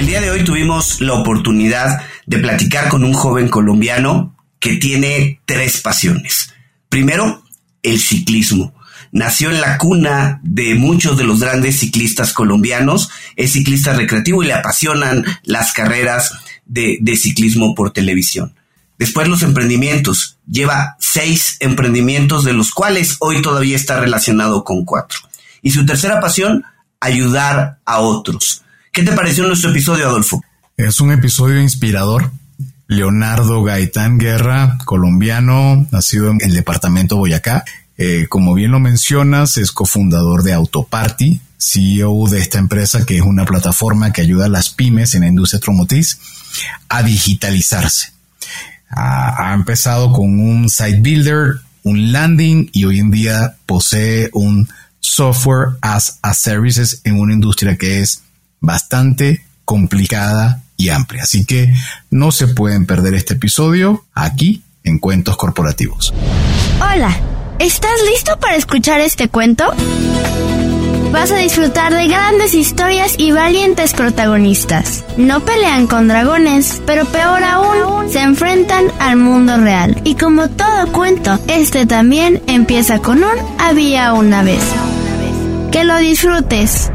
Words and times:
El 0.00 0.06
día 0.06 0.22
de 0.22 0.30
hoy 0.30 0.44
tuvimos 0.44 1.02
la 1.02 1.12
oportunidad 1.12 2.00
de 2.24 2.38
platicar 2.38 2.88
con 2.88 3.04
un 3.04 3.12
joven 3.12 3.48
colombiano 3.48 4.34
que 4.58 4.76
tiene 4.76 5.42
tres 5.44 5.82
pasiones. 5.82 6.54
Primero, 6.88 7.44
el 7.82 8.00
ciclismo. 8.00 8.72
Nació 9.12 9.50
en 9.50 9.60
la 9.60 9.76
cuna 9.76 10.40
de 10.42 10.74
muchos 10.74 11.18
de 11.18 11.24
los 11.24 11.40
grandes 11.40 11.80
ciclistas 11.80 12.32
colombianos, 12.32 13.10
es 13.36 13.52
ciclista 13.52 13.92
recreativo 13.92 14.42
y 14.42 14.46
le 14.46 14.54
apasionan 14.54 15.22
las 15.42 15.74
carreras 15.74 16.32
de, 16.64 16.98
ciclismo 17.16 17.74
por 17.74 17.92
televisión. 17.92 18.54
Después 18.98 19.28
los 19.28 19.42
emprendimientos. 19.42 20.38
Lleva 20.50 20.96
seis 20.98 21.58
emprendimientos 21.60 22.44
de 22.44 22.54
los 22.54 22.70
cuales 22.72 23.18
hoy 23.20 23.42
todavía 23.42 23.76
está 23.76 24.00
relacionado 24.00 24.64
con 24.64 24.86
cuatro. 24.86 25.18
Y 25.60 25.72
su 25.72 25.84
tercera 25.84 26.20
pasión, 26.20 26.64
ayudar 27.00 27.80
a 27.84 27.98
otros. 27.98 28.62
¿Qué 28.92 29.04
te 29.04 29.12
pareció 29.12 29.46
nuestro 29.46 29.70
episodio, 29.70 30.08
Adolfo? 30.08 30.42
Es 30.76 31.00
un 31.00 31.12
episodio 31.12 31.60
inspirador. 31.60 32.32
Leonardo 32.88 33.62
Gaitán 33.62 34.18
Guerra, 34.18 34.78
colombiano, 34.84 35.86
nacido 35.92 36.28
en 36.30 36.38
el 36.40 36.54
departamento 36.54 37.16
Boyacá. 37.16 37.64
Eh, 37.98 38.26
como 38.28 38.52
bien 38.52 38.72
lo 38.72 38.80
mencionas, 38.80 39.58
es 39.58 39.70
cofundador 39.70 40.42
de 40.42 40.54
Autoparty, 40.54 41.40
CEO 41.56 42.26
de 42.28 42.40
esta 42.40 42.58
empresa 42.58 43.06
que 43.06 43.18
es 43.18 43.22
una 43.22 43.44
plataforma 43.44 44.12
que 44.12 44.22
ayuda 44.22 44.46
a 44.46 44.48
las 44.48 44.70
pymes 44.70 45.14
en 45.14 45.20
la 45.20 45.28
industria 45.28 45.58
automotriz 45.58 46.18
a 46.88 47.04
digitalizarse. 47.04 48.12
Ha, 48.88 49.50
ha 49.50 49.54
empezado 49.54 50.12
con 50.12 50.40
un 50.40 50.68
site 50.68 50.98
builder, 51.00 51.60
un 51.84 52.10
landing 52.10 52.70
y 52.72 52.86
hoy 52.86 52.98
en 52.98 53.12
día 53.12 53.54
posee 53.66 54.30
un 54.32 54.68
software 54.98 55.76
as 55.80 56.18
a 56.22 56.34
services 56.34 57.02
en 57.04 57.20
una 57.20 57.34
industria 57.34 57.76
que 57.76 58.00
es 58.00 58.24
bastante 58.60 59.44
complicada 59.64 60.62
y 60.76 60.90
amplia. 60.90 61.24
Así 61.24 61.44
que 61.44 61.72
no 62.10 62.32
se 62.32 62.48
pueden 62.48 62.86
perder 62.86 63.14
este 63.14 63.34
episodio 63.34 64.04
aquí 64.14 64.62
en 64.84 64.98
Cuentos 64.98 65.36
Corporativos. 65.36 66.12
Hola, 66.80 67.16
¿estás 67.58 67.92
listo 68.12 68.38
para 68.38 68.56
escuchar 68.56 69.00
este 69.00 69.28
cuento? 69.28 69.64
Vas 71.12 71.32
a 71.32 71.38
disfrutar 71.38 71.92
de 71.92 72.06
grandes 72.06 72.54
historias 72.54 73.14
y 73.18 73.32
valientes 73.32 73.94
protagonistas. 73.94 75.04
No 75.16 75.40
pelean 75.44 75.88
con 75.88 76.06
dragones, 76.06 76.80
pero 76.86 77.04
peor 77.04 77.42
aún, 77.42 78.08
se 78.08 78.20
enfrentan 78.20 78.86
al 79.00 79.16
mundo 79.16 79.56
real. 79.56 80.00
Y 80.04 80.14
como 80.14 80.48
todo 80.48 80.90
cuento, 80.92 81.38
este 81.48 81.84
también 81.86 82.40
empieza 82.46 83.00
con 83.00 83.18
un 83.24 83.36
había 83.58 84.12
una 84.12 84.42
vez. 84.42 84.62
Que 85.72 85.84
lo 85.84 85.98
disfrutes. 85.98 86.90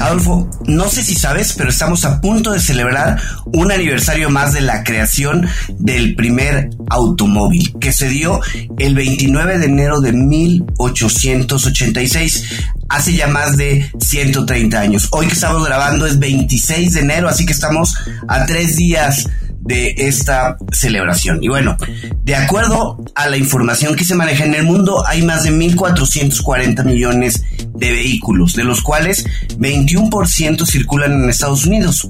Adolfo, 0.00 0.50
no 0.66 0.88
sé 0.88 1.02
si 1.02 1.14
sabes, 1.14 1.52
pero 1.52 1.70
estamos 1.70 2.04
a 2.04 2.20
punto 2.20 2.50
de 2.52 2.58
celebrar 2.60 3.20
un 3.46 3.70
aniversario 3.70 4.28
más 4.28 4.52
de 4.52 4.60
la 4.60 4.82
creación 4.84 5.48
del 5.78 6.16
primer 6.16 6.70
automóvil, 6.90 7.72
que 7.80 7.92
se 7.92 8.08
dio 8.08 8.40
el 8.78 8.94
29 8.94 9.58
de 9.58 9.66
enero 9.66 10.00
de 10.00 10.12
1886, 10.12 12.44
hace 12.88 13.14
ya 13.14 13.28
más 13.28 13.56
de 13.56 13.88
130 14.00 14.80
años. 14.80 15.06
Hoy 15.10 15.28
que 15.28 15.34
estamos 15.34 15.64
grabando 15.64 16.06
es 16.06 16.18
26 16.18 16.94
de 16.94 17.00
enero, 17.00 17.28
así 17.28 17.46
que 17.46 17.52
estamos 17.52 17.94
a 18.28 18.46
tres 18.46 18.74
días 18.76 19.28
de 19.64 19.94
esta 19.96 20.56
celebración. 20.72 21.42
Y 21.42 21.48
bueno, 21.48 21.76
de 22.22 22.36
acuerdo 22.36 23.02
a 23.14 23.28
la 23.28 23.36
información 23.36 23.96
que 23.96 24.04
se 24.04 24.14
maneja 24.14 24.44
en 24.44 24.54
el 24.54 24.64
mundo, 24.64 25.04
hay 25.06 25.22
más 25.22 25.44
de 25.44 25.52
1.440 25.52 26.84
millones 26.84 27.42
de 27.74 27.92
vehículos, 27.92 28.54
de 28.54 28.64
los 28.64 28.82
cuales 28.82 29.26
21% 29.58 30.66
circulan 30.66 31.12
en 31.12 31.30
Estados 31.30 31.66
Unidos. 31.66 32.08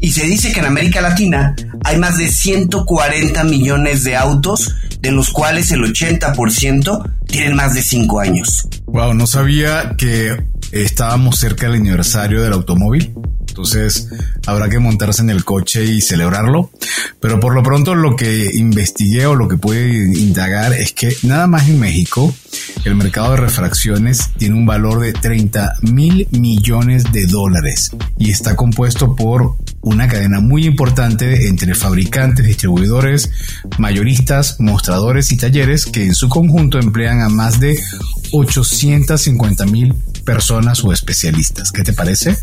Y 0.00 0.12
se 0.12 0.24
dice 0.24 0.52
que 0.52 0.60
en 0.60 0.66
América 0.66 1.00
Latina 1.00 1.54
hay 1.84 1.98
más 1.98 2.18
de 2.18 2.28
140 2.28 3.44
millones 3.44 4.04
de 4.04 4.16
autos, 4.16 4.74
de 5.00 5.12
los 5.12 5.30
cuales 5.30 5.70
el 5.72 5.82
80% 5.82 7.12
tienen 7.26 7.54
más 7.54 7.74
de 7.74 7.82
5 7.82 8.20
años. 8.20 8.68
Wow, 8.86 9.14
no 9.14 9.26
sabía 9.26 9.94
que 9.96 10.44
estábamos 10.72 11.38
cerca 11.38 11.66
del 11.66 11.80
aniversario 11.80 12.42
del 12.42 12.54
automóvil. 12.54 13.14
Entonces 13.56 14.08
habrá 14.46 14.68
que 14.68 14.78
montarse 14.78 15.22
en 15.22 15.30
el 15.30 15.42
coche 15.42 15.82
y 15.86 16.02
celebrarlo. 16.02 16.70
Pero 17.20 17.40
por 17.40 17.54
lo 17.54 17.62
pronto 17.62 17.94
lo 17.94 18.14
que 18.14 18.50
investigué 18.52 19.24
o 19.24 19.34
lo 19.34 19.48
que 19.48 19.56
pude 19.56 19.94
indagar 20.18 20.74
es 20.74 20.92
que 20.92 21.16
nada 21.22 21.46
más 21.46 21.66
en 21.66 21.80
México 21.80 22.34
el 22.84 22.96
mercado 22.96 23.30
de 23.30 23.38
refracciones 23.38 24.30
tiene 24.36 24.56
un 24.56 24.66
valor 24.66 25.00
de 25.00 25.14
30 25.14 25.76
mil 25.90 26.28
millones 26.32 27.04
de 27.12 27.26
dólares 27.26 27.92
y 28.18 28.30
está 28.30 28.56
compuesto 28.56 29.16
por 29.16 29.56
una 29.80 30.06
cadena 30.06 30.40
muy 30.40 30.66
importante 30.66 31.48
entre 31.48 31.74
fabricantes, 31.74 32.44
distribuidores, 32.44 33.30
mayoristas, 33.78 34.60
mostradores 34.60 35.32
y 35.32 35.38
talleres 35.38 35.86
que 35.86 36.04
en 36.04 36.14
su 36.14 36.28
conjunto 36.28 36.78
emplean 36.78 37.22
a 37.22 37.30
más 37.30 37.58
de 37.58 37.80
850 38.32 39.64
mil 39.66 39.94
personas 40.26 40.84
o 40.84 40.92
especialistas. 40.92 41.72
¿Qué 41.72 41.82
te 41.82 41.94
parece? 41.94 42.36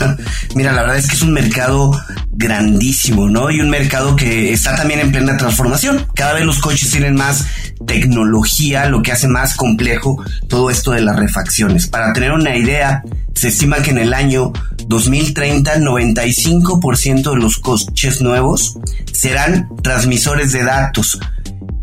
Mira, 0.56 0.72
la 0.72 0.80
verdad 0.80 0.96
es 0.96 1.06
que 1.06 1.14
es 1.14 1.22
un 1.22 1.32
mercado 1.32 1.92
grandísimo, 2.32 3.28
¿no? 3.28 3.50
Y 3.52 3.60
un 3.60 3.70
mercado 3.70 4.16
que 4.16 4.52
está 4.52 4.74
también 4.74 4.98
en 4.98 5.12
plena 5.12 5.36
transformación. 5.36 6.06
Cada 6.14 6.32
vez 6.32 6.44
los 6.44 6.58
coches 6.58 6.90
tienen 6.90 7.14
más 7.14 7.46
tecnología, 7.86 8.88
lo 8.88 9.02
que 9.02 9.12
hace 9.12 9.28
más 9.28 9.54
complejo 9.54 10.24
todo 10.48 10.70
esto 10.70 10.90
de 10.90 11.02
las 11.02 11.16
refacciones. 11.16 11.86
Para 11.86 12.12
tener 12.12 12.32
una 12.32 12.56
idea, 12.56 13.02
se 13.34 13.48
estima 13.48 13.76
que 13.82 13.90
en 13.90 13.98
el 13.98 14.14
año 14.14 14.52
2030 14.88 15.76
95% 15.76 17.30
de 17.30 17.36
los 17.36 17.58
coches 17.58 18.20
nuevos 18.20 18.78
serán 19.12 19.68
transmisores 19.82 20.52
de 20.52 20.64
datos 20.64 21.20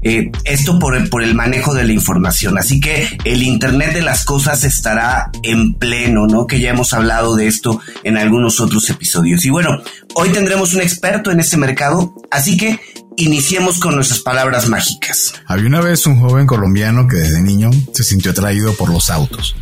eh, 0.06 0.32
esto 0.44 0.78
por 0.78 0.96
el, 0.96 1.10
por 1.10 1.24
el 1.24 1.34
manejo 1.34 1.74
de 1.74 1.84
la 1.84 1.92
información. 1.92 2.60
Así 2.60 2.80
que 2.80 3.18
el 3.24 3.42
Internet 3.42 3.92
de 3.94 4.04
las 4.04 4.24
Cosas 4.24 4.64
estará 4.64 5.32
en 5.42 5.74
pleno, 5.74 6.28
¿no? 6.28 6.46
Que 6.46 6.60
ya 6.60 6.70
hemos 6.70 6.94
hablado 6.94 7.36
de 7.36 7.48
esto 7.48 7.82
en 8.04 8.16
algunos 8.16 8.60
otros 8.60 8.88
episodios. 8.92 9.44
Y 9.46 9.50
bueno, 9.50 9.82
hoy 10.14 10.30
tendremos 10.30 10.76
un 10.76 10.82
experto 10.82 11.32
en 11.32 11.40
este 11.40 11.58
mercado, 11.58 12.14
así 12.30 12.56
que 12.56 12.80
Iniciemos 13.18 13.80
con 13.80 13.96
nuestras 13.96 14.20
palabras 14.20 14.68
mágicas. 14.68 15.34
Había 15.46 15.68
una 15.68 15.80
vez 15.80 16.06
un 16.06 16.20
joven 16.20 16.46
colombiano 16.46 17.08
que 17.08 17.16
desde 17.16 17.42
niño 17.42 17.70
se 17.94 18.03
sintió 18.03 18.31
atraído 18.31 18.74
por 18.74 18.90
los 18.90 19.09
autos. 19.09 19.56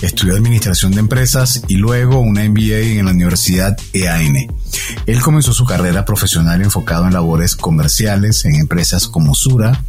Estudió 0.00 0.34
administración 0.34 0.92
de 0.92 1.00
empresas 1.00 1.62
y 1.66 1.76
luego 1.76 2.20
una 2.20 2.48
MBA 2.48 2.98
en 2.98 3.06
la 3.06 3.10
Universidad 3.10 3.76
EAN. 3.92 4.46
Él 5.06 5.20
comenzó 5.20 5.52
su 5.52 5.64
carrera 5.64 6.04
profesional 6.04 6.62
enfocado 6.62 7.06
en 7.06 7.14
labores 7.14 7.56
comerciales 7.56 8.44
en 8.44 8.54
empresas 8.54 9.08
como 9.08 9.34
Sura, 9.34 9.82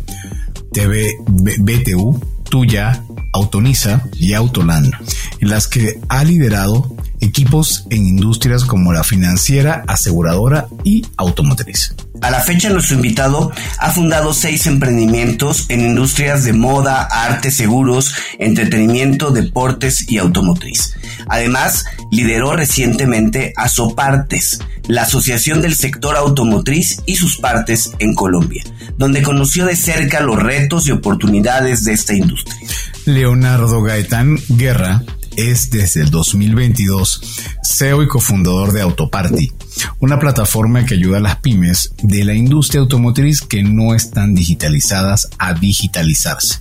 TV, 0.72 1.16
BTU, 1.28 2.20
Tuya, 2.50 3.04
Autonisa 3.32 4.08
y 4.14 4.34
Autoland, 4.34 4.92
en 5.40 5.50
las 5.50 5.68
que 5.68 6.00
ha 6.10 6.24
liderado 6.24 6.96
equipos 7.20 7.86
en 7.90 8.08
industrias 8.08 8.66
como 8.66 8.92
la 8.92 9.04
financiera, 9.04 9.84
aseguradora 9.88 10.68
y 10.84 11.06
automotriz. 11.18 11.96
A 12.24 12.32
la 12.32 12.40
fecha, 12.40 12.70
nuestro 12.70 12.96
invitado 12.96 13.52
ha 13.80 13.92
fundado 13.92 14.34
seis 14.34 14.66
emprendimientos 14.66 15.66
en 15.68 15.82
industrias 15.82 16.46
de 16.46 16.54
moda, 16.54 17.04
arte, 17.04 17.52
seguros, 17.52 18.16
entretenimiento, 18.40 19.32
deportes 19.32 20.10
y 20.10 20.20
automotriz. 20.20 20.96
Además, 21.28 21.84
lideró 22.12 22.56
recientemente 22.56 23.54
a 23.58 23.68
Sopartes, 23.68 24.62
la 24.88 25.02
Asociación 25.02 25.62
del 25.62 25.76
Sector 25.76 26.16
Automotriz 26.16 27.02
y 27.06 27.18
sus 27.18 27.36
partes 27.40 27.92
en 28.00 28.16
Colombia, 28.16 28.64
donde 28.98 29.22
conoció 29.22 29.66
de 29.66 29.76
cerca 29.76 30.22
los 30.22 30.42
retos 30.42 30.88
y 30.88 30.92
oportunidades 30.92 31.84
de 31.84 31.92
esta 31.92 32.14
industria. 32.14 32.56
Leonardo 33.04 33.82
Gaetán 33.82 34.40
Guerra 34.48 35.04
es 35.36 35.72
desde 35.72 36.02
el 36.02 36.10
2022 36.10 37.22
CEO 37.64 38.04
y 38.04 38.08
cofundador 38.08 38.72
de 38.72 38.82
Autoparty, 38.82 39.52
una 40.00 40.20
plataforma 40.20 40.86
que 40.86 40.96
ayuda 40.96 41.18
a 41.18 41.22
las 41.22 41.38
pymes 41.38 41.94
de 42.02 42.24
la 42.24 42.34
industria 42.34 42.82
automotriz 42.82 43.42
que 43.42 43.64
no 43.64 43.94
están 43.96 44.36
digitalizadas 44.36 45.30
a 45.38 45.54
digitalizarse 45.54 46.60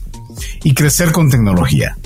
y 0.62 0.74
crecer 0.74 1.12
con 1.12 1.30
tecnología. 1.30 1.96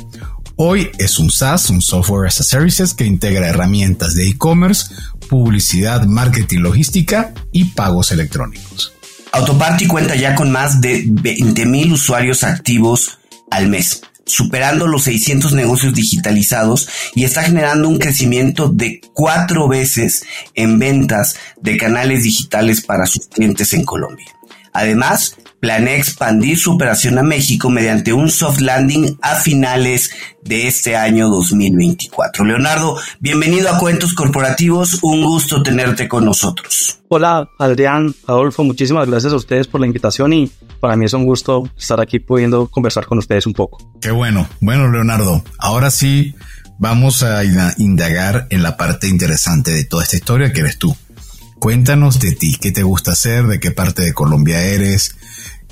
Hoy 0.56 0.90
es 0.98 1.18
un 1.18 1.30
SaaS, 1.30 1.68
un 1.68 1.82
Software 1.82 2.28
as 2.28 2.40
a 2.40 2.42
Services, 2.42 2.94
que 2.94 3.04
integra 3.04 3.46
herramientas 3.46 4.14
de 4.14 4.26
e-commerce, 4.26 4.94
publicidad, 5.28 6.04
marketing, 6.06 6.60
logística 6.60 7.34
y 7.52 7.66
pagos 7.66 8.10
electrónicos. 8.10 8.94
Autoparty 9.32 9.86
cuenta 9.86 10.16
ya 10.16 10.34
con 10.34 10.50
más 10.50 10.80
de 10.80 11.04
20.000 11.04 11.92
usuarios 11.92 12.42
activos 12.42 13.18
al 13.50 13.68
mes 13.68 14.00
superando 14.26 14.88
los 14.88 15.04
600 15.04 15.52
negocios 15.52 15.94
digitalizados 15.94 16.88
y 17.14 17.24
está 17.24 17.44
generando 17.44 17.88
un 17.88 17.98
crecimiento 17.98 18.68
de 18.68 19.00
cuatro 19.14 19.68
veces 19.68 20.24
en 20.54 20.78
ventas 20.78 21.36
de 21.60 21.76
canales 21.76 22.24
digitales 22.24 22.80
para 22.80 23.06
sus 23.06 23.28
clientes 23.28 23.72
en 23.72 23.84
Colombia. 23.84 24.26
Además, 24.72 25.36
planea 25.60 25.96
expandir 25.96 26.58
su 26.58 26.72
operación 26.72 27.18
a 27.18 27.22
México 27.22 27.70
mediante 27.70 28.12
un 28.12 28.30
soft 28.30 28.60
landing 28.60 29.18
a 29.22 29.36
finales 29.36 30.10
de 30.42 30.66
este 30.66 30.96
año 30.96 31.28
2024. 31.28 32.44
Leonardo, 32.44 32.98
bienvenido 33.20 33.70
a 33.70 33.78
Cuentos 33.78 34.14
Corporativos, 34.14 35.00
un 35.02 35.24
gusto 35.24 35.62
tenerte 35.62 36.08
con 36.08 36.24
nosotros. 36.24 37.00
Hola 37.08 37.48
Adrián, 37.58 38.14
Adolfo, 38.26 38.64
muchísimas 38.64 39.08
gracias 39.08 39.32
a 39.32 39.36
ustedes 39.36 39.66
por 39.66 39.80
la 39.80 39.86
invitación 39.86 40.32
y 40.32 40.50
para 40.80 40.96
mí 40.96 41.06
es 41.06 41.12
un 41.12 41.24
gusto 41.24 41.68
estar 41.76 42.00
aquí 42.00 42.18
pudiendo 42.18 42.68
conversar 42.68 43.06
con 43.06 43.18
ustedes 43.18 43.46
un 43.46 43.54
poco. 43.54 43.78
Qué 44.00 44.10
bueno, 44.10 44.48
bueno 44.60 44.90
Leonardo, 44.90 45.42
ahora 45.58 45.90
sí 45.90 46.34
vamos 46.78 47.22
a 47.22 47.42
indagar 47.78 48.46
en 48.50 48.62
la 48.62 48.76
parte 48.76 49.08
interesante 49.08 49.72
de 49.72 49.84
toda 49.84 50.02
esta 50.02 50.16
historia 50.16 50.52
que 50.52 50.60
eres 50.60 50.78
tú. 50.78 50.96
Cuéntanos 51.58 52.20
de 52.20 52.32
ti, 52.32 52.56
qué 52.60 52.70
te 52.70 52.82
gusta 52.82 53.12
hacer, 53.12 53.46
de 53.46 53.58
qué 53.58 53.70
parte 53.70 54.02
de 54.02 54.12
Colombia 54.12 54.62
eres, 54.62 55.16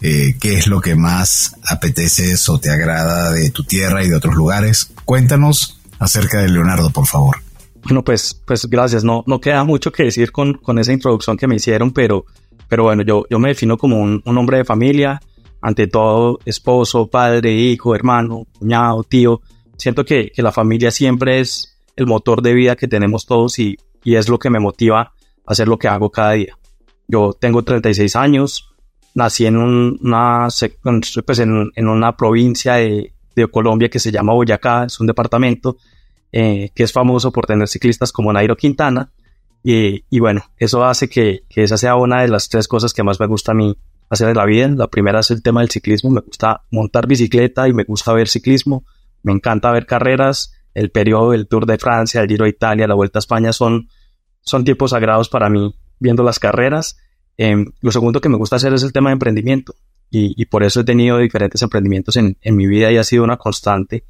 eh, 0.03 0.37
qué 0.41 0.55
es 0.55 0.67
lo 0.67 0.81
que 0.81 0.95
más 0.95 1.57
apeteces 1.69 2.49
o 2.49 2.59
te 2.59 2.71
agrada 2.71 3.33
de 3.33 3.51
tu 3.51 3.65
tierra 3.65 4.05
y 4.05 4.09
de 4.09 4.17
otros 4.17 4.35
lugares. 4.35 4.93
Cuéntanos 5.05 5.81
acerca 5.99 6.41
de 6.41 6.49
Leonardo, 6.49 6.91
por 6.91 7.07
favor. 7.07 7.37
Bueno, 7.85 8.03
pues, 8.03 8.41
pues 8.47 8.67
gracias. 8.67 9.05
No, 9.05 9.25
no 9.27 9.41
queda 9.41 9.65
mucho 9.65 9.93
que 9.93 10.05
decir 10.05 10.33
con, 10.33 10.55
con 10.55 10.79
esa 10.79 10.93
introducción 10.93 11.37
que 11.37 11.47
me 11.47 11.57
hicieron, 11.57 11.93
pero, 11.93 12.25
pero 12.69 12.85
bueno, 12.85 13.03
yo, 13.03 13.25
yo 13.29 13.39
me 13.39 13.49
defino 13.49 13.77
como 13.77 14.01
un, 14.01 14.23
un 14.25 14.39
hombre 14.39 14.59
de 14.59 14.65
familia, 14.65 15.21
ante 15.61 15.87
todo 15.87 16.39
esposo, 16.45 17.07
padre, 17.07 17.53
hijo, 17.53 17.95
hermano, 17.95 18.47
cuñado, 18.59 19.03
tío. 19.05 19.41
Siento 19.77 20.05
que, 20.05 20.31
que 20.35 20.43
la 20.43 20.53
familia 20.53 20.91
siempre 20.91 21.41
es 21.41 21.79
el 21.97 22.07
motor 22.07 22.43
de 22.43 22.55
vida 22.55 22.77
que 22.77 22.89
tenemos 22.89 23.27
todos 23.27 23.59
y, 23.59 23.79
y 24.03 24.17
es 24.17 24.29
lo 24.29 24.39
que 24.39 24.51
me 24.51 24.61
motiva 24.61 25.13
hacer 25.47 25.69
lo 25.69 25.79
que 25.79 25.89
hago 25.89 26.11
cada 26.11 26.33
día. 26.33 26.59
Yo 27.09 27.33
tengo 27.39 27.63
36 27.63 28.17
años, 28.17 28.74
nací 29.15 29.47
en 29.47 29.57
una, 29.57 30.49
pues 31.25 31.39
en, 31.39 31.71
en 31.75 31.89
una 31.89 32.17
provincia 32.17 32.75
de, 32.75 33.13
de, 33.35 33.49
Colombia 33.49 33.89
que 33.89 34.01
se 34.01 34.11
llama 34.13 34.33
Boyacá, 34.33 34.85
es 34.85 35.01
un 35.01 35.07
departamento 35.07 35.77
eh, 36.33 36.71
que 36.75 36.83
es 36.83 36.93
famoso 36.93 37.31
por 37.33 37.47
tener 37.47 37.69
ciclistas 37.69 38.13
como 38.13 38.33
Nairo 38.33 38.57
Quintana. 38.57 39.13
Y, 39.63 40.05
y 40.11 40.19
bueno, 40.21 40.45
eso 40.59 40.85
hace 40.85 41.09
que, 41.09 41.45
que, 41.49 41.63
esa 41.63 41.79
sea 41.79 41.97
una 41.97 42.23
de 42.23 42.29
las 42.29 42.49
tres 42.49 42.69
cosas 42.69 42.93
que 42.93 43.03
más 43.03 43.19
me 43.19 43.27
gusta 43.27 43.53
a 43.53 43.55
mí 43.55 43.79
hacer 44.11 44.29
en 44.29 44.37
la 44.37 44.45
vida. 44.45 44.69
La 44.69 44.89
primera 44.89 45.21
es 45.21 45.31
el 45.31 45.43
tema 45.43 45.61
del 45.61 45.71
ciclismo, 45.71 46.11
me 46.11 46.21
gusta 46.21 46.63
montar 46.71 47.07
bicicleta 47.07 47.69
y 47.69 47.73
me 47.73 47.85
gusta 47.85 48.13
ver 48.13 48.29
ciclismo, 48.29 48.85
me 49.23 49.33
encanta 49.33 49.71
ver 49.71 49.87
carreras, 49.87 50.53
el 50.75 50.91
periodo 50.91 51.31
del 51.31 51.47
Tour 51.47 51.67
de 51.67 51.79
Francia, 51.79 52.21
el 52.21 52.29
Giro 52.29 52.45
de 52.45 52.51
Italia, 52.51 52.87
la 52.87 52.95
Vuelta 52.95 53.19
a 53.19 53.21
España 53.21 53.53
son 53.53 53.89
son 54.45 54.65
tiempos 54.65 54.91
sagrados 54.91 55.29
para 55.29 55.49
mí 55.49 55.75
viendo 55.99 56.23
las 56.23 56.39
carreras. 56.39 56.99
Em, 57.37 57.67
lo 57.81 57.91
segundo 57.91 58.21
que 58.21 58.29
me 58.29 58.37
gusta 58.37 58.57
hacer 58.57 58.73
es 58.75 58.83
el 58.83 58.93
tema 58.93 59.11
de 59.11 59.15
emprendimiento 59.15 59.75
y, 60.11 60.45
por 60.47 60.63
eso 60.63 60.81
he 60.81 60.85
tenido 60.85 61.19
diferentes 61.19 61.61
emprendimientos 61.63 62.17
en, 62.17 62.37
mi 62.45 62.69
vida 62.69 62.93
y 62.93 62.99
ha 62.99 63.05
sido 63.05 63.25
una 63.25 63.37
constante 63.37 64.05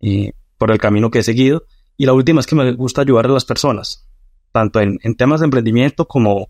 eh, 0.00 0.32
por 0.56 0.70
el 0.70 0.78
camino 0.78 1.10
que 1.10 1.18
he 1.18 1.22
seguido. 1.24 1.64
Y 1.96 2.06
la 2.06 2.12
última 2.12 2.38
es 2.38 2.46
que 2.46 2.54
me 2.54 2.70
gusta 2.72 3.00
ayudar 3.00 3.26
a 3.26 3.30
las 3.30 3.44
personas, 3.44 4.06
tanto 4.52 4.80
en, 4.80 4.98
temas 5.16 5.40
de 5.40 5.46
emprendimiento 5.46 6.06
como 6.06 6.48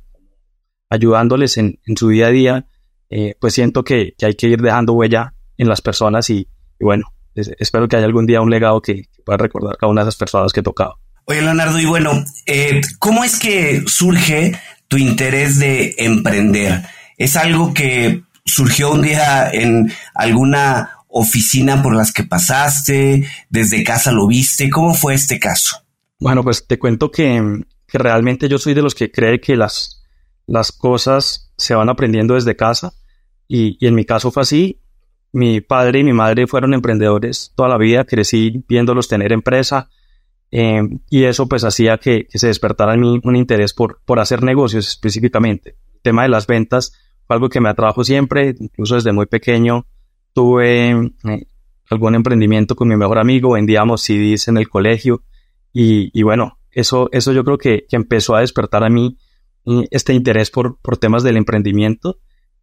ayudándoles 0.91 1.57
en, 1.57 1.79
su 1.97 2.11
día 2.11 2.27
a 2.27 2.31
día. 2.31 2.67
Eh, 3.09 3.35
pues 3.41 3.55
siento 3.55 3.83
que, 3.83 4.15
hay 4.21 4.35
que 4.35 4.49
ir 4.49 4.61
dejando 4.61 4.93
huella 4.93 5.33
en 5.57 5.69
las 5.69 5.81
personas 5.81 6.29
y, 6.29 6.47
bueno, 6.79 7.07
espero 7.35 7.89
que 7.89 7.97
haya 7.97 8.05
algún 8.05 8.27
día 8.27 8.43
un 8.43 8.51
legado 8.51 8.83
que, 8.83 9.05
que 9.05 9.23
pueda 9.25 9.39
recordar 9.39 9.79
cada 9.79 9.91
una 9.91 10.03
de 10.03 10.11
esas 10.11 10.19
personas 10.19 10.53
que 10.53 10.61
he 10.61 10.63
tocado. 10.63 10.99
Oye, 11.25 11.43
Leonardo, 11.43 11.79
y 11.79 11.85
bueno, 11.85 12.25
eh, 12.47 12.81
¿cómo 12.99 13.23
es 13.23 13.39
que 13.39 13.83
surge 13.87 14.59
tu 14.89 14.97
interés 14.97 15.59
de 15.59 15.95
emprender? 15.99 16.83
¿Es 17.17 17.37
algo 17.37 17.75
que 17.75 18.23
surgió 18.45 18.93
un 18.93 19.03
día 19.03 19.51
en 19.51 19.93
alguna 20.15 20.99
oficina 21.09 21.83
por 21.83 21.95
las 21.95 22.13
que 22.13 22.25
pasaste? 22.25 23.29
¿Desde 23.51 23.85
casa 23.85 24.13
lo 24.13 24.27
viste? 24.27 24.71
¿Cómo 24.71 24.95
fue 24.95 25.15
este 25.15 25.39
caso? 25.39 25.79
Bueno, 26.19 26.43
pues 26.43 26.67
te 26.67 26.79
cuento 26.79 27.11
que, 27.11 27.63
realmente 27.93 28.49
yo 28.49 28.59
soy 28.59 28.75
de 28.75 28.83
los 28.83 28.95
que 28.95 29.11
cree 29.11 29.41
que 29.41 29.57
las, 29.57 30.05
las 30.47 30.73
cosas 30.73 31.53
se 31.57 31.75
van 31.75 31.89
aprendiendo 31.89 32.35
desde 32.35 32.57
casa 32.57 32.93
y, 33.47 33.77
y 33.81 33.87
en 33.87 33.95
mi 33.95 34.05
caso 34.05 34.31
fue 34.31 34.43
así. 34.43 34.81
Mi 35.33 35.61
padre 35.61 36.01
y 36.01 36.05
mi 36.05 36.13
madre 36.13 36.47
fueron 36.47 36.73
emprendedores 36.73 37.53
toda 37.55 37.69
la 37.69 37.77
vida, 37.77 38.05
crecí 38.05 38.65
viéndolos 38.67 39.09
tener 39.09 39.33
empresa, 39.33 39.91
eh, 40.51 40.83
y 41.11 41.25
eso 41.25 41.49
pues 41.49 41.65
hacía 41.65 41.99
que, 41.99 42.27
se 42.31 42.47
despertara 42.47 42.95
en 42.95 43.01
mí 43.01 43.21
un 43.23 43.37
interés 43.37 43.75
por, 43.75 44.01
por 44.05 44.19
hacer 44.21 44.43
negocios 44.43 44.89
específicamente. 44.89 45.77
El 45.95 46.01
tema 46.03 46.23
de 46.23 46.29
las 46.29 46.47
ventas 46.47 46.93
fue 47.27 47.37
algo 47.37 47.49
que 47.49 47.61
me 47.61 47.69
atrajo 47.69 48.05
siempre, 48.05 48.55
incluso 48.59 48.95
desde 48.95 49.13
muy 49.13 49.27
pequeño 49.27 49.87
tuve 50.33 50.91
eh, 50.91 51.47
algún 51.91 52.15
emprendimiento 52.15 52.77
con 52.77 52.89
mi 52.89 52.97
mejor 52.97 53.19
amigo, 53.19 53.53
vendíamos 53.53 54.03
CDs 54.03 54.49
en 54.49 54.57
el 54.57 54.69
colegio 54.69 55.23
y, 55.73 56.11
y 56.19 56.23
bueno, 56.23 56.59
eso, 56.71 57.09
eso 57.13 57.33
yo 57.33 57.45
creo 57.45 57.59
que, 57.59 57.87
que, 57.89 57.97
empezó 57.97 58.37
a 58.37 58.41
despertar 58.41 58.85
a 58.85 58.89
mí 58.89 59.19
eh, 59.67 59.87
este 59.91 60.15
interés 60.15 60.51
por, 60.51 60.79
por 60.81 60.97
temas 60.97 61.23
del 61.23 61.37
emprendimiento, 61.37 62.19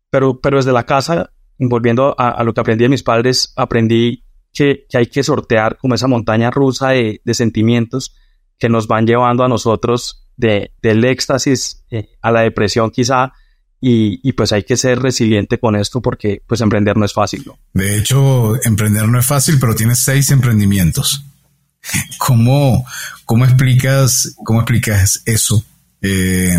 pero, 0.09 0.39
pero 0.39 0.57
desde 0.57 0.71
la 0.73 0.85
casa, 0.85 1.31
volviendo 1.59 2.15
a, 2.17 2.29
a 2.29 2.43
lo 2.43 2.53
que 2.53 2.61
aprendí 2.61 2.85
de 2.85 2.89
mis 2.89 3.03
padres, 3.03 3.53
aprendí 3.55 4.24
que, 4.55 4.87
hay 4.93 5.07
que 5.07 5.21
sortear 5.21 5.77
como 5.77 5.93
esa 5.93 6.07
montaña 6.07 6.49
rusa 6.49 6.89
de, 6.89 7.21
sentimientos 7.33 8.15
que 8.57 8.69
nos 8.69 8.87
van 8.87 9.05
llevando 9.05 9.43
a 9.43 9.49
nosotros 9.49 10.25
de, 10.37 10.71
del 10.81 11.03
éxtasis 11.05 11.83
eh, 11.91 12.09
a 12.21 12.31
la 12.31 12.41
depresión 12.41 12.89
quizá 12.89 13.33
y, 13.87 14.31
pues 14.33 14.51
hay 14.51 14.63
que 14.63 14.77
ser 14.77 14.99
resiliente 14.99 15.59
con 15.59 15.75
esto 15.75 16.01
porque 16.01 16.41
pues 16.47 16.59
emprender 16.61 16.97
no 16.97 17.05
es 17.05 17.13
fácil. 17.13 17.43
¿no? 17.45 17.59
De 17.73 17.99
hecho, 17.99 18.55
emprender 18.63 19.07
no 19.07 19.19
es 19.19 19.25
fácil, 19.27 19.59
pero 19.59 19.75
tienes 19.75 19.99
seis 19.99 20.31
emprendimientos. 20.31 21.23
¿Cómo, 22.17 22.83
cómo, 23.25 23.45
explicas, 23.45 24.33
cómo 24.43 24.61
explicas 24.61 25.21
eso? 25.25 25.63
Eh, 26.01 26.57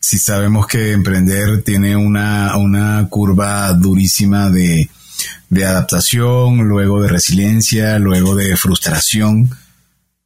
si 0.00 0.18
sabemos 0.18 0.66
que 0.66 0.90
emprender 0.90 1.62
tiene 1.62 1.94
una, 1.94 2.56
una 2.56 3.06
curva 3.08 3.72
durísima 3.74 4.50
de, 4.50 4.90
de 5.48 5.64
adaptación, 5.64 6.68
luego 6.68 7.02
de 7.02 7.08
resiliencia, 7.08 7.98
luego 7.98 8.34
de 8.34 8.56
frustración. 8.56 9.50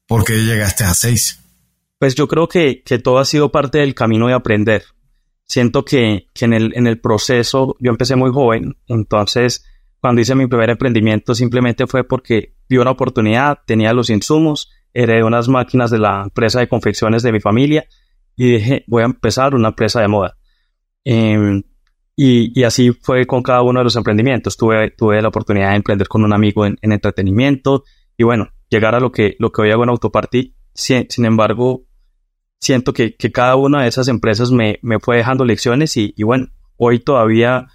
¿Por 0.07 0.25
qué 0.25 0.35
llegaste 0.35 0.85
a 0.85 0.95
seis? 0.95 1.41
Pues 1.99 2.15
yo 2.15 2.29
creo 2.29 2.49
que, 2.49 2.83
que 2.85 2.99
todo 2.99 3.19
ha 3.19 3.25
sido 3.25 3.53
parte 3.53 3.79
del 3.79 3.95
camino 3.95 4.27
de 4.27 4.35
aprender. 4.35 4.85
Siento 5.47 5.85
que, 5.85 6.29
que 6.35 6.47
en, 6.47 6.53
el, 6.53 6.73
en 6.77 6.87
el 6.87 7.01
proceso, 7.01 7.77
yo 7.79 7.91
empecé 7.91 8.17
muy 8.17 8.31
joven, 8.31 8.77
entonces 8.89 9.65
cuando 10.01 10.21
hice 10.21 10.35
mi 10.35 10.49
primer 10.49 10.71
emprendimiento 10.71 11.35
simplemente 11.35 11.87
fue 11.87 12.03
porque 12.03 12.55
vi 12.69 12.79
una 12.79 12.91
oportunidad, 12.91 13.59
tenía 13.65 13.93
los 13.93 14.11
insumos, 14.11 14.69
heredé 14.93 15.23
unas 15.23 15.49
máquinas 15.49 15.93
de 15.93 15.99
la 15.99 16.23
empresa 16.25 16.59
de 16.59 16.69
confecciones 16.69 17.23
de 17.23 17.31
mi 17.31 17.41
familia 17.41 17.87
y 18.37 18.55
dije, 18.55 18.85
voy 18.89 19.03
a 19.03 19.07
empezar 19.07 19.55
una 19.55 19.69
empresa 19.69 20.01
de 20.01 20.09
moda. 20.09 20.37
Eh, 21.05 21.63
y, 22.15 22.63
así 22.65 22.93
fue 22.93 23.27
con 23.27 23.43
cada 23.43 23.63
uno 23.63 23.81
de 23.81 23.85
los 23.85 23.97
emprendimientos. 23.97 24.57
Tuve, 24.57 24.91
tuve 24.91 25.23
la 25.23 25.29
oportunidad 25.29 25.71
de 25.71 25.77
emprender 25.77 26.09
con 26.09 26.25
un 26.25 26.33
amigo 26.33 26.67
en, 26.67 26.77
entretenimiento 26.83 27.85
y 28.17 28.25
bueno, 28.25 28.49
llegar 28.69 28.95
a 28.95 29.01
lo 29.01 29.11
que, 29.11 29.37
lo 29.39 29.51
que 29.51 29.63
hoy 29.63 29.71
hago 29.71 29.85
en 29.85 29.91
Autoparty. 29.91 30.55
Sin, 30.75 31.25
embargo, 31.25 31.85
siento 32.59 32.93
que, 32.93 33.15
que, 33.15 33.33
cada 33.33 33.57
una 33.57 33.83
de 33.83 33.89
esas 33.89 34.09
empresas 34.09 34.51
me, 34.51 34.79
me 34.83 34.99
fue 34.99 35.17
dejando 35.17 35.45
lecciones 35.45 35.97
y, 35.97 36.15
y, 36.17 36.23
bueno, 36.23 36.49
hoy 36.77 36.99
todavía 36.99 37.67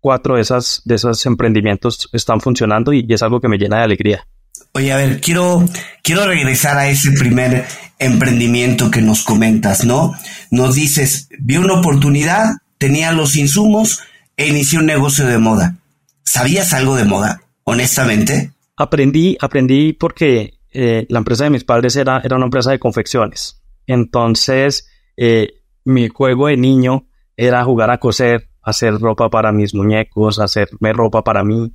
cuatro 0.00 0.36
de, 0.36 0.42
esas, 0.42 0.82
de 0.84 0.96
esos 0.96 1.24
emprendimientos 1.26 2.08
están 2.12 2.40
funcionando 2.40 2.92
y, 2.92 3.06
y 3.08 3.14
es 3.14 3.22
algo 3.22 3.40
que 3.40 3.48
me 3.48 3.58
llena 3.58 3.78
de 3.78 3.84
alegría. 3.84 4.26
Oye, 4.72 4.92
a 4.92 4.96
ver, 4.96 5.20
quiero, 5.20 5.64
quiero 6.02 6.26
regresar 6.26 6.76
a 6.78 6.88
ese 6.88 7.12
primer 7.12 7.64
emprendimiento 7.98 8.90
que 8.90 9.00
nos 9.02 9.22
comentas, 9.22 9.84
¿no? 9.84 10.14
Nos 10.50 10.74
dices, 10.74 11.28
vi 11.38 11.56
una 11.56 11.74
oportunidad, 11.74 12.56
tenía 12.84 13.12
los 13.12 13.34
insumos 13.36 14.00
e 14.36 14.46
inicié 14.46 14.78
un 14.78 14.84
negocio 14.84 15.26
de 15.26 15.38
moda. 15.38 15.78
¿Sabías 16.22 16.74
algo 16.74 16.96
de 16.96 17.06
moda, 17.06 17.40
honestamente? 17.64 18.52
Aprendí, 18.76 19.38
aprendí 19.40 19.94
porque 19.94 20.58
eh, 20.70 21.06
la 21.08 21.20
empresa 21.20 21.44
de 21.44 21.50
mis 21.50 21.64
padres 21.64 21.96
era, 21.96 22.20
era 22.22 22.36
una 22.36 22.44
empresa 22.44 22.72
de 22.72 22.78
confecciones. 22.78 23.62
Entonces, 23.86 24.86
eh, 25.16 25.62
mi 25.86 26.08
juego 26.08 26.48
de 26.48 26.58
niño 26.58 27.08
era 27.38 27.64
jugar 27.64 27.90
a 27.90 27.98
coser, 27.98 28.50
hacer 28.60 28.98
ropa 28.98 29.30
para 29.30 29.50
mis 29.50 29.74
muñecos, 29.74 30.38
hacerme 30.38 30.92
ropa 30.92 31.24
para 31.24 31.42
mí. 31.42 31.74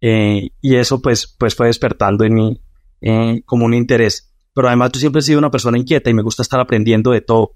Eh, 0.00 0.48
y 0.60 0.74
eso 0.74 1.00
pues, 1.00 1.36
pues 1.38 1.54
fue 1.54 1.68
despertando 1.68 2.24
en 2.24 2.34
mí 2.34 2.60
como 3.44 3.66
un 3.66 3.74
interés. 3.74 4.34
Pero 4.52 4.66
además 4.66 4.90
yo 4.94 4.98
siempre 4.98 5.20
he 5.20 5.22
sido 5.22 5.38
una 5.38 5.52
persona 5.52 5.78
inquieta 5.78 6.10
y 6.10 6.14
me 6.14 6.22
gusta 6.22 6.42
estar 6.42 6.58
aprendiendo 6.58 7.12
de 7.12 7.20
todo. 7.20 7.52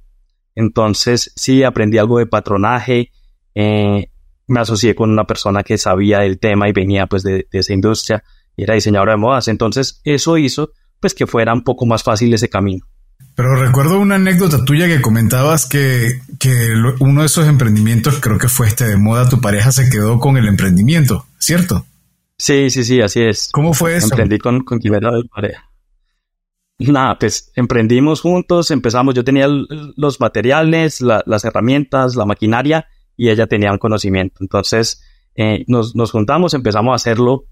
Entonces, 0.54 1.32
sí, 1.36 1.62
aprendí 1.62 1.98
algo 1.98 2.18
de 2.18 2.26
patronaje, 2.26 3.10
eh, 3.54 4.10
me 4.46 4.60
asocié 4.60 4.94
con 4.94 5.10
una 5.10 5.24
persona 5.24 5.62
que 5.62 5.78
sabía 5.78 6.20
del 6.20 6.38
tema 6.38 6.68
y 6.68 6.72
venía 6.72 7.06
pues 7.06 7.22
de, 7.22 7.46
esa 7.52 7.72
industria 7.72 8.22
y 8.56 8.62
era 8.64 8.74
diseñadora 8.74 9.12
de 9.12 9.18
modas. 9.18 9.48
Entonces, 9.48 10.00
eso 10.04 10.38
hizo 10.38 10.70
pues 11.00 11.14
que 11.14 11.26
fuera 11.26 11.52
un 11.52 11.64
poco 11.64 11.86
más 11.86 12.02
fácil 12.02 12.32
ese 12.34 12.48
camino. 12.48 12.86
Pero 13.34 13.56
recuerdo 13.56 13.98
una 13.98 14.14
anécdota 14.14 14.64
tuya 14.64 14.86
que 14.86 15.00
comentabas 15.00 15.66
que, 15.66 16.20
que 16.38 16.68
uno 17.00 17.20
de 17.20 17.26
esos 17.26 17.48
emprendimientos 17.48 18.20
creo 18.20 18.38
que 18.38 18.48
fue 18.48 18.68
este 18.68 18.86
de 18.86 18.96
moda, 18.96 19.28
tu 19.28 19.40
pareja 19.40 19.72
se 19.72 19.90
quedó 19.90 20.20
con 20.20 20.36
el 20.36 20.46
emprendimiento, 20.46 21.26
¿cierto? 21.38 21.84
Sí, 22.38 22.70
sí, 22.70 22.84
sí, 22.84 23.00
así 23.00 23.22
es. 23.22 23.48
¿Cómo 23.52 23.74
fue 23.74 23.96
eso? 23.96 24.06
Emprendí 24.06 24.38
con, 24.38 24.60
con 24.62 24.78
Quimera 24.78 25.10
de 25.10 25.24
pareja. 25.24 25.68
Nada, 26.78 27.18
pues 27.18 27.52
emprendimos 27.54 28.20
juntos, 28.20 28.70
empezamos, 28.70 29.14
yo 29.14 29.24
tenía 29.24 29.46
los 29.48 30.20
materiales, 30.20 31.00
las 31.00 31.44
herramientas, 31.44 32.16
la 32.16 32.26
maquinaria 32.26 32.88
y 33.16 33.30
ella 33.30 33.46
tenía 33.46 33.72
un 33.72 33.78
conocimiento. 33.78 34.38
Entonces 34.40 35.02
eh, 35.34 35.64
nos, 35.68 35.94
nos, 35.94 36.10
juntamos, 36.10 36.54
empezamos 36.54 36.92
a 36.92 36.96
hacerlo 36.96 37.44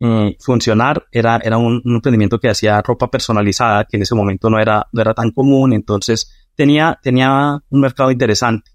eh, 0.00 0.36
funcionar. 0.38 1.06
Era, 1.10 1.40
era 1.42 1.58
un, 1.58 1.82
emprendimiento 1.84 2.38
que 2.38 2.48
hacía 2.48 2.80
ropa 2.82 3.10
personalizada, 3.10 3.84
que 3.84 3.96
en 3.96 4.02
ese 4.02 4.14
momento 4.14 4.48
no 4.48 4.60
era, 4.60 4.86
no 4.92 5.00
era 5.00 5.14
tan 5.14 5.32
común, 5.32 5.72
entonces 5.72 6.48
tenía, 6.54 6.98
tenía 7.02 7.58
un 7.68 7.80
mercado 7.80 8.10
interesante. 8.10 8.70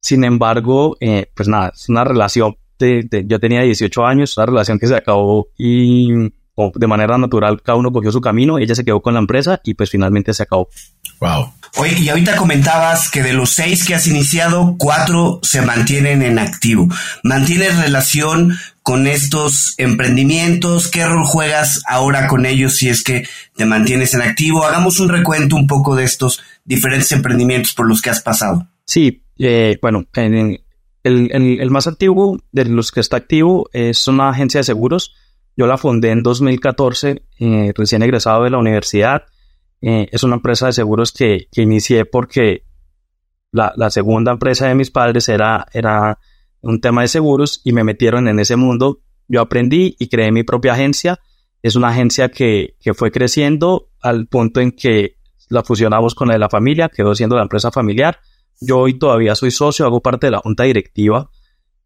Sin 0.00 0.22
embargo, 0.22 0.96
eh, 1.00 1.30
pues 1.34 1.48
nada, 1.48 1.72
es 1.74 1.88
una 1.88 2.04
relación 2.04 2.56
de, 2.78 3.24
yo 3.26 3.40
tenía 3.40 3.62
18 3.62 4.04
años, 4.04 4.36
una 4.36 4.46
relación 4.46 4.78
que 4.78 4.86
se 4.86 4.96
acabó 4.96 5.48
y 5.56 6.10
de 6.74 6.86
manera 6.86 7.18
natural 7.18 7.60
cada 7.62 7.78
uno 7.78 7.92
cogió 7.92 8.12
su 8.12 8.20
camino, 8.20 8.58
ella 8.58 8.74
se 8.74 8.84
quedó 8.84 9.02
con 9.02 9.14
la 9.14 9.20
empresa 9.20 9.60
y 9.64 9.74
pues 9.74 9.90
finalmente 9.90 10.32
se 10.32 10.44
acabó. 10.44 10.68
Wow. 11.20 11.52
Oye, 11.76 11.98
y 12.00 12.08
ahorita 12.08 12.36
comentabas 12.36 13.10
que 13.10 13.22
de 13.22 13.32
los 13.32 13.50
seis 13.50 13.84
que 13.84 13.94
has 13.94 14.06
iniciado, 14.06 14.76
cuatro 14.78 15.40
se 15.42 15.62
mantienen 15.62 16.22
en 16.22 16.38
activo. 16.38 16.88
¿Mantienes 17.24 17.76
relación 17.78 18.56
con 18.82 19.06
estos 19.06 19.74
emprendimientos? 19.78 20.88
¿Qué 20.88 21.04
rol 21.04 21.24
juegas 21.24 21.82
ahora 21.88 22.28
con 22.28 22.46
ellos 22.46 22.76
si 22.76 22.88
es 22.88 23.02
que 23.02 23.26
te 23.56 23.64
mantienes 23.64 24.14
en 24.14 24.22
activo? 24.22 24.64
Hagamos 24.64 25.00
un 25.00 25.08
recuento 25.08 25.56
un 25.56 25.66
poco 25.66 25.96
de 25.96 26.04
estos 26.04 26.40
diferentes 26.64 27.10
emprendimientos 27.10 27.72
por 27.72 27.88
los 27.88 28.00
que 28.00 28.10
has 28.10 28.20
pasado. 28.20 28.68
Sí, 28.84 29.24
eh, 29.38 29.78
bueno, 29.82 30.04
el, 30.14 30.60
el, 31.02 31.70
más 31.70 31.86
antiguo 31.86 32.38
de 32.52 32.66
los 32.66 32.92
que 32.92 33.00
está 33.00 33.16
activo 33.16 33.68
es 33.72 34.06
una 34.06 34.28
agencia 34.28 34.60
de 34.60 34.64
seguros 34.64 35.14
yo 35.56 35.66
la 35.66 35.78
fundé 35.78 36.10
en 36.10 36.22
2014, 36.22 37.22
eh, 37.38 37.72
recién 37.76 38.02
egresado 38.02 38.44
de 38.44 38.50
la 38.50 38.58
universidad. 38.58 39.24
Eh, 39.80 40.08
es 40.10 40.22
una 40.24 40.36
empresa 40.36 40.66
de 40.66 40.72
seguros 40.72 41.12
que, 41.12 41.48
que 41.52 41.62
inicié 41.62 42.04
porque 42.04 42.64
la, 43.52 43.72
la, 43.76 43.90
segunda 43.90 44.32
empresa 44.32 44.66
de 44.66 44.74
mis 44.74 44.90
padres 44.90 45.28
era, 45.28 45.66
era 45.72 46.18
un 46.60 46.80
tema 46.80 47.02
de 47.02 47.08
seguros 47.08 47.60
y 47.64 47.72
me 47.72 47.84
metieron 47.84 48.26
en 48.26 48.40
ese 48.40 48.56
mundo. 48.56 49.00
Yo 49.28 49.40
aprendí 49.40 49.94
y 49.98 50.08
creé 50.08 50.32
mi 50.32 50.42
propia 50.42 50.72
agencia. 50.72 51.20
Es 51.62 51.76
una 51.76 51.88
agencia 51.88 52.30
que, 52.30 52.76
que 52.80 52.94
fue 52.94 53.12
creciendo 53.12 53.90
al 54.00 54.26
punto 54.26 54.60
en 54.60 54.72
que 54.72 55.16
la 55.50 55.62
fusionamos 55.62 56.14
con 56.14 56.28
la 56.28 56.34
de 56.34 56.40
la 56.40 56.48
familia, 56.48 56.88
quedó 56.88 57.14
siendo 57.14 57.36
la 57.36 57.42
empresa 57.42 57.70
familiar. 57.70 58.18
Yo 58.60 58.78
hoy 58.78 58.98
todavía 58.98 59.34
soy 59.34 59.50
socio, 59.50 59.86
hago 59.86 60.00
parte 60.00 60.26
de 60.26 60.30
la 60.32 60.38
junta 60.38 60.64
directiva 60.64 61.30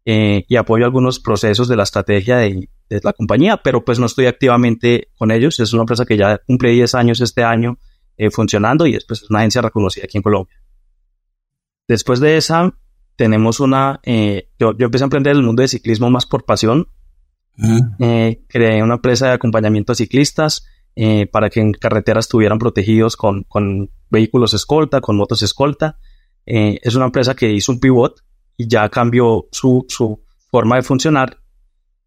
eh, 0.05 0.45
y 0.47 0.55
apoyo 0.55 0.85
algunos 0.85 1.19
procesos 1.19 1.67
de 1.67 1.75
la 1.75 1.83
estrategia 1.83 2.37
de, 2.37 2.69
de 2.89 2.99
la 3.03 3.13
compañía, 3.13 3.57
pero 3.57 3.85
pues 3.85 3.99
no 3.99 4.07
estoy 4.07 4.25
activamente 4.25 5.09
con 5.15 5.31
ellos. 5.31 5.59
Es 5.59 5.73
una 5.73 5.83
empresa 5.83 6.05
que 6.05 6.17
ya 6.17 6.39
cumple 6.39 6.71
10 6.71 6.95
años 6.95 7.21
este 7.21 7.43
año 7.43 7.77
eh, 8.17 8.31
funcionando 8.31 8.87
y 8.87 8.93
después 8.93 9.21
es 9.21 9.29
una 9.29 9.39
agencia 9.39 9.61
reconocida 9.61 10.05
aquí 10.05 10.17
en 10.17 10.23
Colombia. 10.23 10.55
Después 11.87 12.19
de 12.19 12.37
esa, 12.37 12.73
tenemos 13.15 13.59
una, 13.59 13.99
eh, 14.03 14.49
yo, 14.59 14.75
yo, 14.77 14.85
empecé 14.85 15.03
a 15.03 15.05
emprender 15.05 15.35
el 15.35 15.43
mundo 15.43 15.61
de 15.61 15.67
ciclismo 15.67 16.09
más 16.09 16.25
por 16.25 16.45
pasión. 16.45 16.89
Eh, 17.99 18.45
creé 18.47 18.81
una 18.81 18.95
empresa 18.95 19.27
de 19.27 19.33
acompañamiento 19.33 19.91
a 19.91 19.95
ciclistas 19.95 20.65
para 21.31 21.49
que 21.49 21.61
en 21.61 21.71
carretera 21.71 22.19
estuvieran 22.19 22.59
protegidos 22.59 23.15
con, 23.15 23.43
con 23.43 23.89
vehículos 24.09 24.53
escolta, 24.53 24.99
con 24.99 25.15
motos 25.15 25.41
escolta. 25.43 25.97
es 26.45 26.95
una 26.95 27.05
empresa 27.05 27.35
que 27.35 27.51
hizo 27.51 27.71
un 27.71 27.79
pivot 27.79 28.21
y 28.57 28.67
ya 28.67 28.89
cambió 28.89 29.47
su, 29.51 29.85
su 29.87 30.21
forma 30.51 30.75
de 30.75 30.81
funcionar 30.81 31.39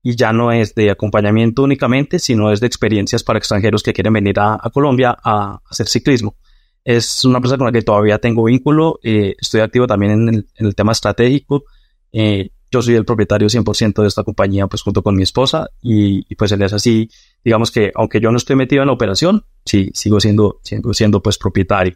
y 0.03 0.17
ya 0.17 0.33
no 0.33 0.51
es 0.51 0.75
de 0.75 0.91
acompañamiento 0.91 1.63
únicamente, 1.63 2.19
sino 2.19 2.51
es 2.51 2.61
de 2.61 2.67
experiencias 2.67 3.23
para 3.23 3.39
extranjeros 3.39 3.83
que 3.83 3.93
quieren 3.93 4.13
venir 4.13 4.41
a, 4.41 4.59
Colombia 4.73 5.17
a, 5.23 5.61
hacer 5.71 5.87
ciclismo. 5.87 6.37
Es 6.85 7.25
una 7.25 7.39
empresa 7.39 7.57
con 7.57 7.67
la 7.67 7.73
que 7.73 7.83
todavía 7.83 8.19
tengo 8.19 8.45
vínculo, 8.45 8.99
eh, 9.05 9.37
estoy 9.41 9.61
activo 9.61 9.87
también 9.87 10.29
en 10.29 10.47
el, 10.57 10.75
tema 10.75 10.91
estratégico. 10.91 11.65
Eh, 12.11 12.51
yo 12.73 12.83
soy 12.83 12.97
el 12.97 13.05
propietario 13.05 13.49
100% 13.49 14.03
de 14.03 14.09
esta 14.09 14.25
compañía, 14.25 14.67
pues 14.67 14.83
junto 14.83 15.03
con 15.03 15.15
mi 15.15 15.23
esposa, 15.23 15.69
y, 15.81 16.35
pues 16.35 16.51
él 16.51 16.63
es 16.63 16.73
así, 16.73 17.09
digamos 17.45 17.71
que 17.71 17.93
aunque 17.95 18.21
yo 18.21 18.33
no 18.33 18.39
estoy 18.39 18.57
metido 18.57 18.83
en 18.83 18.89
la 18.89 18.95
operación, 18.95 19.45
sí, 19.65 19.91
sigo 19.95 20.19
siendo, 20.19 20.59
sigo 20.65 20.93
siendo 20.95 21.23
pues 21.23 21.39
propietario. 21.39 21.95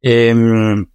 Em, 0.00 0.86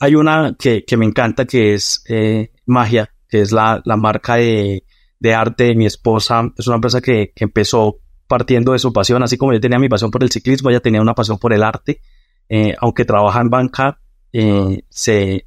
hay 0.00 0.14
una 0.14 0.56
que, 0.58 0.84
que, 0.84 0.96
me 0.96 1.04
encanta 1.04 1.44
que 1.44 1.74
es 1.74 2.02
eh, 2.08 2.50
Magia, 2.66 3.10
que 3.28 3.42
es 3.42 3.52
la, 3.52 3.82
la 3.84 3.96
marca 3.96 4.36
de, 4.36 4.84
de 5.20 5.34
arte 5.34 5.64
de 5.64 5.74
mi 5.76 5.86
esposa. 5.86 6.50
Es 6.58 6.66
una 6.66 6.76
empresa 6.76 7.00
que, 7.00 7.32
que, 7.34 7.44
empezó 7.44 7.98
partiendo 8.26 8.72
de 8.72 8.78
su 8.78 8.92
pasión, 8.92 9.22
así 9.22 9.36
como 9.36 9.52
yo 9.52 9.60
tenía 9.60 9.78
mi 9.78 9.88
pasión 9.88 10.10
por 10.10 10.22
el 10.22 10.30
ciclismo, 10.30 10.70
ella 10.70 10.80
tenía 10.80 11.00
una 11.00 11.14
pasión 11.14 11.38
por 11.38 11.52
el 11.52 11.62
arte. 11.62 12.00
Eh, 12.48 12.74
aunque 12.80 13.04
trabaja 13.04 13.40
en 13.40 13.50
banca, 13.50 14.00
eh, 14.32 14.82
se, 14.88 15.46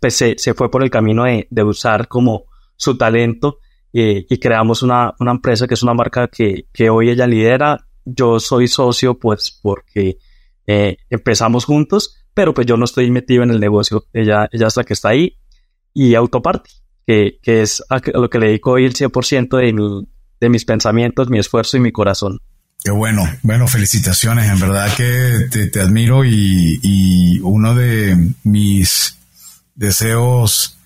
pues, 0.00 0.14
se, 0.14 0.34
se, 0.36 0.52
fue 0.52 0.70
por 0.70 0.82
el 0.82 0.90
camino 0.90 1.24
de, 1.24 1.46
de 1.50 1.62
usar 1.62 2.08
como 2.08 2.44
su 2.76 2.98
talento 2.98 3.58
eh, 3.92 4.26
y 4.28 4.38
creamos 4.38 4.82
una, 4.82 5.14
una, 5.20 5.30
empresa 5.30 5.66
que 5.66 5.74
es 5.74 5.82
una 5.82 5.94
marca 5.94 6.28
que, 6.28 6.66
que, 6.72 6.90
hoy 6.90 7.08
ella 7.08 7.26
lidera. 7.26 7.86
Yo 8.04 8.40
soy 8.40 8.68
socio 8.68 9.18
pues 9.18 9.58
porque 9.62 10.18
empezamos 10.66 11.64
juntos, 11.64 12.16
pero 12.34 12.52
pues 12.52 12.66
yo 12.66 12.76
no 12.76 12.84
estoy 12.84 13.10
metido 13.10 13.42
en 13.42 13.50
el 13.50 13.60
negocio. 13.60 14.04
Ella, 14.12 14.48
ella 14.52 14.66
es 14.66 14.76
la 14.76 14.84
que 14.84 14.92
está 14.92 15.10
ahí 15.10 15.38
y 15.94 16.14
Autoparty 16.14 16.83
que, 17.06 17.38
que 17.42 17.62
es 17.62 17.82
a, 17.90 18.00
lo 18.14 18.30
que 18.30 18.38
le 18.38 18.46
dedico 18.46 18.72
hoy 18.72 18.84
el 18.84 18.94
100% 18.94 19.56
de, 19.58 20.06
de 20.40 20.48
mis 20.48 20.64
pensamientos, 20.64 21.30
mi 21.30 21.38
esfuerzo 21.38 21.76
y 21.76 21.80
mi 21.80 21.92
corazón. 21.92 22.40
Qué 22.82 22.90
bueno, 22.90 23.26
bueno, 23.42 23.66
felicitaciones, 23.66 24.50
en 24.50 24.60
verdad 24.60 24.94
que 24.94 25.48
te, 25.50 25.68
te 25.68 25.80
admiro 25.80 26.24
y, 26.24 26.80
y, 26.82 27.40
uno 27.40 27.74
de 27.74 28.32
mis 28.42 29.16
deseos 29.74 30.76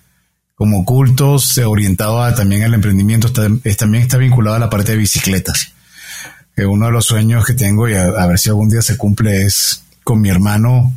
como 0.54 0.84
cultos 0.84 1.58
orientado 1.58 2.22
a, 2.22 2.34
también 2.37 2.62
al 2.62 2.75
emprendimiento 2.75 3.26
está, 3.26 3.48
es, 3.64 3.76
también 3.76 4.04
está 4.04 4.16
vinculado 4.16 4.56
a 4.56 4.60
la 4.60 4.70
parte 4.70 4.92
de 4.92 4.98
bicicletas. 4.98 5.72
Que 6.54 6.66
uno 6.66 6.87
de 6.87 6.92
los 6.92 7.04
sueños 7.04 7.44
que 7.44 7.54
tengo 7.54 7.88
y 7.88 7.94
a, 7.94 8.26
ver 8.26 8.38
si 8.38 8.48
algún 8.48 8.68
día 8.68 8.82
se 8.82 8.96
cumple 8.96 9.42
es 9.42 9.82
con 10.04 10.20
mi 10.20 10.30
hermano 10.30 10.92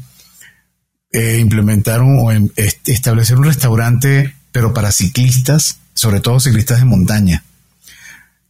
eh, 1.12 1.40
implementar 1.40 2.02
un, 2.02 2.20
o 2.20 2.32
establecer 2.56 3.38
un 3.38 3.46
restaurante 3.46 4.36
pero 4.52 4.74
para 4.74 4.92
ciclistas, 4.92 5.78
sobre 5.94 6.20
todo 6.20 6.40
ciclistas 6.40 6.80
de 6.80 6.86
montaña. 6.86 7.44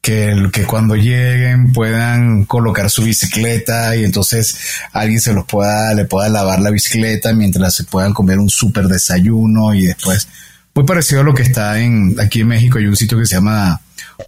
Que, 0.02 0.50
que 0.52 0.64
cuando 0.64 0.96
lleguen 0.96 1.74
puedan 1.74 2.46
colocar 2.46 2.90
su 2.90 3.04
bicicleta 3.04 3.96
y 3.96 4.04
entonces 4.04 4.58
alguien 4.94 5.22
se 5.22 5.32
los 5.32 5.46
pueda, 5.46 5.94
le 5.94 6.06
pueda 6.06 6.28
lavar 6.28 6.60
la 6.60 6.72
bicicleta 6.72 7.34
mientras 7.34 7.76
se 7.76 7.84
puedan 7.84 8.12
comer 8.12 8.40
un 8.40 8.50
súper 8.50 8.88
desayuno 8.88 9.76
y 9.76 9.86
después, 9.86 10.28
muy 10.74 10.86
parecido 10.86 11.22
a 11.22 11.24
lo 11.24 11.36
que 11.36 11.44
está 11.44 11.80
en, 11.80 12.16
aquí 12.20 12.42
en 12.42 12.48
México 12.48 12.80
hay 12.80 12.88
un 12.88 12.96
sitio 12.96 13.20
que 13.20 13.28
se 13.28 13.36
llama 13.36 13.80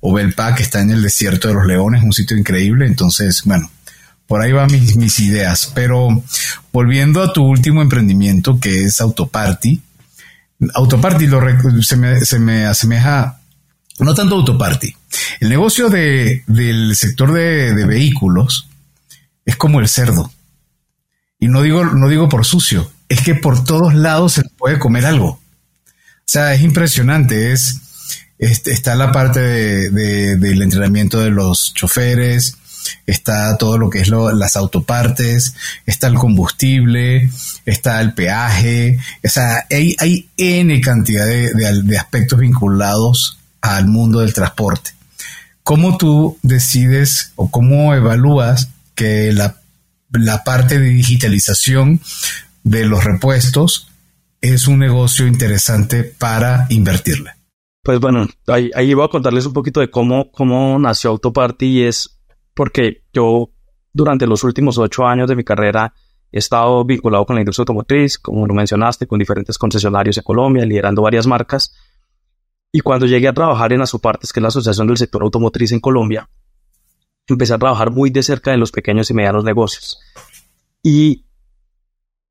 Obelpa, 0.02 0.54
que 0.54 0.62
está 0.62 0.82
en 0.82 0.92
el 0.92 1.02
desierto 1.02 1.48
de 1.48 1.56
los 1.56 1.66
leones, 1.66 2.04
un 2.04 2.14
sitio 2.14 2.38
increíble, 2.38 2.86
entonces, 2.86 3.42
bueno, 3.46 3.72
por 4.28 4.42
ahí 4.42 4.52
van 4.52 4.72
mis, 4.72 4.96
mis 4.96 5.20
ideas, 5.20 5.72
pero 5.74 6.24
volviendo 6.72 7.22
a 7.22 7.34
tu 7.34 7.44
último 7.44 7.82
emprendimiento 7.82 8.60
que 8.60 8.86
es 8.86 9.02
Autoparty, 9.02 9.82
Autoparty 10.74 11.28
lo, 11.28 11.42
se, 11.82 11.98
me, 11.98 12.22
se 12.22 12.40
me 12.40 12.66
asemeja, 12.66 13.40
no 14.00 14.14
tanto 14.14 14.36
Autoparty. 14.36 14.96
El 15.40 15.50
negocio 15.50 15.90
de, 15.90 16.44
del 16.48 16.96
sector 16.96 17.34
de, 17.34 17.74
de, 17.74 17.86
vehículos 17.86 18.70
es 19.46 19.56
como 19.56 19.80
el 19.80 19.88
cerdo. 19.88 20.32
Y 21.40 21.48
no 21.48 21.62
digo, 21.62 21.86
no 21.86 22.08
digo 22.08 22.30
por 22.30 22.46
sucio, 22.46 22.90
es 23.10 23.22
que 23.22 23.36
por 23.36 23.64
todos 23.64 23.94
lados 23.94 24.34
se 24.34 24.44
puede 24.58 24.80
comer 24.80 25.06
algo. 25.06 25.28
O 25.30 25.42
sea, 26.26 26.54
es 26.54 26.62
impresionante. 26.62 27.52
Es, 27.52 27.82
está 28.40 28.96
la 28.96 29.12
parte 29.12 29.40
de, 29.40 30.36
del 30.38 30.62
entrenamiento 30.62 31.20
de 31.20 31.30
los 31.30 31.74
choferes, 31.74 32.58
está 33.06 33.58
todo 33.58 33.78
lo 33.78 33.90
que 33.90 34.00
es 34.00 34.10
las 34.10 34.56
autopartes, 34.56 35.56
está 35.86 36.08
el 36.08 36.16
combustible, 36.16 37.30
está 37.66 38.02
el 38.02 38.14
peaje, 38.14 39.00
o 39.24 39.30
sea, 39.30 39.66
hay, 39.70 39.96
hay 40.00 40.30
N 40.38 40.80
cantidad 40.82 41.26
de, 41.26 41.98
aspectos 41.98 42.40
vinculados 42.40 43.40
al 43.62 43.88
mundo 43.88 44.20
del 44.20 44.34
transporte. 44.34 44.92
¿Cómo 45.64 45.98
tú 45.98 46.38
decides 46.42 47.32
o 47.36 47.50
cómo 47.50 47.94
evalúas 47.94 48.70
que 48.96 49.32
la, 49.32 49.56
parte 50.44 50.80
de 50.80 50.90
digitalización 50.90 52.02
de 52.64 52.86
los 52.86 53.04
repuestos 53.04 53.90
es 54.42 54.68
un 54.68 54.80
negocio 54.80 55.26
interesante 55.26 56.04
para 56.04 56.68
invertirle? 56.70 57.32
Pues 57.82 58.00
bueno, 58.00 58.28
ahí, 58.48 58.72
ahí, 58.76 58.92
a 58.94 59.08
contarles 59.10 59.46
un 59.46 59.54
poquito 59.54 59.80
de 59.80 59.90
cómo, 59.90 60.32
cómo 60.32 60.78
nació 60.80 61.10
Autoparty 61.12 61.66
y 61.66 61.84
es 61.84 62.18
porque 62.54 63.04
yo 63.14 63.52
durante 63.94 64.28
los 64.28 64.44
últimos 64.44 64.78
ocho 64.78 65.06
años 65.06 65.30
de 65.30 65.36
mi 65.36 65.44
carrera 65.44 65.94
he 66.32 66.40
estado 66.40 66.84
vinculado 66.84 67.26
con 67.26 67.36
la 67.36 67.42
industria 67.42 67.62
automotriz, 67.62 68.18
como 68.18 68.48
lo 68.48 68.54
mencionaste, 68.54 69.06
con 69.06 69.20
diferentes 69.20 69.58
concesionarios 69.58 70.18
en 70.18 70.24
Colombia, 70.24 70.66
liderando 70.66 71.04
varias 71.04 71.28
marcas. 71.28 71.76
Y 72.72 72.80
cuando 72.80 73.06
llegué 73.06 73.28
a 73.28 73.34
trabajar 73.34 73.72
en 73.72 73.82
ASOPARTES, 73.82 74.34
que 74.34 74.40
es 74.40 74.42
la 74.42 74.48
Asociación 74.48 74.88
del 74.88 74.98
Sector 74.98 75.22
Automotriz 75.22 75.72
en 75.72 75.80
Colombia, 75.80 76.28
empecé 77.28 77.54
a 77.54 77.60
trabajar 77.60 77.92
muy 77.92 78.10
de 78.10 78.24
cerca 78.24 78.50
de 78.50 78.58
los 78.58 78.72
pequeños 78.72 79.12
y 79.12 79.14
medianos 79.14 79.44
negocios. 79.44 80.00
Y 80.82 81.28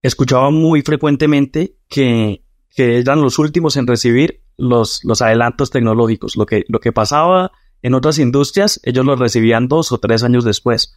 escuchaba 0.03 0.51
muy 0.51 0.83
frecuentemente 0.83 1.77
que, 1.89 2.45
eran 2.77 3.21
los 3.21 3.39
últimos 3.39 3.77
en 3.77 3.87
recibir 3.87 4.43
los, 4.57 5.05
los 5.05 5.23
adelantos 5.23 5.71
tecnológicos. 5.71 6.37
Lo 6.37 6.47
que 6.47 6.93
pasaba 6.93 7.53
en 7.83 7.95
otras 7.95 8.19
industrias, 8.19 8.81
ellos 8.85 9.05
lo 9.05 9.17
recibían 9.17 9.69
dos 9.69 9.93
o 9.93 9.99
tres 9.99 10.23
años 10.23 10.45
después. 10.45 10.97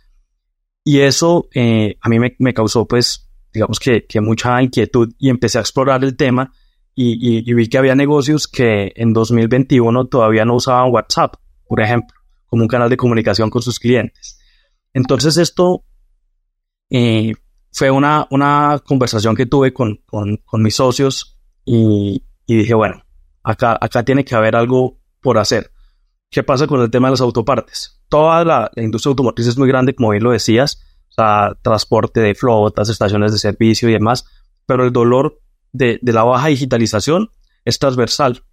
Y 0.84 1.00
eso 1.00 1.50
eh, 1.56 1.98
a 2.00 2.10
mí 2.10 2.18
me, 2.38 2.54
causó, 2.54 2.88
pues, 2.88 3.28
digamos 3.52 3.80
que, 3.80 4.06
mucha 4.22 4.62
inquietud 4.62 5.12
y 5.18 5.30
empecé 5.30 5.58
a 5.58 5.62
explorar 5.62 6.04
el 6.04 6.16
tema 6.16 6.54
y, 6.94 7.54
vi 7.54 7.68
que 7.68 7.78
había 7.80 7.96
negocios 7.96 8.48
que 8.48 8.94
en 8.96 9.12
2021 9.12 10.06
todavía 10.06 10.46
no 10.46 10.56
usaban 10.56 10.92
WhatsApp, 10.92 11.36
por 11.68 11.82
ejemplo, 11.82 12.16
como 12.46 12.62
un 12.62 12.70
canal 12.70 12.90
de 12.90 12.98
comunicación 12.98 13.50
con 13.50 13.64
sus 13.64 13.80
clientes. 13.80 14.40
Entonces 14.94 15.38
esto 15.38 15.84
eh, 16.90 17.34
fue 17.72 17.90
una, 17.90 18.28
una 18.30 18.80
conversación 18.86 19.36
que 19.36 19.48
tuve 19.48 19.74
con, 19.74 20.02
con, 20.06 20.38
con 20.38 20.62
mis 20.62 20.76
socios 20.76 21.38
y, 21.66 22.24
y, 22.46 22.58
dije, 22.58 22.76
bueno, 22.76 23.04
acá, 23.44 23.78
acá 23.82 24.06
tiene 24.06 24.24
que 24.24 24.36
haber 24.36 24.56
algo 24.56 25.00
por 25.20 25.40
hacer. 25.40 25.72
¿Qué 26.30 26.44
pasa 26.44 26.68
con 26.68 26.82
el 26.82 26.92
tema 26.92 27.08
de 27.08 27.14
las 27.14 27.22
autopartes? 27.22 28.02
Toda 28.10 28.44
la, 28.44 28.72
industria 28.76 29.12
automotriz 29.12 29.48
es 29.48 29.58
muy 29.58 29.68
grande, 29.68 29.96
como 29.96 30.12
bien 30.12 30.24
lo 30.24 30.32
decías, 30.32 30.82
o 31.10 31.14
sea, 31.14 31.58
transporte 31.62 32.20
de 32.20 32.36
flotas, 32.36 32.90
estaciones 32.90 33.32
de 33.32 33.38
servicio 33.38 33.90
y 33.90 33.94
demás, 33.94 34.26
pero 34.66 34.84
el 34.84 34.92
dolor 34.92 35.40
de, 35.72 36.00
de 36.02 36.14
la 36.14 36.24
baja 36.24 36.48
digitalización 36.48 37.30
es 37.64 37.80
transversal. 37.80 38.44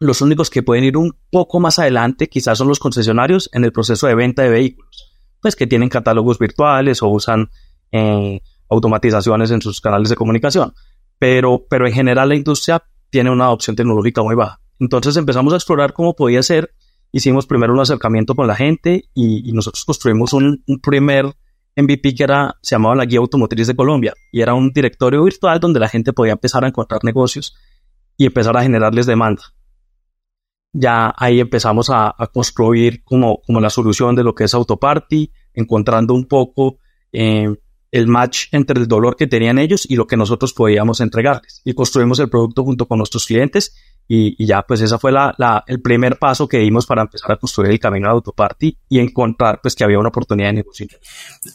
Los 0.00 0.20
únicos 0.20 0.48
que 0.50 0.62
pueden 0.62 0.84
ir 0.84 0.96
un 0.96 1.16
poco 1.30 1.58
más 1.58 1.78
adelante 1.78 2.28
quizás 2.28 2.58
son 2.58 2.68
los 2.68 2.78
concesionarios 2.78 3.50
en 3.52 3.64
el 3.64 3.72
proceso 3.72 4.06
de 4.06 4.14
venta 4.14 4.42
de 4.42 4.50
vehículos, 4.50 5.12
pues 5.40 5.56
que 5.56 5.66
tienen 5.66 5.88
catálogos 5.88 6.38
virtuales 6.38 7.02
o 7.02 7.08
usan 7.08 7.50
eh, 7.90 8.40
automatizaciones 8.68 9.50
en 9.50 9.62
sus 9.62 9.80
canales 9.80 10.08
de 10.08 10.16
comunicación. 10.16 10.74
Pero, 11.18 11.66
pero 11.68 11.86
en 11.86 11.92
general 11.92 12.28
la 12.28 12.36
industria 12.36 12.84
tiene 13.10 13.30
una 13.30 13.46
adopción 13.46 13.74
tecnológica 13.74 14.22
muy 14.22 14.34
baja. 14.34 14.60
Entonces 14.78 15.16
empezamos 15.16 15.52
a 15.52 15.56
explorar 15.56 15.92
cómo 15.92 16.14
podía 16.14 16.42
ser. 16.42 16.72
Hicimos 17.10 17.46
primero 17.46 17.72
un 17.72 17.80
acercamiento 17.80 18.34
con 18.34 18.46
la 18.46 18.54
gente 18.54 19.04
y, 19.14 19.50
nosotros 19.52 19.84
construimos 19.84 20.32
un, 20.32 20.62
primer 20.82 21.26
MVP 21.76 22.14
que 22.14 22.24
era, 22.24 22.56
se 22.60 22.74
llamaba 22.74 22.96
la 22.96 23.06
Guía 23.06 23.20
Automotriz 23.20 23.66
de 23.66 23.76
Colombia 23.76 24.12
y 24.32 24.40
era 24.40 24.54
un 24.54 24.72
directorio 24.72 25.24
virtual 25.24 25.60
donde 25.60 25.80
la 25.80 25.88
gente 25.88 26.12
podía 26.12 26.32
empezar 26.32 26.64
a 26.64 26.68
encontrar 26.68 27.04
negocios 27.04 27.56
y 28.16 28.26
empezar 28.26 28.56
a 28.56 28.62
generarles 28.62 29.06
demanda. 29.06 29.42
Ya 30.72 31.14
ahí 31.16 31.40
empezamos 31.40 31.88
a, 31.88 32.14
a 32.16 32.26
construir 32.26 33.02
como, 33.04 33.40
como 33.46 33.60
la 33.60 33.70
solución 33.70 34.14
de 34.14 34.24
lo 34.24 34.34
que 34.34 34.44
es 34.44 34.54
Autoparty, 34.54 35.32
encontrando 35.54 36.14
un 36.14 36.26
poco 36.26 36.78
eh, 37.12 37.48
el 37.90 38.06
match 38.06 38.46
entre 38.52 38.80
el 38.80 38.86
dolor 38.86 39.16
que 39.16 39.26
tenían 39.26 39.58
ellos 39.58 39.86
y 39.88 39.96
lo 39.96 40.06
que 40.06 40.16
nosotros 40.16 40.52
podíamos 40.52 41.00
entregarles. 41.00 41.62
Y 41.64 41.74
construimos 41.74 42.18
el 42.18 42.28
producto 42.28 42.64
junto 42.64 42.86
con 42.86 42.98
nuestros 42.98 43.26
clientes 43.26 43.74
y, 44.08 44.46
ya 44.46 44.62
pues 44.62 44.80
esa 44.80 44.98
fue 44.98 45.12
la, 45.12 45.62
el 45.66 45.82
primer 45.82 46.18
paso 46.18 46.48
que 46.48 46.58
dimos 46.58 46.86
para 46.86 47.02
empezar 47.02 47.32
a 47.32 47.36
construir 47.36 47.72
el 47.72 47.78
camino 47.78 48.08
de 48.08 48.12
Autoparty 48.12 48.78
y 48.88 48.98
encontrar 48.98 49.60
pues 49.62 49.74
que 49.74 49.84
había 49.84 49.98
una 49.98 50.08
oportunidad 50.08 50.48
de 50.48 50.54
negocio. 50.54 50.86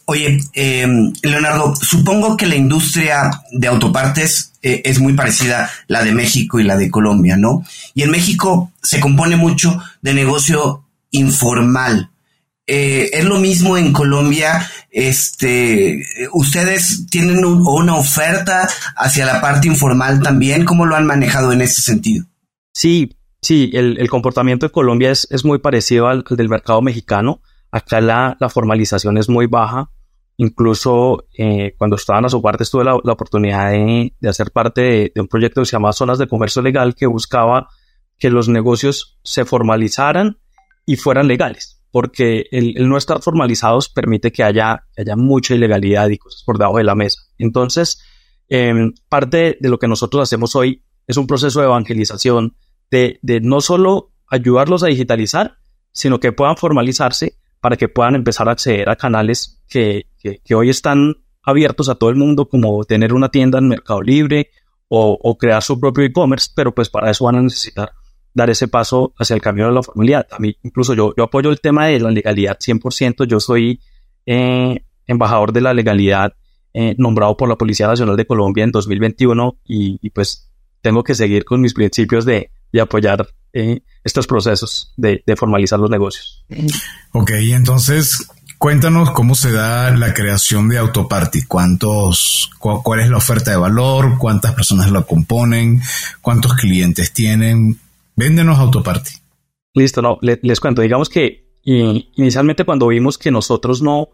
Oye, 0.06 0.40
eh, 0.54 0.88
Leonardo, 1.24 1.76
supongo 1.76 2.38
que 2.38 2.46
la 2.46 2.56
industria 2.56 3.32
de 3.52 3.68
autopartes 3.68 4.54
eh, 4.62 4.84
es 4.86 5.00
muy 5.00 5.14
parecida 5.14 5.70
la 5.88 6.04
de 6.04 6.14
México 6.14 6.60
y 6.60 6.64
la 6.64 6.78
de 6.78 6.92
Colombia, 6.92 7.38
¿no? 7.38 7.66
Y 7.96 8.04
en 8.04 8.12
México 8.12 8.72
se 8.84 9.00
compone 9.00 9.36
mucho 9.36 9.82
de 10.02 10.14
negocio 10.14 10.86
informal. 11.10 12.12
Eh, 12.68 13.10
es 13.14 13.26
lo 13.26 13.40
mismo 13.40 13.78
en 13.78 13.92
Colombia. 13.92 14.70
Este, 14.92 16.06
ustedes 16.32 17.08
tienen 17.10 17.44
una 17.44 17.96
oferta 17.96 18.70
hacia 18.96 19.26
la 19.26 19.42
parte 19.42 19.68
informal 19.68 20.22
también. 20.22 20.66
¿Cómo 20.66 20.86
lo 20.86 20.96
han 20.96 21.08
manejado 21.08 21.52
en 21.52 21.62
ese 21.62 21.82
sentido? 21.82 22.26
Sí, 22.74 23.18
sí, 23.42 23.72
el, 23.74 24.10
comportamiento 24.10 24.66
de 24.66 24.72
Colombia 24.72 25.12
es, 25.12 25.46
muy 25.46 25.60
parecido 25.60 26.08
al, 26.08 26.24
del 26.28 26.50
mercado 26.50 26.82
mexicano. 26.82 27.42
Acá 27.72 28.02
la, 28.02 28.38
formalización 28.50 29.18
es 29.18 29.30
muy 29.30 29.48
baja. 29.48 29.92
Incluso 30.38 31.26
eh, 31.38 31.76
cuando 31.78 31.96
estaba 31.96 32.20
en 32.20 32.30
su 32.30 32.42
parte 32.42 32.66
tuve 32.66 32.84
la, 32.84 32.98
la 33.04 33.14
oportunidad 33.14 33.72
de, 33.72 34.12
hacer 34.28 34.52
parte 34.52 35.12
de, 35.14 35.22
un 35.22 35.28
proyecto 35.28 35.62
que 35.62 35.66
se 35.66 35.74
llama 35.74 35.94
Zonas 35.94 36.18
de 36.18 36.28
Comercio 36.28 36.64
Legal 36.64 36.96
que 36.96 37.06
buscaba 37.06 37.70
que 38.18 38.32
los 38.32 38.50
negocios 38.50 39.20
se 39.24 39.46
formalizaran 39.46 40.40
y 40.86 40.96
fueran 40.96 41.28
legales 41.28 41.84
porque 41.94 42.48
el, 42.52 42.90
no 42.90 42.98
estar 42.98 43.22
formalizados 43.22 43.88
permite 43.88 44.32
que 44.32 44.42
haya, 44.42 44.88
mucha 45.16 45.54
ilegalidad 45.54 46.10
y 46.10 46.18
cosas 46.18 46.42
por 46.44 46.58
debajo 46.58 46.80
de 46.80 46.84
la 46.86 46.96
mesa. 46.96 47.22
Entonces, 47.38 48.02
eh, 48.50 48.74
parte 49.10 49.58
de 49.60 49.70
lo 49.70 49.78
que 49.78 49.88
nosotros 49.88 50.24
hacemos 50.24 50.56
hoy 50.56 50.84
es 51.06 51.18
un 51.18 51.28
proceso 51.28 51.60
de 51.60 51.68
evangelización 51.68 52.58
de, 52.92 53.20
de 53.22 53.42
no 53.42 53.62
solo 53.62 54.12
ayudarlos 54.28 54.84
a 54.84 54.88
digitalizar, 54.88 55.58
sino 55.92 56.20
que 56.20 56.32
puedan 56.32 56.58
formalizarse 56.58 57.38
para 57.62 57.78
que 57.78 57.88
puedan 57.88 58.16
empezar 58.16 58.50
a 58.50 58.54
acceder 58.54 58.90
a 58.90 58.98
canales 58.98 59.62
que, 59.70 60.08
que, 60.20 60.56
hoy 60.56 60.70
están 60.70 61.16
abiertos 61.44 61.88
a 61.88 61.96
todo 61.96 62.10
el 62.10 62.18
mundo, 62.18 62.50
como 62.50 62.84
tener 62.84 63.14
una 63.14 63.30
tienda 63.30 63.60
en 63.60 63.70
Mercado 63.70 64.02
Libre 64.02 64.50
o, 64.90 65.18
o 65.22 65.38
crear 65.38 65.64
su 65.64 65.80
propio 65.80 66.04
e-commerce, 66.04 66.50
pero 66.54 66.74
pues 66.76 66.90
para 66.90 67.10
eso 67.10 67.26
van 67.26 67.36
a 67.36 67.42
necesitar 67.42 67.94
dar 68.34 68.50
ese 68.50 68.68
paso 68.68 69.14
hacia 69.18 69.36
el 69.36 69.42
camino 69.42 69.68
de 69.68 69.74
la 69.74 69.84
formalidad. 69.84 70.28
A 70.32 70.40
mí, 70.40 70.58
incluso 70.64 70.94
yo, 70.94 71.14
yo 71.16 71.24
apoyo 71.24 71.52
el 71.52 71.62
tema 71.62 71.88
de 71.88 72.00
la 72.00 72.12
legalidad 72.12 72.58
100%. 72.58 73.26
Yo 73.28 73.40
soy 73.40 73.80
eh, 74.26 74.84
embajador 75.06 75.54
de 75.54 75.62
la 75.62 75.74
legalidad 75.74 76.34
eh, 76.74 76.96
nombrado 76.98 77.38
por 77.38 77.48
la 77.48 77.58
Policía 77.58 77.88
Nacional 77.88 78.18
de 78.18 78.26
Colombia 78.26 78.64
en 78.64 78.72
2021 78.72 79.60
y, 79.64 80.00
y 80.02 80.10
pues 80.10 80.52
tengo 80.82 81.04
que 81.04 81.14
seguir 81.16 81.46
con 81.46 81.62
mis 81.62 81.74
principios 81.74 82.26
de, 82.26 82.52
de 82.74 82.82
apoyar 82.82 83.30
eh, 83.54 83.82
estos 84.04 84.28
procesos 84.28 84.92
de, 84.98 85.24
de, 85.26 85.36
formalizar 85.38 85.80
los 85.80 85.90
negocios. 85.90 86.44
Ok, 87.12 87.32
entonces 87.52 88.28
cuéntanos 88.58 89.12
cómo 89.12 89.36
se 89.36 89.52
da 89.52 89.92
la 89.92 90.14
creación 90.14 90.68
de 90.70 90.80
Autoparty, 90.80 91.44
cuántos, 91.44 92.50
cu 92.60 92.82
cuál 92.84 93.02
es 93.02 93.10
la 93.10 93.18
oferta 93.18 93.52
de 93.52 93.58
valor, 93.58 94.18
cuántas 94.18 94.54
personas 94.54 94.92
la 94.92 95.04
componen, 95.04 95.82
cuántos 96.22 96.56
clientes 96.56 97.14
tienen, 97.14 97.80
Véndenos 98.16 98.60
Autoparty. 98.60 99.12
Listo, 99.74 100.02
no, 100.02 100.18
les, 100.22 100.40
les 100.42 100.60
cuento. 100.60 100.82
Digamos 100.82 101.10
que 101.10 101.44
inicialmente 101.64 102.66
cuando 102.66 102.88
vimos 102.88 103.18
que 103.18 103.32
nosotros 103.32 103.82
no, 103.82 104.10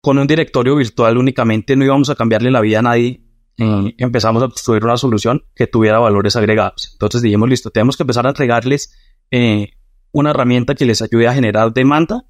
con 0.00 0.18
un 0.18 0.26
directorio 0.26 0.76
virtual 0.76 1.18
únicamente 1.18 1.76
no 1.76 1.84
íbamos 1.84 2.10
a 2.10 2.14
cambiarle 2.14 2.50
la 2.50 2.60
vida 2.60 2.80
a 2.80 2.82
nadie, 2.82 3.22
empezamos 3.56 4.42
a 4.42 4.46
construir 4.46 4.84
una 4.84 4.96
solución 4.96 5.44
que 5.54 5.66
tuviera 5.66 5.98
valores 5.98 6.34
agregados. 6.36 6.90
Entonces 6.92 7.22
dijimos, 7.22 7.48
listo, 7.48 7.70
tenemos 7.70 7.96
que 7.96 8.04
empezar 8.04 8.26
a 8.26 8.30
entregarles 8.30 8.94
eh, 9.30 9.72
una 10.12 10.30
herramienta 10.30 10.74
que 10.74 10.86
les 10.86 11.02
ayude 11.02 11.28
a 11.28 11.34
generar 11.34 11.72
demanda 11.72 12.24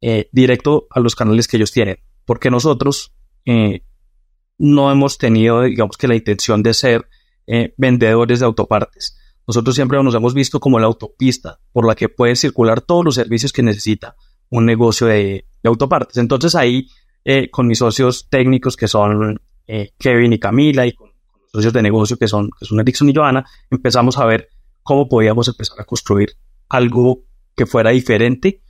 eh, 0.00 0.28
directo 0.32 0.86
a 0.90 1.00
los 1.00 1.14
canales 1.14 1.46
que 1.46 1.56
ellos 1.56 1.72
tienen. 1.72 1.98
Porque 2.24 2.50
nosotros 2.50 3.14
eh, 3.44 3.82
no 4.58 4.90
hemos 4.90 5.18
tenido, 5.18 5.62
digamos 5.62 5.96
que 5.96 6.08
la 6.08 6.16
intención 6.16 6.62
de 6.62 6.74
ser 6.74 7.08
vendedores 7.76 8.40
de 8.40 8.46
autopartes. 8.46 9.16
Nosotros 9.46 9.76
siempre 9.76 10.02
nos 10.02 10.16
hemos 10.16 10.34
visto 10.34 10.58
como 10.58 10.80
la 10.80 10.86
autopista 10.86 11.60
por 11.70 11.86
la 11.86 11.94
que 11.94 12.08
puede 12.08 12.34
circular 12.34 12.80
todos 12.80 13.04
los 13.04 13.14
servicios 13.14 13.52
que 13.52 13.62
necesita 13.62 14.16
un 14.50 14.66
negocio 14.66 15.06
de, 15.06 15.46
autopartes. 15.62 16.16
Entonces 16.16 16.56
ahí, 16.56 16.88
con 17.52 17.68
mis 17.68 17.78
socios 17.78 18.28
técnicos 18.28 18.76
que 18.76 18.88
son 18.88 19.40
eh, 19.66 19.92
Kevin 19.98 20.32
y 20.32 20.38
Camila 20.38 20.86
y 20.86 20.92
con, 20.92 21.10
los 21.40 21.50
socios 21.52 21.72
de 21.72 21.82
negocio 21.82 22.16
que 22.16 22.28
son, 22.28 22.50
que 22.58 22.66
son 22.66 22.80
Erickson 22.80 23.08
y 23.08 23.14
Joana, 23.14 23.44
empezamos 23.70 24.18
a 24.18 24.26
ver 24.26 24.48
cómo 24.82 25.08
podíamos 25.08 25.48
empezar 25.48 25.80
a 25.80 25.84
construir 25.84 26.30
algo 26.68 27.24
que 27.54 27.66
fuera 27.66 27.90
diferente 27.90 28.62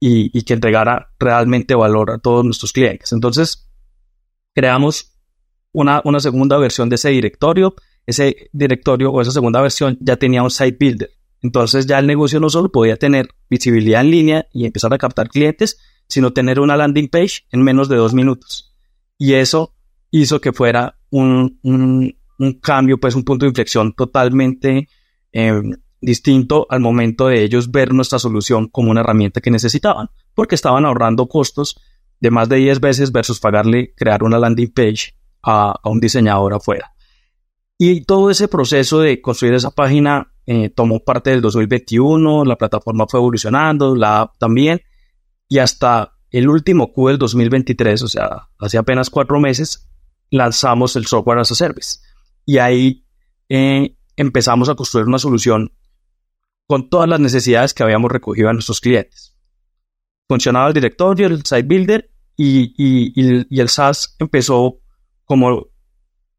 y, 0.00 0.36
y 0.36 0.42
que 0.42 0.54
entregara 0.54 1.12
realmente 1.18 1.74
valor 1.74 2.10
a 2.10 2.18
todos 2.18 2.44
nuestros 2.44 2.72
clientes. 2.72 3.12
Entonces, 3.12 3.70
creamos 4.54 5.12
una, 5.72 6.02
una 6.04 6.20
segunda 6.20 6.58
versión 6.58 6.88
de 6.88 6.96
ese 6.96 7.10
directorio 7.10 7.74
ese 8.06 8.50
directorio 8.52 9.10
o 9.10 9.20
esa 9.20 9.30
segunda 9.30 9.60
versión 9.60 9.96
ya 10.00 10.16
tenía 10.16 10.42
un 10.42 10.50
site 10.50 10.76
builder. 10.78 11.10
Entonces 11.40 11.86
ya 11.86 11.98
el 11.98 12.06
negocio 12.06 12.40
no 12.40 12.50
solo 12.50 12.70
podía 12.70 12.96
tener 12.96 13.28
visibilidad 13.50 14.00
en 14.00 14.10
línea 14.10 14.46
y 14.52 14.66
empezar 14.66 14.92
a 14.94 14.98
captar 14.98 15.28
clientes, 15.28 15.78
sino 16.08 16.32
tener 16.32 16.60
una 16.60 16.76
landing 16.76 17.08
page 17.08 17.44
en 17.50 17.62
menos 17.62 17.88
de 17.88 17.96
dos 17.96 18.14
minutos. 18.14 18.74
Y 19.18 19.34
eso 19.34 19.74
hizo 20.12 20.40
que 20.40 20.52
fuera 20.52 20.96
un, 21.10 21.58
un, 21.62 22.16
un 22.38 22.52
cambio, 22.60 22.98
pues 22.98 23.16
un 23.16 23.24
punto 23.24 23.44
de 23.44 23.48
inflexión 23.50 23.92
totalmente 23.94 24.88
eh, 25.32 25.62
distinto 26.00 26.66
al 26.68 26.80
momento 26.80 27.28
de 27.28 27.42
ellos 27.42 27.70
ver 27.70 27.92
nuestra 27.92 28.18
solución 28.18 28.68
como 28.68 28.90
una 28.90 29.00
herramienta 29.00 29.40
que 29.40 29.50
necesitaban, 29.50 30.10
porque 30.34 30.54
estaban 30.54 30.84
ahorrando 30.84 31.26
costos 31.26 31.80
de 32.20 32.30
más 32.30 32.48
de 32.48 32.56
10 32.56 32.80
veces 32.80 33.12
versus 33.12 33.40
pagarle 33.40 33.94
crear 33.96 34.22
una 34.22 34.38
landing 34.38 34.72
page 34.72 35.14
a, 35.42 35.74
un 35.84 35.98
diseñador 35.98 36.54
afuera. 36.54 36.92
Y 37.78 38.04
todo 38.04 38.30
ese 38.30 38.46
proceso 38.46 39.00
de 39.00 39.20
construir 39.20 39.54
esa 39.54 39.70
página 39.70 40.32
eh, 40.46 40.70
tomó 40.70 41.00
parte 41.00 41.30
del 41.30 41.40
2021, 41.40 42.44
la 42.44 42.56
plataforma 42.56 43.06
fue 43.08 43.18
evolucionando, 43.18 43.96
la 43.96 44.20
app 44.20 44.38
también, 44.38 44.82
y 45.48 45.58
hasta 45.58 46.12
el 46.30 46.48
último 46.48 46.92
Q 46.92 47.08
del 47.08 47.18
2023, 47.18 48.02
o 48.02 48.08
sea, 48.08 48.48
hace 48.58 48.78
apenas 48.78 49.10
cuatro 49.10 49.38
meses, 49.40 49.88
lanzamos 50.32 50.96
el 50.96 51.06
software 51.06 51.38
as 51.38 51.52
a 51.52 51.54
service. 51.54 52.00
Y 52.44 52.58
ahí 52.58 53.06
eh, 53.48 53.96
empezamos 54.16 54.68
a 54.68 54.74
construir 54.74 55.06
una 55.06 55.18
solución 55.18 55.72
con 56.66 56.88
todas 56.88 57.08
las 57.08 57.20
necesidades 57.20 57.74
que 57.74 57.82
habíamos 57.82 58.10
recogido 58.10 58.48
a 58.48 58.52
nuestros 58.52 58.80
clientes. 58.80 59.36
Funcionaba 60.26 60.68
el 60.68 60.74
directorio, 60.74 61.26
el 61.26 61.44
site 61.44 61.62
builder 61.62 62.10
y, 62.36 62.72
y, 62.76 63.60
el 63.60 63.68
SaaS 63.68 64.16
empezó 64.18 64.78
como 65.24 65.66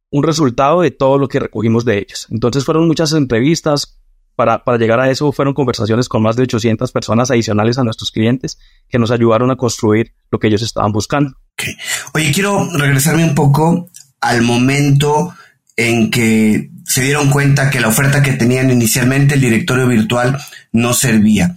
un 0.10 0.24
resultado 0.24 0.82
de 0.82 0.90
todo 0.90 1.20
lo 1.20 1.28
que 1.28 1.40
recogimos 1.40 1.86
de 1.86 2.00
ellos. 2.00 2.28
Entonces 2.32 2.66
fueron 2.66 2.88
muchas 2.88 3.14
entrevistas. 3.14 4.00
Para, 4.36 4.64
para 4.64 4.80
llegar 4.80 5.00
a 5.00 5.12
eso 5.12 5.32
fueron 5.32 5.54
conversaciones 5.54 6.10
con 6.10 6.24
más 6.24 6.36
de 6.36 6.42
800 6.44 6.92
personas 6.92 7.30
adicionales 7.30 7.78
a 7.78 7.84
nuestros 7.84 8.10
clientes 8.10 8.58
que 8.90 8.98
nos 8.98 9.12
ayudaron 9.12 9.52
a 9.52 9.56
construir 9.56 10.16
lo 10.32 10.40
que 10.40 10.48
ellos 10.48 10.64
estaban 10.64 10.92
buscando. 10.92 11.38
Oye, 12.14 12.32
quiero 12.32 12.70
regresarme 12.78 13.24
un 13.24 13.36
poco 13.36 13.90
al 14.22 14.42
momento 14.42 15.36
en 15.76 16.12
que 16.12 16.70
se 16.86 17.02
dieron 17.02 17.30
cuenta 17.30 17.70
que 17.70 17.80
la 17.80 17.88
oferta 17.88 18.22
que 18.22 18.34
tenían 18.34 18.70
inicialmente 18.70 19.36
el 19.36 19.42
directorio 19.42 19.88
virtual 19.88 20.40
no 20.72 20.94
servía. 20.94 21.56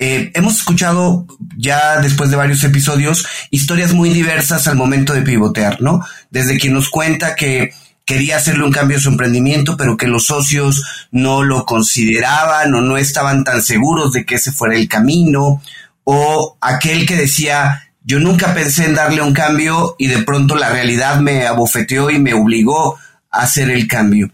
Eh, 0.00 0.30
hemos 0.34 0.58
escuchado 0.58 1.26
ya 1.56 2.00
después 2.00 2.30
de 2.30 2.36
varios 2.36 2.62
episodios 2.62 3.26
historias 3.50 3.92
muy 3.92 4.10
diversas 4.10 4.68
al 4.68 4.76
momento 4.76 5.12
de 5.12 5.22
pivotear, 5.22 5.80
¿no? 5.80 6.04
Desde 6.30 6.56
quien 6.58 6.74
nos 6.74 6.88
cuenta 6.88 7.34
que 7.34 7.72
quería 8.04 8.36
hacerle 8.36 8.64
un 8.64 8.72
cambio 8.72 8.96
a 8.96 9.00
su 9.00 9.08
emprendimiento, 9.08 9.76
pero 9.76 9.96
que 9.96 10.06
los 10.06 10.26
socios 10.26 11.08
no 11.10 11.42
lo 11.42 11.66
consideraban 11.66 12.72
o 12.74 12.80
no 12.80 12.96
estaban 12.96 13.42
tan 13.42 13.60
seguros 13.60 14.12
de 14.12 14.24
que 14.24 14.36
ese 14.36 14.52
fuera 14.52 14.76
el 14.76 14.88
camino, 14.88 15.60
o 16.04 16.56
aquel 16.60 17.04
que 17.04 17.16
decía, 17.16 17.87
yo 18.08 18.18
nunca 18.18 18.54
pensé 18.54 18.86
en 18.86 18.94
darle 18.94 19.20
un 19.20 19.34
cambio 19.34 19.94
y 19.98 20.06
de 20.06 20.22
pronto 20.22 20.56
la 20.56 20.70
realidad 20.70 21.20
me 21.20 21.46
abofeteó 21.46 22.08
y 22.08 22.18
me 22.18 22.32
obligó 22.32 22.96
a 23.30 23.42
hacer 23.42 23.70
el 23.70 23.86
cambio. 23.86 24.30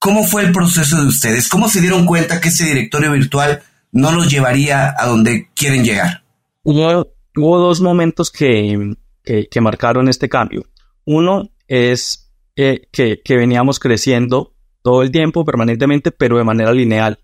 ¿Cómo 0.00 0.24
fue 0.24 0.42
el 0.42 0.52
proceso 0.52 1.00
de 1.00 1.06
ustedes? 1.06 1.48
¿Cómo 1.48 1.68
se 1.68 1.80
dieron 1.80 2.06
cuenta 2.06 2.40
que 2.40 2.48
ese 2.48 2.64
directorio 2.64 3.12
virtual 3.12 3.62
no 3.92 4.10
los 4.10 4.28
llevaría 4.28 4.92
a 4.98 5.06
donde 5.06 5.48
quieren 5.54 5.84
llegar? 5.84 6.24
Hubo, 6.64 7.06
dos 7.36 7.80
momentos 7.80 8.32
que, 8.32 8.96
que, 9.22 9.60
marcaron 9.60 10.08
este 10.08 10.28
cambio. 10.28 10.66
Uno 11.04 11.50
es 11.68 12.32
eh, 12.56 12.88
que, 12.90 13.20
que 13.24 13.36
veníamos 13.36 13.78
creciendo 13.78 14.56
todo 14.82 15.02
el 15.02 15.12
tiempo, 15.12 15.44
permanentemente, 15.44 16.10
pero 16.10 16.36
de 16.36 16.44
manera 16.44 16.72
lineal. 16.72 17.20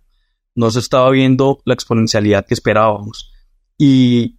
No 0.54 0.70
se 0.70 0.78
estaba 0.78 1.10
viendo 1.10 1.58
la 1.64 1.74
exponencialidad 1.74 2.46
que 2.46 2.54
esperábamos. 2.54 3.32
Y 3.76 4.38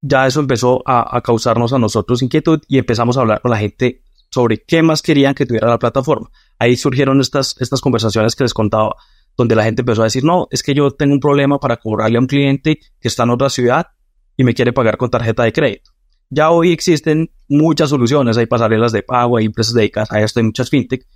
ya 0.00 0.26
eso 0.26 0.40
empezó 0.40 0.82
a, 0.86 1.20
causarnos 1.22 1.72
a 1.72 1.78
nosotros 1.78 2.22
inquietud 2.22 2.60
y 2.68 2.78
empezamos 2.78 3.16
a 3.16 3.20
hablar 3.20 3.40
con 3.40 3.50
la 3.50 3.58
gente 3.58 4.02
sobre 4.30 4.58
qué 4.58 4.82
más 4.82 5.02
querían 5.02 5.34
que 5.34 5.46
tuviera 5.46 5.68
la 5.68 5.78
plataforma. 5.78 6.30
Ahí 6.58 6.76
surgieron 6.76 7.20
estas, 7.20 7.56
estas 7.60 7.80
conversaciones 7.80 8.36
que 8.36 8.44
les 8.44 8.54
contaba, 8.54 8.94
donde 9.36 9.56
la 9.56 9.64
gente 9.64 9.82
empezó 9.82 10.02
a 10.02 10.04
decir, 10.04 10.24
no, 10.24 10.46
es 10.50 10.62
que 10.62 10.74
yo 10.74 10.90
tengo 10.90 11.14
un 11.14 11.20
problema 11.20 11.58
para 11.58 11.76
cobrarle 11.78 12.18
a 12.18 12.20
un 12.20 12.26
cliente 12.26 12.78
que 13.00 13.08
está 13.08 13.22
en 13.24 13.30
otra 13.30 13.50
ciudad 13.50 13.88
y 14.36 14.44
me 14.44 14.54
quiere 14.54 14.72
pagar 14.72 14.96
con 14.96 15.10
tarjeta 15.10 15.44
de 15.44 15.52
crédito. 15.52 15.90
Ya 16.30 16.50
hoy 16.50 16.72
existen 16.72 17.30
muchas 17.48 17.88
soluciones, 17.88 18.36
hay 18.36 18.46
pasarelas 18.46 18.92
de 18.92 19.02
pago, 19.02 19.38
hay 19.38 19.46
empresas 19.46 19.74
dedicadas 19.74 20.12
a 20.12 20.20
esto, 20.20 20.40
hay 20.40 20.46
muchas 20.46 20.68
fintech, 20.68 21.06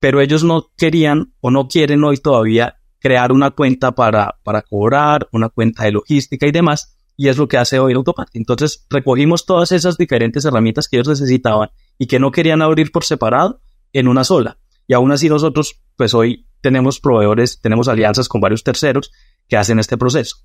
pero 0.00 0.20
ellos 0.20 0.42
no 0.42 0.66
querían 0.76 1.32
o 1.40 1.50
no 1.50 1.68
quieren 1.68 2.02
hoy 2.02 2.16
todavía 2.16 2.78
crear 2.98 3.30
una 3.30 3.52
cuenta 3.52 3.92
para, 3.92 4.38
para 4.42 4.62
cobrar, 4.62 5.28
una 5.32 5.48
cuenta 5.48 5.84
de 5.84 5.92
logística 5.92 6.46
y 6.46 6.50
demás, 6.50 6.97
y 7.18 7.28
es 7.28 7.36
lo 7.36 7.48
que 7.48 7.58
hace 7.58 7.80
hoy 7.80 7.92
Autoparty. 7.94 8.38
Entonces 8.38 8.86
recogimos 8.88 9.44
todas 9.44 9.72
esas 9.72 9.98
diferentes 9.98 10.44
herramientas 10.44 10.88
que 10.88 10.96
ellos 10.96 11.08
necesitaban 11.08 11.68
y 11.98 12.06
que 12.06 12.20
no 12.20 12.30
querían 12.30 12.62
abrir 12.62 12.92
por 12.92 13.04
separado 13.04 13.60
en 13.92 14.06
una 14.06 14.22
sola. 14.22 14.58
Y 14.86 14.94
aún 14.94 15.10
así 15.10 15.28
nosotros, 15.28 15.82
pues 15.96 16.14
hoy 16.14 16.46
tenemos 16.60 17.00
proveedores, 17.00 17.60
tenemos 17.60 17.88
alianzas 17.88 18.28
con 18.28 18.40
varios 18.40 18.62
terceros 18.62 19.10
que 19.48 19.56
hacen 19.56 19.80
este 19.80 19.98
proceso. 19.98 20.36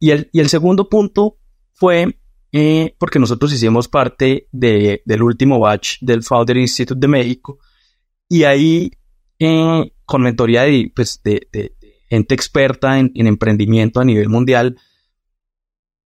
Y 0.00 0.10
el, 0.10 0.28
y 0.32 0.40
el 0.40 0.48
segundo 0.48 0.88
punto 0.88 1.38
fue 1.72 2.18
eh, 2.50 2.96
porque 2.98 3.20
nosotros 3.20 3.52
hicimos 3.52 3.86
parte 3.86 4.48
de, 4.50 5.02
del 5.04 5.22
último 5.22 5.60
batch 5.60 5.98
del 6.00 6.24
Founder 6.24 6.56
Institute 6.56 6.98
de 6.98 7.08
México 7.08 7.60
y 8.28 8.42
ahí 8.42 8.90
eh, 9.38 9.92
con 10.04 10.22
mentoría 10.22 10.62
de, 10.62 10.90
pues, 10.94 11.20
de, 11.22 11.46
de, 11.52 11.72
gente 12.10 12.34
experta 12.34 12.98
en, 12.98 13.12
en, 13.14 13.28
emprendimiento 13.28 14.00
a 14.00 14.04
nivel 14.04 14.28
mundial, 14.28 14.76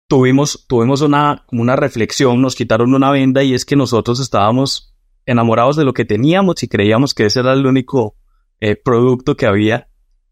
tuvimos, 0.08 0.66
tuvimos 0.68 1.02
una, 1.02 1.46
una 1.52 1.76
reflexión, 1.76 2.42
nos 2.42 2.56
quitaron 2.56 2.94
una 2.94 3.12
venda 3.12 3.44
y 3.44 3.54
es 3.54 3.66
que 3.66 3.76
nosotros 3.76 4.20
estábamos 4.20 4.96
enamorados 5.26 5.76
de 5.76 5.86
lo 5.86 5.94
que 5.94 6.06
teníamos 6.06 6.62
y 6.64 6.68
creíamos 6.68 7.14
que 7.14 7.26
ese 7.26 7.40
era 7.40 7.54
el 7.54 7.66
único 7.66 8.16
eh, 8.60 8.76
producto 8.76 9.36
que 9.36 9.48
había 9.48 9.90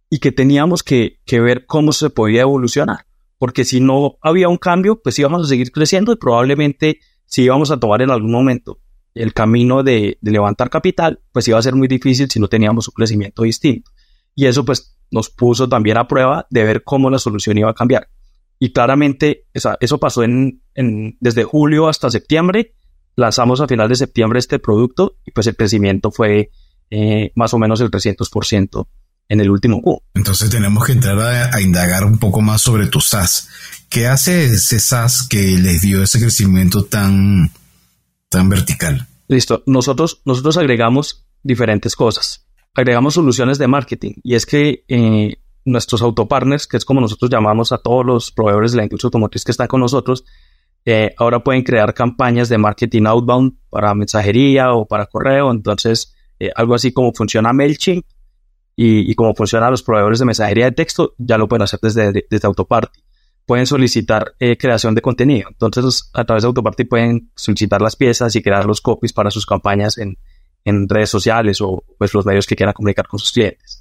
y 0.10 0.20
que 0.20 0.32
teníamos 0.32 0.84
que, 0.84 1.20
que, 1.26 1.40
ver 1.40 1.66
cómo 1.66 1.92
se 1.92 2.10
podía 2.10 2.42
evolucionar. 2.42 3.08
Porque 3.40 3.66
si 3.66 3.82
no 3.82 4.18
había 4.22 4.48
un 4.48 4.58
cambio, 4.58 5.02
pues 5.02 5.18
íbamos 5.18 5.44
a 5.44 5.50
seguir 5.50 5.72
creciendo 5.72 6.14
y 6.14 6.18
probablemente 6.18 7.00
si 7.26 7.44
íbamos 7.44 7.72
a 7.72 7.80
tomar 7.80 8.02
en 8.04 8.12
algún 8.12 8.32
momento 8.32 8.80
el 9.16 9.34
camino 9.34 9.84
de, 9.84 10.18
de 10.22 10.32
levantar 10.32 10.70
capital, 10.70 11.22
pues 11.32 11.48
iba 11.48 11.58
a 11.58 11.62
ser 11.62 11.76
muy 11.76 11.88
difícil 11.88 12.30
si 12.30 12.40
no 12.40 12.48
teníamos 12.48 12.88
un 12.88 12.94
crecimiento 12.94 13.44
distinto. 13.44 13.92
Y 14.36 14.46
eso 14.46 14.64
pues 14.64 14.98
nos 15.12 15.30
puso 15.30 15.68
también 15.68 15.98
a 15.98 16.08
prueba 16.08 16.48
de 16.50 16.64
ver 16.64 16.84
cómo 16.84 17.10
la 17.10 17.20
solución 17.20 17.58
iba 17.58 17.72
a 17.72 17.76
cambiar. 17.76 18.08
Y 18.60 18.72
claramente 18.72 19.46
eso 19.54 20.00
pasó 20.00 20.24
en, 20.24 20.62
desde 21.20 21.44
julio 21.44 21.88
hasta 21.88 22.10
septiembre. 22.10 22.76
Lanzamos 23.16 23.62
a 23.62 23.68
final 23.68 23.90
de 23.90 23.96
septiembre 23.96 24.40
este 24.40 24.60
producto 24.60 25.18
y 25.26 25.32
pues 25.32 25.48
el 25.48 25.56
crecimiento 25.56 26.12
fue 26.12 26.50
eh, 26.90 27.32
más 27.36 27.54
o 27.54 27.60
menos 27.60 27.82
el 27.82 27.92
300% 27.92 28.88
en 29.30 29.42
el 29.42 29.50
último 29.50 29.82
Q. 29.82 30.02
Entonces 30.14 30.50
tenemos 30.50 30.86
que 30.86 30.94
entrar 30.94 31.20
a, 31.20 31.62
indagar 31.62 32.06
un 32.06 32.18
poco 32.18 32.42
más 32.42 32.62
sobre 32.62 32.88
tu 32.88 33.00
SaaS. 33.00 33.50
¿Qué 33.90 34.08
hace 34.08 34.46
ese 34.46 34.80
SaaS 34.80 35.28
que 35.28 35.58
les 35.58 35.82
dio 35.82 36.04
ese 36.04 36.20
crecimiento 36.20 36.86
tan, 36.86 37.52
tan 38.30 38.50
vertical? 38.50 39.08
Listo. 39.28 39.64
Nosotros, 39.66 40.22
nosotros 40.26 40.58
agregamos 40.58 41.26
diferentes 41.44 41.96
cosas. 41.96 42.46
Agregamos 42.76 43.14
soluciones 43.14 43.58
de 43.58 43.68
marketing 43.68 44.14
y 44.24 44.36
es 44.36 44.46
que 44.46 44.84
eh, 44.88 45.38
nuestros 45.66 46.02
autopartners, 46.02 46.68
que 46.68 46.78
es 46.78 46.86
como 46.86 47.02
nosotros 47.02 47.30
llamamos 47.32 47.72
a 47.72 47.78
todos 47.78 48.06
los 48.06 48.32
proveedores 48.32 48.72
de 48.72 48.78
la 48.78 48.84
industria 48.84 49.08
automotriz 49.08 49.44
que 49.44 49.52
están 49.52 49.68
con 49.68 49.80
nosotros, 49.80 50.26
eh, 50.86 51.14
ahora 51.18 51.44
pueden 51.44 51.64
crear 51.64 51.94
campañas 51.94 52.50
de 52.50 52.58
marketing 52.58 53.04
outbound 53.06 53.54
para 53.70 53.94
mensajería 53.96 54.74
o 54.74 54.86
para 54.86 55.06
correo. 55.06 55.52
Entonces, 55.52 56.14
eh, 56.40 56.52
algo 56.56 56.76
así 56.76 56.92
como 56.92 57.14
funciona 57.14 57.54
MailChimp 57.54 58.06
y, 58.76 59.10
y 59.10 59.16
como 59.16 59.34
funcionan 59.34 59.72
los 59.72 59.84
proveedores 59.84 60.20
de 60.20 60.26
mensajería 60.26 60.66
de 60.66 60.72
texto, 60.74 61.14
ya 61.18 61.38
lo 61.38 61.48
pueden 61.48 61.64
hacer 61.64 61.80
desde, 61.82 62.26
desde 62.30 62.48
Autoparty. 62.48 63.00
Pueden 63.46 63.66
solicitar 63.68 64.34
eh, 64.40 64.58
creación 64.58 64.96
de 64.96 65.02
contenido. 65.02 65.50
Entonces, 65.50 66.10
a 66.14 66.26
través 66.26 66.44
de 66.44 66.48
Autoparty 66.48 66.86
pueden 66.86 67.32
solicitar 67.36 67.82
las 67.82 67.96
piezas 67.96 68.36
y 68.36 68.42
crear 68.42 68.66
los 68.66 68.82
copies 68.82 69.14
para 69.14 69.32
sus 69.32 69.46
campañas 69.46 69.98
en, 69.98 70.18
en 70.66 70.90
redes 70.90 71.10
sociales 71.10 71.62
o 71.62 71.84
pues 71.98 72.14
los 72.14 72.26
medios 72.26 72.48
que 72.48 72.56
quieran 72.56 72.74
comunicar 72.74 73.08
con 73.08 73.20
sus 73.20 73.32
clientes 73.32 73.73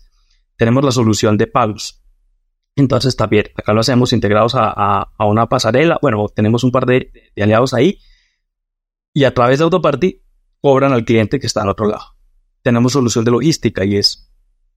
tenemos 0.62 0.84
la 0.84 0.92
solución 0.92 1.36
de 1.36 1.48
pagos. 1.48 2.04
Entonces 2.76 3.16
también 3.16 3.46
acá 3.56 3.72
lo 3.72 3.80
hacemos 3.80 4.12
integrados 4.12 4.52
a, 4.54 5.08
una 5.18 5.48
pasarela. 5.48 5.98
Bueno, 6.00 6.28
tenemos 6.28 6.62
un 6.62 6.70
par 6.70 6.86
de, 6.86 7.10
aliados 7.36 7.74
ahí 7.74 7.98
y 9.12 9.24
a 9.24 9.34
través 9.34 9.58
de 9.58 9.64
Autoparty 9.64 10.22
cobran 10.60 10.92
al 10.92 11.04
cliente 11.04 11.40
que 11.40 11.48
está 11.48 11.62
al 11.62 11.70
otro 11.70 11.88
lado. 11.88 12.04
Tenemos 12.62 12.92
solución 12.92 13.24
de 13.24 13.32
logística 13.32 13.84
y 13.84 13.96
es 13.96 14.30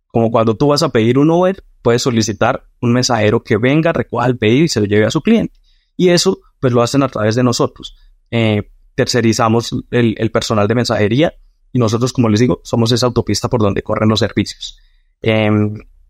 como 0.07 0.31
cuando 0.31 0.57
tú 0.57 0.69
vas 0.69 0.81
a 0.81 0.89
pedir 0.89 1.19
un 1.19 1.29
Uber, 1.29 1.63
puedes 1.83 2.01
solicitar 2.01 2.67
un 2.81 2.91
mensajero 2.91 3.43
que 3.43 3.57
venga, 3.57 3.93
recoja 3.93 4.25
el 4.25 4.39
pedido 4.39 4.63
y 4.63 4.69
se 4.69 4.79
lo 4.79 4.87
lleve 4.87 5.05
a 5.05 5.11
su 5.11 5.21
cliente. 5.21 5.53
Y 5.95 6.09
eso 6.09 6.39
pues 6.59 6.73
lo 6.73 6.81
hacen 6.81 7.03
a 7.03 7.09
través 7.09 7.35
de 7.35 7.43
nosotros. 7.43 7.95
Eh, 8.31 8.71
tercerizamos 8.95 9.69
el, 9.91 10.31
personal 10.31 10.67
de 10.67 10.73
mensajería 10.73 11.35
y 11.71 11.77
nosotros, 11.77 12.11
como 12.11 12.27
les 12.27 12.39
digo, 12.39 12.59
somos 12.63 12.91
esa 12.91 13.05
autopista 13.05 13.49
por 13.49 13.61
donde 13.61 13.83
corren 13.83 14.09
los 14.09 14.21
servicios 14.21 14.79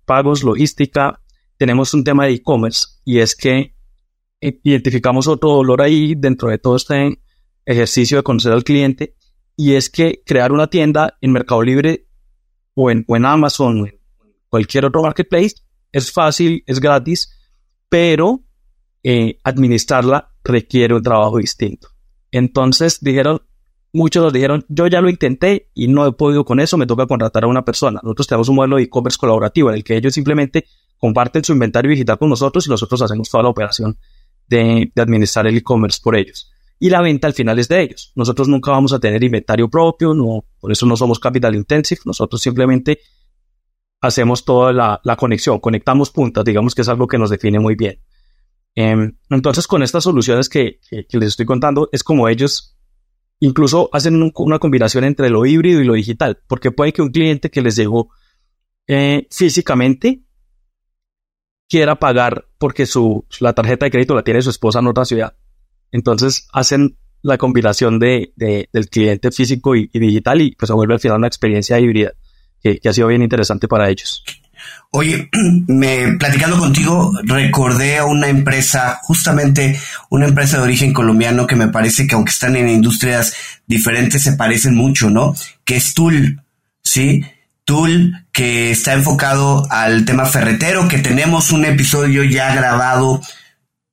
pagos, 0.06 0.44
logística, 0.44 1.22
tenemos 1.58 1.94
un 1.94 2.04
tema 2.04 2.26
de 2.26 2.34
e-commerce 2.34 2.88
y 3.04 3.20
es 3.20 3.36
que 3.36 3.76
identificamos 4.40 5.28
otro 5.28 5.52
dolor 5.52 5.82
ahí 5.82 6.16
dentro 6.16 6.50
de 6.50 6.58
todo 6.58 6.76
este 6.76 7.20
ejercicio 7.66 8.18
de 8.18 8.24
conocer 8.24 8.52
al 8.52 8.64
cliente 8.64 9.16
y 9.58 9.74
es 9.74 9.90
que 9.90 10.22
crear 10.26 10.52
una 10.52 10.68
tienda 10.68 11.18
en 11.22 11.32
Mercado 11.32 11.64
Libre 11.64 12.08
o 12.74 12.92
en, 12.92 13.06
Amazon 13.26 13.82
o 13.82 13.88
en 13.88 14.00
cualquier 14.50 14.86
otro 14.86 15.02
marketplace 15.02 15.56
es 15.92 16.12
fácil, 16.12 16.64
es 16.68 16.80
gratis, 16.80 17.32
pero 17.88 18.44
eh, 19.02 19.40
administrarla 19.44 20.34
requiere 20.44 20.94
un 20.94 21.04
trabajo 21.04 21.38
distinto. 21.38 21.88
Entonces 22.32 23.00
dijeron, 23.02 23.42
muchos 23.96 24.24
nos 24.24 24.34
dijeron, 24.34 24.66
yo 24.68 24.88
ya 24.88 25.02
lo 25.02 25.10
intenté 25.10 25.70
y 25.74 25.88
no 25.88 26.06
he 26.06 26.12
podido 26.12 26.46
con 26.46 26.60
eso, 26.60 26.78
me 26.78 26.86
toca 26.86 27.08
contratar 27.08 27.46
a 27.46 27.48
una 27.48 27.64
persona. 27.64 28.00
Nosotros 28.04 28.28
tenemos 28.28 28.50
un 28.50 28.56
modelo 28.56 28.76
de 28.76 28.84
e-commerce 28.84 29.18
colaborativo 29.18 29.70
en 29.70 29.76
el 29.76 29.84
que 29.84 29.96
ellos 29.96 30.14
simplemente 30.14 30.66
comparten 30.98 31.44
su 31.44 31.54
inventario 31.54 31.92
digital 31.92 32.18
con 32.18 32.30
nosotros 32.30 32.68
y 32.68 32.70
nosotros 32.70 33.02
hacemos 33.02 33.30
toda 33.30 33.44
la 33.44 33.50
operación 33.50 33.98
de, 34.48 34.92
administrar 34.96 35.48
el 35.48 35.58
e-commerce 35.58 36.00
por 36.04 36.16
ellos. 36.16 36.52
Y 36.78 36.90
la 36.90 37.02
venta 37.02 37.28
al 37.28 37.34
final 37.34 37.58
es 37.58 37.70
de 37.70 37.82
ellos. 37.82 38.12
Nosotros 38.16 38.48
nunca 38.48 38.72
vamos 38.72 38.92
a 38.92 39.00
tener 39.00 39.24
inventario 39.24 39.70
propio, 39.70 40.14
no, 40.14 40.46
por 40.60 40.72
eso 40.72 40.86
no 40.86 40.98
somos 40.98 41.20
capital 41.20 41.56
intensive, 41.56 42.02
nosotros 42.06 42.42
simplemente 42.42 43.00
hacemos 44.02 44.44
toda 44.46 44.74
la, 44.74 45.16
conexión, 45.18 45.60
conectamos 45.60 46.12
puntas, 46.12 46.44
digamos 46.44 46.76
que 46.76 46.82
es 46.82 46.90
algo 46.90 47.08
que 47.08 47.18
nos 47.18 47.30
define 47.30 47.60
muy 47.60 47.76
bien. 47.76 48.02
Em, 48.76 49.18
entonces, 49.30 49.68
con 49.68 49.84
estas 49.84 50.04
soluciones 50.04 50.50
que, 50.50 50.80
les 50.92 51.30
estoy 51.30 51.46
contando, 51.46 51.88
es 51.94 52.04
como 52.04 52.28
ellos 52.28 52.75
incluso 53.40 53.90
hacen 53.92 54.32
una 54.36 54.60
combinación 54.60 55.04
entre 55.04 55.30
lo 55.30 55.46
híbrido 55.46 55.82
y 55.82 55.86
lo 55.86 55.94
digital, 55.94 56.40
porque 56.48 56.72
puede 56.72 56.94
que 56.94 57.02
un 57.02 57.12
cliente 57.12 57.50
que 57.50 57.62
les 57.62 57.76
llegó 57.76 58.10
eh, 58.88 59.28
físicamente 59.32 60.22
quiera 61.68 61.96
pagar 61.96 62.48
porque 62.58 62.86
su, 62.86 63.26
la 63.40 63.54
tarjeta 63.54 63.86
de 63.86 63.92
crédito 63.92 64.16
la 64.16 64.24
tiene 64.24 64.42
su 64.42 64.50
esposa 64.50 64.80
en 64.80 64.88
otra 64.88 65.06
ciudad. 65.06 65.36
Entonces 65.92 66.48
hacen 66.54 66.98
la 67.22 67.38
combinación 67.38 68.00
de, 68.00 68.34
del 68.36 68.90
cliente 68.90 69.32
físico 69.32 69.76
y, 69.76 69.88
digital 69.88 70.42
y 70.42 70.56
pues 70.56 70.68
se 70.68 70.74
vuelve 70.74 70.94
al 70.94 71.00
final 71.00 71.18
una 71.18 71.28
experiencia 71.28 71.80
híbrida 71.80 72.14
que 72.62 72.80
ha 72.84 72.94
sido 72.94 73.08
bien 73.08 73.22
interesante 73.22 73.68
para 73.68 73.90
ellos. 73.90 74.24
Oye, 74.92 75.30
me, 75.68 76.18
platicando 76.18 76.58
contigo, 76.58 77.12
recordé 77.24 77.98
a 77.98 78.06
una 78.06 78.28
empresa, 78.28 79.00
justamente 79.04 79.80
una 80.10 80.28
empresa 80.28 80.58
de 80.58 80.64
origen 80.64 80.94
colombiano 80.94 81.48
que 81.48 81.56
me 81.56 81.68
parece 81.68 82.08
que 82.08 82.16
aunque 82.16 82.32
están 82.32 82.56
en 82.56 82.70
industrias 82.70 83.34
diferentes 83.68 84.24
se 84.24 84.34
parecen 84.34 84.76
mucho, 84.76 85.10
¿no? 85.10 85.36
Que 85.64 85.76
es 85.76 85.94
Tool, 85.94 86.42
¿sí? 86.84 87.26
Tool, 87.66 88.26
que 88.32 88.72
está 88.72 88.94
enfocado 88.94 89.68
al 89.72 90.06
tema 90.06 90.26
ferretero, 90.26 90.88
que 90.88 91.00
tenemos 91.00 91.52
un 91.52 91.66
episodio 91.66 92.24
ya 92.24 92.54
grabado 92.54 93.22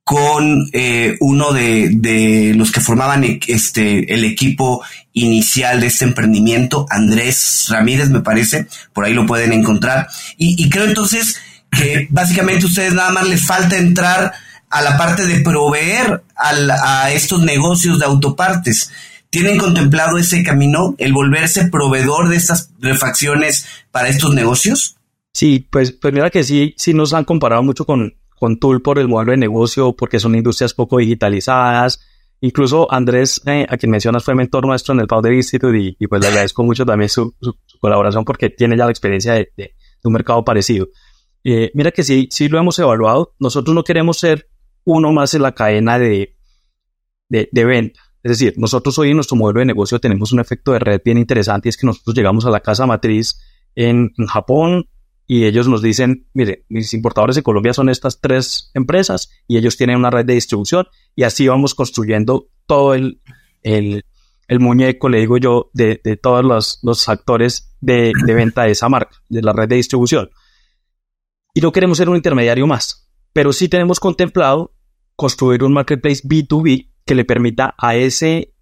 con 0.04 0.68
eh, 0.72 1.16
uno 1.20 1.52
de, 1.52 2.52
los 2.56 2.72
que 2.72 2.80
formaban 2.80 3.24
e, 3.24 3.40
este, 3.46 4.12
el 4.12 4.24
equipo 4.24 4.82
inicial 5.12 5.80
de 5.80 5.86
este 5.86 6.04
emprendimiento, 6.04 6.86
Andrés 6.90 7.66
Ramírez, 7.68 8.10
me 8.10 8.20
parece, 8.20 8.66
por 8.92 9.04
ahí 9.04 9.14
lo 9.14 9.26
pueden 9.26 9.52
encontrar. 9.52 10.08
Y, 10.36 10.68
creo 10.68 10.84
entonces 10.84 11.40
que 11.70 12.08
básicamente 12.10 12.66
ustedes 12.66 12.94
nada 12.94 13.10
más 13.10 13.28
les 13.28 13.46
falta 13.46 13.78
entrar 13.78 14.32
a 14.68 14.82
la 14.82 14.96
parte 14.96 15.26
de 15.26 15.40
proveer 15.40 16.22
a 16.36 17.10
estos 17.12 17.42
negocios 17.42 17.98
de 17.98 18.06
autopartes. 18.06 18.90
¿Tienen 19.30 19.56
contemplado 19.56 20.18
ese 20.18 20.42
camino, 20.42 20.94
el 20.98 21.14
volverse 21.14 21.68
proveedor 21.68 22.28
de 22.28 22.36
estas 22.36 22.70
refacciones 22.80 23.66
para 23.90 24.08
estos 24.08 24.34
negocios? 24.34 24.96
Sí, 25.32 25.66
pues, 25.70 25.92
pues 25.92 26.12
mira 26.12 26.28
que 26.28 26.44
sí, 26.44 26.74
sí 26.76 26.92
nos 26.92 27.14
han 27.14 27.24
comparado 27.24 27.62
mucho 27.62 27.86
con, 27.86 28.14
con 28.42 28.58
Tool 28.58 28.82
por 28.82 28.98
el 28.98 29.06
modelo 29.06 29.30
de 29.30 29.36
negocio, 29.36 29.92
porque 29.92 30.18
son 30.18 30.34
industrias 30.34 30.74
poco 30.74 30.98
digitalizadas. 30.98 32.04
Incluso 32.40 32.92
Andrés, 32.92 33.40
eh, 33.46 33.64
a 33.68 33.76
quien 33.76 33.92
mencionas, 33.92 34.24
fue 34.24 34.34
mentor 34.34 34.66
nuestro 34.66 34.94
en 34.94 34.98
el 34.98 35.06
Powder 35.06 35.32
Institute 35.32 35.94
y, 35.96 36.06
pues 36.08 36.20
le 36.20 36.26
agradezco 36.26 36.64
mucho 36.64 36.84
también 36.84 37.08
su, 37.08 37.36
colaboración 37.78 38.24
porque 38.24 38.50
tiene 38.50 38.76
ya 38.76 38.84
la 38.84 38.90
experiencia 38.90 39.34
de, 39.34 39.76
un 40.02 40.12
mercado 40.12 40.44
parecido. 40.44 40.88
Eh, 41.44 41.70
mira 41.74 41.92
que 41.92 42.02
sí, 42.02 42.26
sí 42.32 42.48
lo 42.48 42.58
hemos 42.58 42.76
evaluado. 42.80 43.32
Nosotros 43.38 43.76
no 43.76 43.84
queremos 43.84 44.18
ser 44.18 44.48
uno 44.82 45.12
más 45.12 45.34
en 45.34 45.42
la 45.42 45.52
cadena 45.52 46.00
de, 46.00 46.34
de, 47.28 47.48
de 47.52 47.64
venta. 47.64 48.00
Es 48.24 48.30
decir, 48.30 48.54
nosotros 48.56 48.98
hoy 48.98 49.10
en 49.10 49.18
nuestro 49.18 49.36
modelo 49.36 49.60
de 49.60 49.66
negocio 49.66 50.00
tenemos 50.00 50.32
un 50.32 50.40
efecto 50.40 50.72
de 50.72 50.80
red 50.80 51.00
bien 51.04 51.16
interesante 51.16 51.68
y 51.68 51.70
es 51.70 51.76
que 51.76 51.86
nosotros 51.86 52.16
llegamos 52.16 52.44
a 52.44 52.50
la 52.50 52.58
casa 52.58 52.86
matriz 52.86 53.40
en, 53.76 54.10
en 54.18 54.26
Japón, 54.26 54.88
y 55.26 55.44
ellos 55.44 55.68
nos 55.68 55.82
dicen, 55.82 56.26
mire, 56.34 56.64
mis 56.68 56.92
importadores 56.94 57.36
de 57.36 57.42
Colombia 57.42 57.72
son 57.72 57.88
estas 57.88 58.20
tres 58.20 58.70
empresas 58.74 59.30
y 59.46 59.56
ellos 59.56 59.76
tienen 59.76 59.96
una 59.96 60.10
red 60.10 60.26
de 60.26 60.34
distribución 60.34 60.86
y 61.14 61.22
así 61.22 61.46
vamos 61.48 61.74
construyendo 61.74 62.48
todo 62.66 62.94
el, 62.94 63.20
el, 63.62 64.04
muñeco, 64.60 65.08
le 65.08 65.20
digo 65.20 65.38
yo, 65.38 65.70
de, 65.72 65.96
todos 66.20 66.44
los, 66.44 66.80
los 66.82 67.08
actores 67.08 67.74
de, 67.80 68.12
de, 68.26 68.34
venta 68.34 68.64
de 68.64 68.72
esa 68.72 68.88
marca, 68.88 69.16
de 69.28 69.42
la 69.42 69.52
red 69.52 69.68
de 69.68 69.76
distribución. 69.76 70.30
Y 71.54 71.60
no 71.60 71.72
queremos 71.72 71.98
ser 71.98 72.08
un 72.08 72.16
intermediario 72.16 72.66
más, 72.66 73.08
pero 73.32 73.52
sí 73.52 73.68
tenemos 73.68 74.00
contemplado 74.00 74.74
construir 75.16 75.62
un 75.62 75.72
marketplace 75.72 76.22
B2B 76.24 76.90
que 77.04 77.14
le 77.14 77.24
permita 77.24 77.74
a 77.78 77.94
ese 77.96 78.54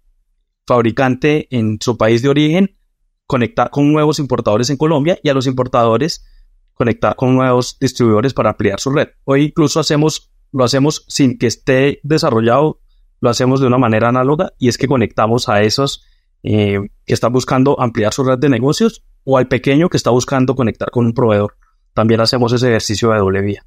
fabricante 0.65 1.47
en 1.51 1.79
su 1.81 1.97
país 1.97 2.21
de 2.21 2.29
origen 2.29 2.77
conectar 3.25 3.69
con 3.69 3.91
nuevos 3.91 4.19
importadores 4.19 4.69
en 4.69 4.77
Colombia 4.77 5.17
y 5.23 5.29
a 5.29 5.33
los 5.33 5.47
importadores 5.47 6.25
conectar 6.73 7.15
con 7.15 7.35
nuevos 7.35 7.77
distribuidores 7.79 8.33
para 8.33 8.51
ampliar 8.51 8.79
su 8.79 8.91
red. 8.91 9.09
Hoy 9.23 9.45
incluso 9.45 9.79
hacemos, 9.79 10.31
lo 10.51 10.63
hacemos 10.63 11.05
sin 11.07 11.37
que 11.37 11.47
esté 11.47 11.99
desarrollado, 12.03 12.79
lo 13.19 13.29
hacemos 13.29 13.59
de 13.59 13.67
una 13.67 13.77
manera 13.77 14.09
análoga 14.09 14.53
y 14.57 14.67
es 14.67 14.77
que 14.77 14.87
conectamos 14.87 15.47
a 15.47 15.61
esos 15.61 16.03
eh, 16.43 16.79
que 17.05 17.13
están 17.13 17.31
buscando 17.31 17.79
ampliar 17.79 18.13
su 18.13 18.23
red 18.23 18.39
de 18.39 18.49
negocios 18.49 19.03
o 19.23 19.37
al 19.37 19.47
pequeño 19.47 19.89
que 19.89 19.97
está 19.97 20.09
buscando 20.09 20.55
conectar 20.55 20.89
con 20.91 21.05
un 21.05 21.13
proveedor. 21.13 21.55
También 21.93 22.21
hacemos 22.21 22.53
ese 22.53 22.69
ejercicio 22.69 23.11
de 23.11 23.19
doble 23.19 23.41
vía. 23.41 23.63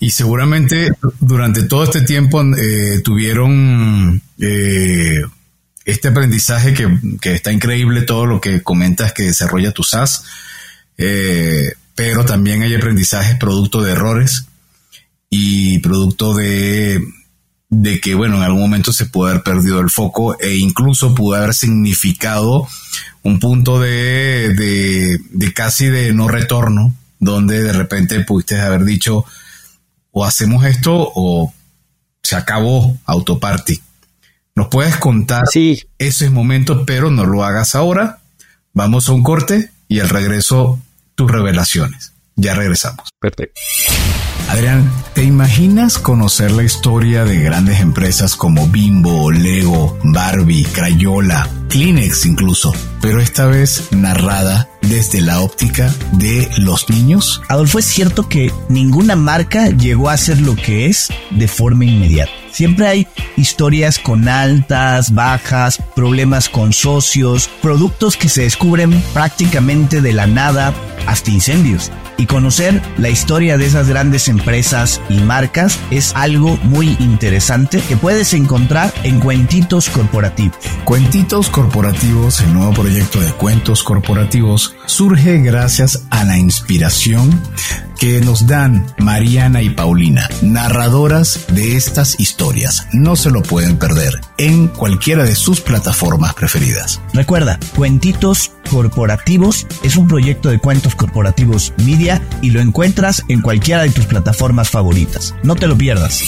Y 0.00 0.10
seguramente 0.10 0.90
durante 1.20 1.62
todo 1.64 1.84
este 1.84 2.00
tiempo 2.00 2.42
eh, 2.42 3.00
tuvieron 3.04 4.22
eh, 4.40 5.22
este 5.84 6.08
aprendizaje 6.08 6.74
que, 6.74 6.88
que, 7.20 7.34
está 7.34 7.52
increíble, 7.52 8.02
todo 8.02 8.26
lo 8.26 8.40
que 8.40 8.62
comentas 8.62 9.12
que 9.12 9.24
desarrolla 9.24 9.72
tu 9.72 9.82
SaaS. 9.82 10.24
Eh, 10.98 11.72
pero 11.96 12.24
también 12.24 12.62
hay 12.62 12.74
aprendizajes 12.74 13.36
producto 13.38 13.82
de 13.82 13.92
errores 13.92 14.46
y 15.30 15.80
producto 15.80 16.34
de, 16.34 17.02
de 17.70 18.00
que, 18.00 18.14
bueno, 18.14 18.36
en 18.36 18.42
algún 18.42 18.60
momento 18.60 18.92
se 18.92 19.06
puede 19.06 19.32
haber 19.32 19.42
perdido 19.42 19.80
el 19.80 19.90
foco 19.90 20.38
e 20.38 20.56
incluso 20.56 21.14
pudo 21.14 21.36
haber 21.38 21.54
significado 21.54 22.68
un 23.22 23.40
punto 23.40 23.80
de, 23.80 24.54
de, 24.54 25.18
de 25.30 25.52
casi 25.52 25.86
de 25.86 26.12
no 26.12 26.28
retorno, 26.28 26.94
donde 27.18 27.62
de 27.62 27.72
repente 27.72 28.20
pudiste 28.20 28.60
haber 28.60 28.84
dicho, 28.84 29.24
o 30.12 30.24
hacemos 30.24 30.64
esto 30.66 30.92
o 31.14 31.52
se 32.22 32.36
acabó 32.36 32.98
Autoparty. 33.06 33.80
¿Nos 34.54 34.68
puedes 34.68 34.96
contar 34.96 35.46
sí. 35.50 35.82
ese 35.98 36.30
momento, 36.30 36.84
pero 36.84 37.10
no 37.10 37.24
lo 37.24 37.42
hagas 37.42 37.74
ahora? 37.74 38.20
Vamos 38.74 39.08
a 39.08 39.12
un 39.12 39.22
corte 39.22 39.70
y 39.88 40.00
al 40.00 40.08
regreso 40.08 40.78
tus 41.16 41.30
revelaciones. 41.30 42.12
Ya 42.36 42.54
regresamos. 42.54 43.08
Perfecto. 43.18 43.60
Adrián, 44.48 44.90
¿te 45.14 45.24
imaginas 45.24 45.98
conocer 45.98 46.52
la 46.52 46.62
historia 46.62 47.24
de 47.24 47.40
grandes 47.40 47.80
empresas 47.80 48.36
como 48.36 48.68
Bimbo, 48.68 49.30
Lego, 49.30 49.98
Barbie, 50.04 50.64
Crayola, 50.64 51.48
Kleenex 51.68 52.26
incluso, 52.26 52.72
pero 53.00 53.20
esta 53.20 53.46
vez 53.46 53.88
narrada 53.90 54.68
desde 54.82 55.20
la 55.20 55.40
óptica 55.40 55.92
de 56.12 56.48
los 56.58 56.88
niños? 56.88 57.42
Adolfo, 57.48 57.78
es 57.78 57.86
cierto 57.86 58.28
que 58.28 58.52
ninguna 58.68 59.16
marca 59.16 59.70
llegó 59.70 60.10
a 60.10 60.16
ser 60.16 60.40
lo 60.40 60.54
que 60.56 60.86
es 60.86 61.08
de 61.30 61.48
forma 61.48 61.84
inmediata. 61.84 62.30
Siempre 62.56 62.86
hay 62.86 63.06
historias 63.36 63.98
con 63.98 64.28
altas, 64.28 65.12
bajas, 65.12 65.78
problemas 65.94 66.48
con 66.48 66.72
socios, 66.72 67.50
productos 67.60 68.16
que 68.16 68.30
se 68.30 68.42
descubren 68.42 69.02
prácticamente 69.12 70.00
de 70.00 70.14
la 70.14 70.26
nada, 70.26 70.72
hasta 71.06 71.30
incendios. 71.30 71.92
Y 72.16 72.24
conocer 72.24 72.80
la 72.96 73.10
historia 73.10 73.58
de 73.58 73.66
esas 73.66 73.90
grandes 73.90 74.25
empresas 74.28 75.00
y 75.08 75.18
marcas 75.20 75.78
es 75.90 76.12
algo 76.14 76.56
muy 76.62 76.96
interesante 77.00 77.80
que 77.88 77.96
puedes 77.96 78.34
encontrar 78.34 78.92
en 79.02 79.20
Cuentitos 79.20 79.88
Corporativos. 79.88 80.56
Cuentitos 80.84 81.50
Corporativos, 81.50 82.40
el 82.40 82.54
nuevo 82.54 82.72
proyecto 82.72 83.20
de 83.20 83.32
cuentos 83.32 83.82
corporativos, 83.82 84.76
surge 84.86 85.38
gracias 85.38 86.06
a 86.10 86.24
la 86.24 86.38
inspiración 86.38 87.30
que 87.98 88.20
nos 88.20 88.46
dan 88.46 88.86
Mariana 88.98 89.62
y 89.62 89.70
Paulina, 89.70 90.28
narradoras 90.42 91.46
de 91.48 91.76
estas 91.76 92.20
historias. 92.20 92.86
No 92.92 93.16
se 93.16 93.30
lo 93.30 93.42
pueden 93.42 93.78
perder 93.78 94.20
en 94.38 94.68
cualquiera 94.68 95.24
de 95.24 95.34
sus 95.34 95.60
plataformas 95.60 96.34
preferidas. 96.34 97.00
Recuerda, 97.12 97.58
Cuentitos 97.74 98.52
Corporativos 98.70 99.66
es 99.82 99.96
un 99.96 100.08
proyecto 100.08 100.48
de 100.48 100.58
cuentos 100.58 100.94
corporativos 100.94 101.72
media 101.84 102.20
y 102.42 102.50
lo 102.50 102.60
encuentras 102.60 103.22
en 103.28 103.40
cualquiera 103.40 103.82
de 103.82 103.90
tus 103.90 104.06
plataformas 104.06 104.70
favoritas. 104.70 105.34
No 105.42 105.56
te 105.56 105.66
lo 105.66 105.76
pierdas. 105.78 106.22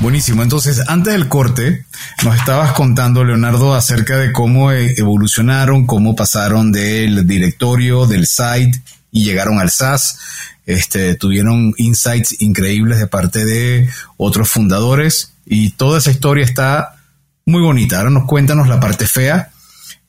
Buenísimo. 0.00 0.44
Entonces, 0.44 0.82
antes 0.86 1.12
del 1.12 1.28
corte, 1.28 1.84
nos 2.24 2.36
estabas 2.36 2.72
contando, 2.72 3.24
Leonardo, 3.24 3.74
acerca 3.74 4.16
de 4.16 4.32
cómo 4.32 4.70
e-, 4.70 4.94
evolucionaron, 4.96 5.86
cómo 5.86 6.14
pasaron 6.14 6.70
del 6.70 7.26
directorio, 7.26 8.06
del 8.06 8.26
site 8.26 8.80
y 9.10 9.24
llegaron 9.24 9.58
al 9.58 9.70
SaaS. 9.70 10.18
Este, 10.68 11.14
tuvieron 11.14 11.72
insights 11.78 12.42
increíbles 12.42 12.98
de 12.98 13.06
parte 13.06 13.42
de 13.42 13.88
otros 14.18 14.50
fundadores 14.50 15.32
y 15.46 15.70
toda 15.70 15.96
esa 15.96 16.10
historia 16.10 16.44
está 16.44 16.96
muy 17.46 17.62
bonita. 17.62 17.96
Ahora 17.96 18.10
nos 18.10 18.26
cuéntanos 18.26 18.68
la 18.68 18.78
parte 18.78 19.06
fea. 19.06 19.50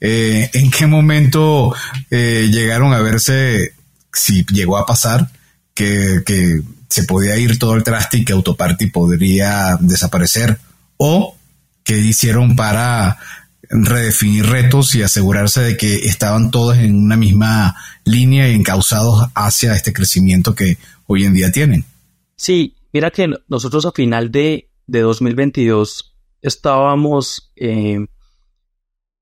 Eh, 0.02 0.50
¿En 0.52 0.70
qué 0.70 0.86
momento 0.86 1.74
eh, 2.12 2.50
llegaron 2.52 2.92
a 2.92 3.00
verse, 3.00 3.74
si 4.12 4.46
llegó 4.52 4.78
a 4.78 4.86
pasar, 4.86 5.30
que, 5.74 6.24
que 6.26 6.62
se 6.90 7.04
podía 7.06 7.38
ir 7.38 7.58
todo 7.58 7.76
el 7.76 7.84
traste 7.86 8.18
y 8.18 8.26
que 8.26 8.34
Autoparty 8.34 8.88
podría 8.88 9.78
desaparecer? 9.80 10.60
¿O 10.98 11.38
qué 11.86 12.00
hicieron 12.00 12.58
para 12.58 13.18
redefinir 13.64 14.46
retos 14.46 14.96
y 14.96 15.04
asegurarse 15.04 15.62
de 15.62 15.78
que 15.78 15.96
estaban 16.08 16.52
todos 16.52 16.78
en 16.78 16.96
una 16.96 17.18
misma 17.18 17.76
línea 18.06 18.50
y 18.50 18.56
encausados 18.56 19.30
hacia 19.36 19.76
este 19.76 19.94
crecimiento 19.94 20.56
que 20.56 20.78
hoy 21.08 21.26
en 21.26 21.34
día 21.34 21.52
tienen? 21.52 21.86
Sí, 22.36 22.76
mira 22.94 23.12
que 23.12 23.28
nosotros 23.48 23.86
a 23.86 23.92
final 23.92 24.32
de, 24.32 24.70
de 24.88 25.02
2022 25.02 26.16
estábamos 26.42 27.52
eh, 27.56 28.06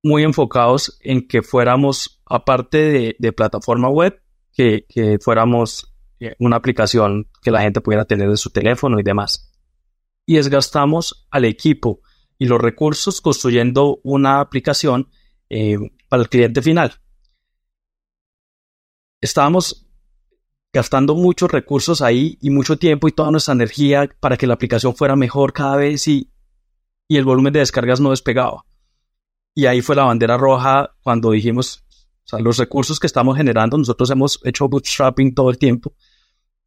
muy 0.04 0.24
enfocados 0.24 0.98
en 1.02 1.28
que 1.28 1.42
fuéramos, 1.42 2.22
aparte 2.26 3.16
de, 3.20 3.34
plataforma 3.34 3.90
web, 3.90 4.22
que, 4.54 4.86
fuéramos 5.22 5.94
eh, 6.20 6.36
una 6.40 6.56
aplicación 6.56 7.28
que 7.42 7.52
la 7.52 7.62
gente 7.62 7.82
pudiera 7.82 8.06
tener 8.06 8.30
de 8.30 8.38
su 8.38 8.50
teléfono 8.50 9.00
y 9.00 9.04
demás. 9.04 9.52
Y 10.26 10.36
desgastamos 10.36 11.28
al 11.32 11.46
equipo 11.46 12.02
y 12.38 12.46
los 12.46 12.62
recursos 12.62 13.22
construyendo 13.22 14.00
una 14.04 14.40
aplicación 14.40 15.10
eh, 15.50 15.78
para 16.10 16.24
el 16.24 16.30
cliente 16.30 16.62
final. 16.62 16.94
Estábamos 19.22 19.88
gastando 20.74 21.16
muchos 21.16 21.52
recursos 21.52 22.02
ahí 22.02 22.38
y 22.42 22.50
mucho 22.50 22.78
tiempo 22.78 23.08
y 23.08 23.12
toda 23.12 23.32
nuestra 23.32 23.54
energía 23.54 24.10
para 24.20 24.38
que 24.38 24.46
la 24.46 24.54
aplicación 24.54 24.96
fuera 24.96 25.16
mejor 25.16 25.54
cada 25.54 25.76
vez 25.76 26.08
y, 26.08 26.32
y 27.08 27.18
el 27.18 27.26
volumen 27.26 27.54
de 27.54 27.60
descargas 27.60 28.00
no 28.00 28.12
despegaba. 28.12 28.64
Y 29.56 29.66
ahí 29.66 29.82
fue 29.82 29.96
la 29.96 30.04
bandera 30.04 30.38
roja 30.38 30.96
cuando 31.02 31.32
dijimos, 31.32 31.84
o 32.26 32.30
sea, 32.30 32.40
los 32.40 32.58
recursos 32.58 33.00
que 33.00 33.08
estamos 33.08 33.38
generando, 33.38 33.78
nosotros 33.78 34.12
hemos 34.12 34.40
hecho 34.44 34.68
bootstrapping 34.68 35.34
todo 35.34 35.50
el 35.50 35.58
tiempo 35.58 35.96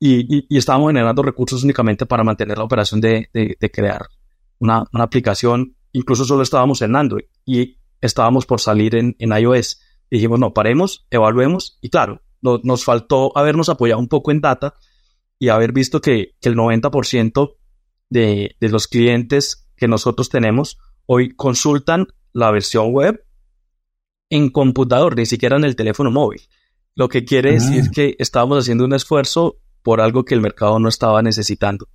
y, 0.03 0.47
y, 0.49 0.57
estábamos 0.57 0.89
generando 0.89 1.23
recursos 1.23 1.63
únicamente 1.63 2.07
para 2.07 2.25
mantener 2.25 2.57
la 2.57 2.65
operación 2.65 3.03
de, 3.03 3.29
de, 3.35 3.71
crear 3.71 4.07
una, 4.61 4.85
una, 4.93 5.05
aplicación. 5.05 5.77
Incluso 5.93 6.25
solo 6.25 6.43
estábamos 6.43 6.81
en 6.83 6.95
Android 6.95 7.25
y 7.45 7.79
estábamos 8.01 8.47
por 8.47 8.61
salir 8.61 8.95
en, 8.95 9.17
en 9.19 9.37
iOS. 9.37 9.81
dijimos, 10.11 10.39
no, 10.39 10.55
paremos, 10.55 11.07
evaluemos 11.11 11.79
y 11.81 11.91
claro, 11.91 12.23
nos 12.41 12.85
faltó 12.85 13.37
habernos 13.37 13.69
apoyado 13.69 14.01
un 14.01 14.09
poco 14.09 14.31
en 14.31 14.41
data 14.41 14.75
y 15.39 15.49
haber 15.49 15.73
visto 15.73 16.01
que, 16.01 16.37
que 16.41 16.49
el 16.49 16.57
90% 16.57 17.57
de, 18.09 18.57
de 18.61 18.69
los 18.69 18.87
clientes 18.87 19.69
que 19.77 19.89
nosotros 19.89 20.29
tenemos 20.29 20.79
hoy 21.07 21.35
consultan 21.35 22.07
la 22.33 22.51
versión 22.51 22.93
web 22.93 23.25
en 24.31 24.51
computador, 24.51 25.17
ni 25.17 25.27
siquiera 25.27 25.57
en 25.57 25.65
el 25.65 25.77
teléfono 25.77 26.11
móvil. 26.11 26.41
Lo 26.95 27.09
que 27.09 27.25
quiere 27.25 27.53
decir 27.53 27.85
ah. 27.87 27.91
que 27.93 28.17
estábamos 28.19 28.59
haciendo 28.59 28.85
un 28.85 28.93
esfuerzo 28.93 29.59
por 29.83 30.01
algo 30.01 30.25
que 30.25 30.35
el 30.35 30.41
mercado 30.41 30.79
no 30.79 30.89
estaba 30.89 31.23
necesitando. 31.23 31.89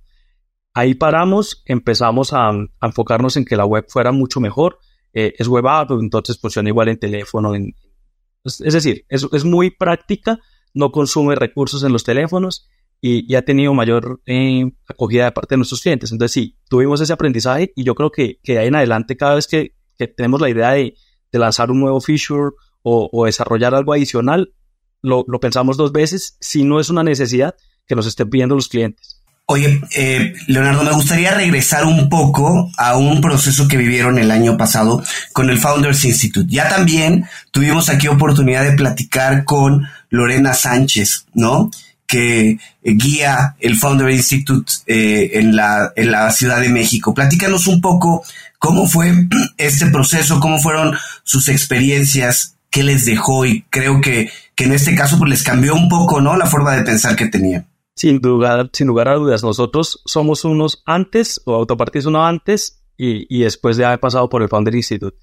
Ahí 0.76 0.92
paramos, 0.92 1.62
empezamos 1.64 2.34
a, 2.34 2.52
enfocarnos 2.82 3.38
en 3.38 3.46
que 3.46 3.56
la 3.56 3.64
web 3.64 3.86
fuera 3.88 4.12
mucho 4.12 4.40
mejor. 4.40 4.78
Eh, 5.14 5.32
es 5.38 5.48
web 5.48 5.66
app, 5.66 5.90
entonces 5.92 6.38
funciona 6.38 6.68
igual 6.68 6.88
en 6.88 6.98
teléfono. 6.98 7.54
es, 7.54 8.58
decir, 8.58 9.06
es, 9.08 9.44
muy 9.46 9.70
práctica, 9.70 10.38
no 10.74 10.92
consume 10.92 11.34
recursos 11.34 11.82
en 11.82 11.94
los 11.94 12.04
teléfonos 12.04 12.68
y, 13.00 13.34
ha 13.36 13.40
tenido 13.40 13.72
mayor 13.72 14.20
eh, 14.26 14.70
acogida 14.86 15.24
de 15.24 15.32
parte 15.32 15.54
de 15.54 15.56
nuestros 15.56 15.80
clientes. 15.80 16.12
Entonces 16.12 16.32
sí, 16.32 16.58
tuvimos 16.68 17.00
ese 17.00 17.14
aprendizaje 17.14 17.72
y 17.74 17.82
yo 17.82 17.94
creo 17.94 18.10
que, 18.10 18.38
que 18.42 18.52
de 18.52 18.58
ahí 18.58 18.66
en 18.68 18.74
adelante 18.74 19.16
cada 19.16 19.36
vez 19.36 19.46
que, 19.46 19.74
tenemos 20.14 20.42
la 20.42 20.50
idea 20.50 20.72
de, 20.72 20.92
lanzar 21.32 21.70
un 21.70 21.80
nuevo 21.80 22.02
feature 22.02 22.50
o, 22.82 23.24
desarrollar 23.24 23.74
algo 23.74 23.94
adicional, 23.94 24.52
lo, 25.00 25.24
pensamos 25.40 25.78
dos 25.78 25.90
veces 25.90 26.36
si 26.38 26.64
no 26.64 26.80
es 26.80 26.90
una 26.90 27.02
necesidad 27.02 27.54
que 27.86 27.94
nos 27.94 28.06
estén 28.06 28.28
pidiendo 28.28 28.54
los 28.54 28.68
clientes. 28.68 29.15
Oye, 29.48 29.80
eh, 29.94 30.34
Leonardo, 30.48 30.82
me 30.82 30.90
gustaría 30.90 31.32
regresar 31.32 31.84
un 31.84 32.08
poco 32.08 32.68
a 32.76 32.96
un 32.96 33.20
proceso 33.20 33.68
que 33.68 33.76
vivieron 33.76 34.18
el 34.18 34.32
año 34.32 34.56
pasado 34.56 35.04
con 35.32 35.50
el 35.50 35.60
Founders 35.60 36.04
Institute. 36.04 36.48
Ya 36.50 36.68
también 36.68 37.26
tuvimos 37.52 37.88
aquí 37.88 38.08
oportunidad 38.08 38.64
de 38.64 38.72
platicar 38.72 39.44
con 39.44 39.86
Lorena 40.10 40.52
Sánchez, 40.52 41.26
¿no? 41.32 41.70
que 42.08 42.58
guía 42.82 43.56
el 43.60 43.76
Founder 43.76 44.10
Institute 44.10 44.72
eh, 44.86 45.30
en, 45.34 45.54
la, 45.54 45.92
en 45.96 46.10
la 46.10 46.30
Ciudad 46.32 46.60
de 46.60 46.68
México. 46.68 47.14
Platícanos 47.14 47.68
un 47.68 47.80
poco 47.80 48.24
cómo 48.58 48.88
fue 48.88 49.12
este 49.58 49.86
proceso, 49.86 50.40
cómo 50.40 50.58
fueron 50.58 50.96
sus 51.22 51.48
experiencias, 51.48 52.56
qué 52.70 52.82
les 52.82 53.04
dejó 53.04 53.46
y 53.46 53.62
creo 53.70 54.00
que, 54.00 54.30
que 54.56 54.64
en 54.64 54.72
este 54.72 54.96
caso 54.96 55.18
pues 55.18 55.30
les 55.30 55.42
cambió 55.44 55.74
un 55.74 55.88
poco, 55.88 56.20
¿no? 56.20 56.36
La 56.36 56.46
forma 56.46 56.74
de 56.76 56.82
pensar 56.82 57.14
que 57.14 57.26
tenían. 57.26 57.66
Sin 57.96 58.20
lugar, 58.22 58.70
sin 58.72 58.86
lugar 58.86 59.08
a 59.08 59.14
dudas, 59.14 59.42
nosotros 59.42 60.02
somos 60.04 60.44
unos 60.44 60.82
antes, 60.84 61.40
o 61.46 61.54
Autoparty 61.54 61.98
es 61.98 62.06
uno 62.06 62.24
antes 62.24 62.84
y, 62.96 63.34
y 63.34 63.42
después 63.42 63.78
de 63.78 63.86
haber 63.86 64.00
pasado 64.00 64.28
por 64.28 64.42
el 64.42 64.48
Founder 64.48 64.74
Institute. 64.74 65.16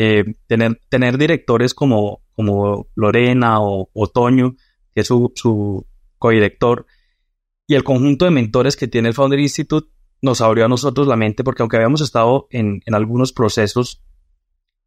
Eh, 0.00 0.36
tener, 0.46 0.80
tener 0.88 1.18
directores 1.18 1.74
como, 1.74 2.22
como 2.34 2.86
Lorena 2.94 3.60
o, 3.60 3.90
Otoño, 3.94 4.54
que 4.94 5.00
es 5.00 5.08
su, 5.08 5.32
su, 5.34 5.86
co-director, 6.18 6.86
y 7.66 7.74
el 7.74 7.82
conjunto 7.82 8.24
de 8.24 8.30
mentores 8.30 8.76
que 8.76 8.86
tiene 8.86 9.08
el 9.08 9.14
Founder 9.14 9.40
Institute 9.40 9.88
nos 10.22 10.40
abrió 10.40 10.66
a 10.66 10.68
nosotros 10.68 11.08
la 11.08 11.16
mente 11.16 11.42
porque 11.42 11.62
aunque 11.62 11.78
habíamos 11.78 12.00
estado 12.00 12.46
en, 12.50 12.80
algunos 12.92 13.32
procesos 13.32 14.02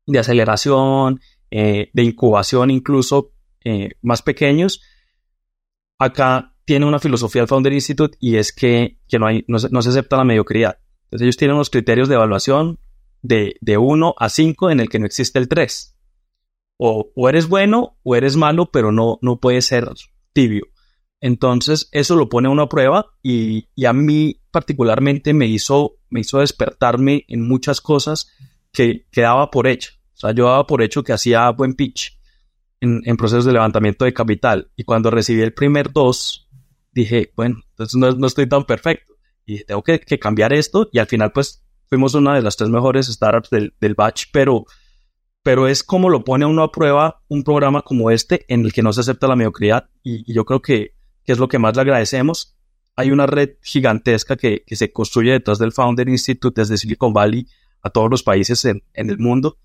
de 0.05 0.19
aceleración, 0.19 1.19
eh, 1.51 1.89
de 1.93 2.03
incubación 2.03 2.71
incluso 2.71 3.33
eh, 3.65 3.89
más 4.01 4.21
pequeños, 4.21 4.81
acá 5.99 6.50
tiene 6.71 6.85
una 6.85 6.99
filosofía 6.99 7.41
el 7.41 7.49
Founder 7.49 7.73
Institute 7.73 8.17
y 8.21 8.37
es 8.37 8.53
que, 8.53 8.97
no, 9.19 9.27
hay, 9.27 9.43
no, 9.49 9.59
se, 9.59 9.67
acepta 9.89 10.15
la 10.15 10.23
mediocridad. 10.23 10.77
Entonces 11.03 11.25
ellos 11.25 11.35
tienen 11.35 11.55
unos 11.55 11.69
criterios 11.69 12.07
de 12.07 12.15
evaluación 12.15 12.79
de, 13.21 13.57
de 13.59 13.77
1 13.77 14.15
a 14.17 14.29
5 14.29 14.71
en 14.71 14.79
el 14.79 14.87
que 14.87 14.97
no 14.97 15.05
existe 15.05 15.37
el 15.37 15.49
3. 15.49 15.97
O, 16.77 17.11
o, 17.13 17.27
eres 17.27 17.49
bueno 17.49 17.97
o 18.03 18.15
eres 18.15 18.37
malo, 18.37 18.71
pero 18.71 18.93
no, 18.93 19.19
no 19.21 19.41
puede 19.41 19.61
ser 19.61 19.89
tibio. 20.31 20.63
Entonces, 21.19 21.89
eso 21.91 22.15
lo 22.15 22.29
pone 22.29 22.47
a 22.47 22.51
una 22.51 22.69
prueba 22.69 23.07
y, 23.21 23.67
a 23.85 23.91
mí 23.91 24.39
particularmente 24.49 25.33
me 25.33 25.47
hizo, 25.47 25.97
me 26.09 26.21
hizo 26.21 26.39
despertarme 26.39 27.25
en 27.27 27.45
muchas 27.45 27.81
cosas 27.81 28.31
que, 28.71 29.07
daba 29.13 29.51
por 29.51 29.67
hecho. 29.67 29.91
O 30.13 30.19
sea, 30.21 30.31
yo 30.31 30.45
daba 30.45 30.65
por 30.67 30.81
hecho 30.81 31.03
que 31.03 31.11
hacía 31.11 31.49
buen 31.49 31.73
pitch 31.73 32.17
en, 32.79 33.17
procesos 33.17 33.43
de 33.43 33.51
levantamiento 33.51 34.05
de 34.05 34.13
capital. 34.13 34.71
Y 34.77 34.85
cuando 34.85 35.11
recibí 35.11 35.41
el 35.41 35.53
primer 35.53 35.91
dos, 35.91 36.40
dije, 36.91 37.31
bueno, 37.35 37.61
entonces 37.71 37.95
no, 37.95 38.27
estoy 38.27 38.47
tan 38.47 38.65
perfecto. 38.65 39.13
Y 39.45 39.63
tengo 39.63 39.83
que, 39.83 39.99
cambiar 40.19 40.53
esto. 40.53 40.89
Y 40.91 40.99
al 40.99 41.07
final, 41.07 41.31
pues, 41.31 41.63
fuimos 41.89 42.13
una 42.13 42.35
de 42.35 42.41
las 42.41 42.57
tres 42.57 42.69
mejores 42.69 43.07
startups 43.07 43.49
del, 43.49 43.95
batch, 43.95 44.25
pero, 44.31 44.65
pero 45.43 45.67
es 45.67 45.83
como 45.83 46.09
lo 46.09 46.23
pone 46.23 46.45
a 46.45 46.47
uno 46.47 46.63
a 46.63 46.71
prueba 46.71 47.21
un 47.27 47.43
programa 47.43 47.81
como 47.81 48.11
este 48.11 48.45
en 48.47 48.65
el 48.65 48.73
que 48.73 48.83
no 48.83 48.93
se 48.93 49.01
acepta 49.01 49.27
la 49.27 49.35
mediocridad. 49.35 49.89
y 50.03 50.31
yo 50.31 50.45
creo 50.45 50.61
que 50.61 50.95
que 51.25 51.31
es 51.31 51.39
lo 51.39 51.47
que 51.47 51.59
más 51.59 51.75
le 51.75 51.81
agradecemos. 51.81 52.55
Hay 52.95 53.11
una 53.11 53.25
red 53.25 53.51
gigantesca 53.61 54.35
que, 54.35 54.63
se 54.67 54.91
construye 54.91 55.31
detrás 55.31 55.59
del 55.59 55.71
Founder 55.71 56.07
Institute 56.09 56.59
desde 56.59 56.77
Silicon 56.77 57.13
Valley 57.13 57.47
a 57.81 57.89
todos 57.89 58.09
los 58.09 58.23
países 58.23 58.63
en, 58.65 58.83
el 58.93 59.17
mundo 59.17 59.57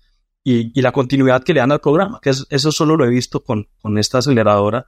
y, 0.43 0.79
la 0.81 0.91
continuidad 0.91 1.43
que 1.43 1.53
le 1.53 1.59
dan 1.59 1.71
al 1.71 1.81
programa, 1.81 2.19
que 2.21 2.29
eso 2.29 2.71
solo 2.71 2.95
lo 2.95 3.05
he 3.05 3.09
visto 3.09 3.43
con, 3.43 3.67
con 3.81 3.97
esta 3.97 4.19
aceleradora. 4.19 4.87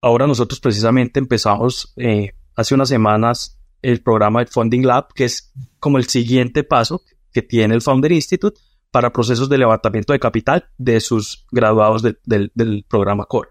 Ahora 0.00 0.26
nosotros 0.26 0.60
precisamente 0.60 1.18
empezamos 1.18 1.92
eh, 1.96 2.32
hace 2.54 2.74
unas 2.74 2.88
semanas 2.88 3.58
el 3.82 4.02
programa 4.02 4.40
de 4.40 4.46
Funding 4.46 4.86
Lab, 4.86 5.12
que 5.14 5.24
es 5.24 5.52
como 5.80 5.98
el 5.98 6.06
siguiente 6.06 6.64
paso 6.64 7.02
que 7.32 7.42
tiene 7.42 7.74
el 7.74 7.82
Founder 7.82 8.12
Institute 8.12 8.60
para 8.90 9.12
procesos 9.12 9.48
de 9.48 9.58
levantamiento 9.58 10.12
de 10.12 10.20
capital 10.20 10.70
de 10.78 11.00
sus 11.00 11.46
graduados 11.50 12.02
del 12.02 12.84
programa 12.88 13.26
Core. 13.26 13.50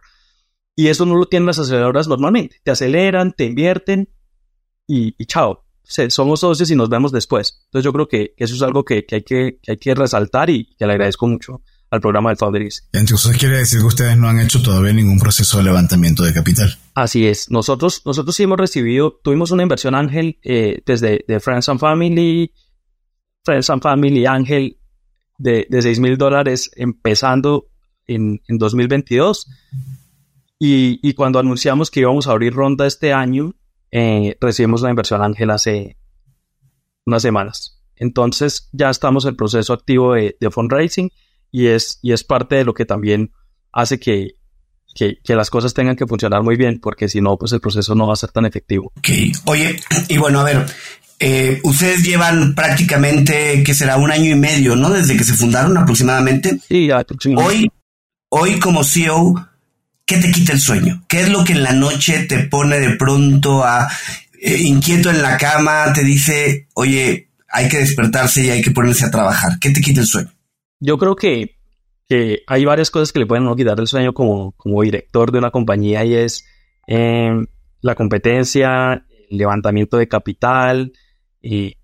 Y 0.76 0.88
eso 0.88 1.06
no 1.06 1.16
lo 1.16 1.26
tienen 1.26 1.48
las 1.48 1.60
aceleradoras 1.60 2.08
normalmente. 2.08 2.58
Te 2.64 2.72
aceleran, 2.72 3.34
te 3.34 3.46
invierten 3.46 4.10
y, 4.86 5.14
chao. 5.26 5.66
somos 5.84 6.40
socios 6.40 6.70
y 6.72 6.76
nos 6.76 6.90
vemos 6.90 7.12
después. 7.12 7.62
Entonces 7.66 7.84
yo 7.84 7.94
creo 7.94 8.08
que, 8.08 8.34
eso 8.38 8.56
es 8.56 8.62
algo 8.62 8.86
que, 8.86 9.06
hay 9.12 9.24
que, 9.24 9.60
hay 9.68 9.78
que 9.78 9.96
resaltar 9.96 10.50
y 10.50 10.76
que 10.76 10.86
le 10.86 10.94
agradezco 10.94 11.28
mucho 11.28 11.62
al 11.90 12.02
programa 12.02 12.30
del 12.30 12.38
Founders. 12.38 12.88
Entonces 12.92 13.38
quiere 13.38 13.58
decir 13.58 13.80
que 13.80 13.86
ustedes 13.86 14.18
no 14.18 14.28
han 14.28 14.40
hecho 14.40 14.62
todavía 14.62 14.94
ningún 14.94 15.20
proceso 15.20 15.58
de 15.58 15.64
levantamiento 15.64 16.24
de 16.24 16.34
capital. 16.34 16.78
Así 16.94 17.28
es. 17.28 17.50
Nosotros, 17.50 18.02
nosotros 18.06 18.36
sí 18.36 18.44
hemos 18.44 18.58
recibido, 18.58 19.20
tuvimos 19.24 19.52
una 19.52 19.64
inversión 19.64 19.96
Ángel 19.96 20.40
eh, 20.44 20.82
desde 20.86 21.24
de 21.28 21.40
Friends 21.40 21.70
and 21.70 21.80
Family, 21.80 22.52
Friends 23.44 23.70
and 23.70 23.82
Family 23.82 24.26
Ángel 24.26 24.80
de, 25.38 25.68
de 25.70 25.82
6 25.82 26.00
mil 26.00 26.18
dólares 26.18 26.72
empezando 26.76 27.68
en, 28.08 28.42
en 28.48 28.58
2022 28.58 29.48
y, 30.60 31.14
cuando 31.14 31.38
anunciamos 31.38 31.92
que 31.92 32.00
íbamos 32.00 32.28
a 32.28 32.32
abrir 32.32 32.54
ronda 32.54 32.88
este 32.88 33.14
año, 33.14 33.54
eh, 33.92 34.36
recibimos 34.42 34.82
la 34.82 34.90
inversión 34.90 35.22
Ángel 35.22 35.52
hace 35.52 35.98
unas 37.06 37.22
semanas. 37.22 37.80
Entonces 37.96 38.70
ya 38.72 38.90
estamos 38.90 39.26
en 39.26 39.30
el 39.30 39.36
proceso 39.36 39.74
activo 39.74 40.14
de, 40.14 40.36
de 40.40 40.52
fundraising 40.52 41.12
y 41.52 41.68
es, 41.68 42.00
y 42.02 42.14
es 42.14 42.24
parte 42.24 42.56
de 42.56 42.66
lo 42.66 42.74
que 42.74 42.86
también 42.86 43.32
hace 43.72 44.00
que, 44.00 44.36
que, 44.96 45.18
que, 45.24 45.36
las 45.36 45.50
cosas 45.50 45.74
tengan 45.74 45.96
que 45.96 46.08
funcionar 46.08 46.44
muy 46.44 46.56
bien, 46.56 46.80
porque 46.80 47.10
si 47.10 47.22
no, 47.22 47.38
pues 47.38 47.52
el 47.52 47.62
proceso 47.62 47.96
no 47.96 48.08
va 48.08 48.14
a 48.14 48.18
ser 48.18 48.32
tan 48.32 48.46
efectivo. 48.46 48.92
Ok, 48.98 49.10
oye, 49.46 49.80
y 50.08 50.18
bueno, 50.18 50.40
a 50.40 50.44
ver, 50.44 50.66
eh, 51.20 51.60
ustedes 51.64 52.04
llevan 52.04 52.54
prácticamente, 52.54 53.64
que 53.64 53.74
será 53.74 53.98
un 53.98 54.12
año 54.12 54.32
y 54.32 54.36
medio, 54.36 54.76
¿no? 54.76 54.90
Desde 54.90 55.18
que 55.18 55.24
se 55.24 55.34
fundaron 55.34 55.78
aproximadamente. 55.78 56.60
Sí, 56.68 56.90
Hoy, 57.38 57.72
hoy 58.30 58.60
como 58.60 58.84
CEO, 58.84 59.48
¿qué 60.06 60.18
te 60.18 60.32
quita 60.32 60.54
el 60.54 60.60
sueño? 60.60 61.04
¿Qué 61.08 61.22
es 61.22 61.30
lo 61.30 61.44
que 61.44 61.54
en 61.54 61.64
la 61.64 61.74
noche 61.74 62.26
te 62.26 62.40
pone 62.40 62.80
de 62.80 62.92
pronto 62.92 63.64
a 63.64 63.90
eh, 64.40 64.58
inquieto 64.60 65.10
en 65.10 65.24
la 65.24 65.38
cama, 65.38 65.92
te 65.94 66.04
dice, 66.04 66.68
oye, 66.76 67.30
hay 67.50 67.68
que 67.68 67.80
despertarse 67.80 68.44
y 68.44 68.50
hay 68.52 68.62
que 68.62 68.72
ponerse 68.72 69.06
a 69.06 69.12
trabajar? 69.12 69.58
¿Qué 69.60 69.72
te 69.72 69.82
quita 69.82 70.02
el 70.02 70.08
sueño? 70.08 70.32
Yo 70.80 70.98
creo 70.98 71.16
que 71.16 71.58
que 72.08 72.44
hay 72.48 72.66
varias 72.66 72.90
cosas 72.90 73.12
que 73.12 73.20
le 73.20 73.26
pueden 73.26 73.54
quitar 73.56 73.80
el 73.80 73.88
sueño 73.88 74.14
como, 74.14 74.54
como 74.54 74.82
director 74.82 75.32
de 75.32 75.40
una 75.40 75.52
compañía 75.52 76.06
y 76.06 76.16
es 76.16 76.46
eh, 76.88 77.46
la 77.82 77.96
competencia, 77.96 79.06
el 79.30 79.38
levantamiento 79.38 79.98
de 79.98 80.08
capital 80.08 80.94
y, 81.42 81.76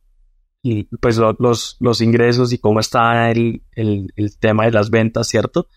y 0.62 0.84
pues 0.98 1.18
los, 1.18 1.78
los 1.80 2.02
ingresos 2.02 2.54
y 2.54 2.58
cómo 2.58 2.80
está 2.80 3.32
el, 3.32 3.64
el, 3.74 4.14
el, 4.16 4.38
tema 4.40 4.66
de 4.66 4.72
las 4.72 4.90
ventas, 4.90 5.28
¿cierto? 5.28 5.68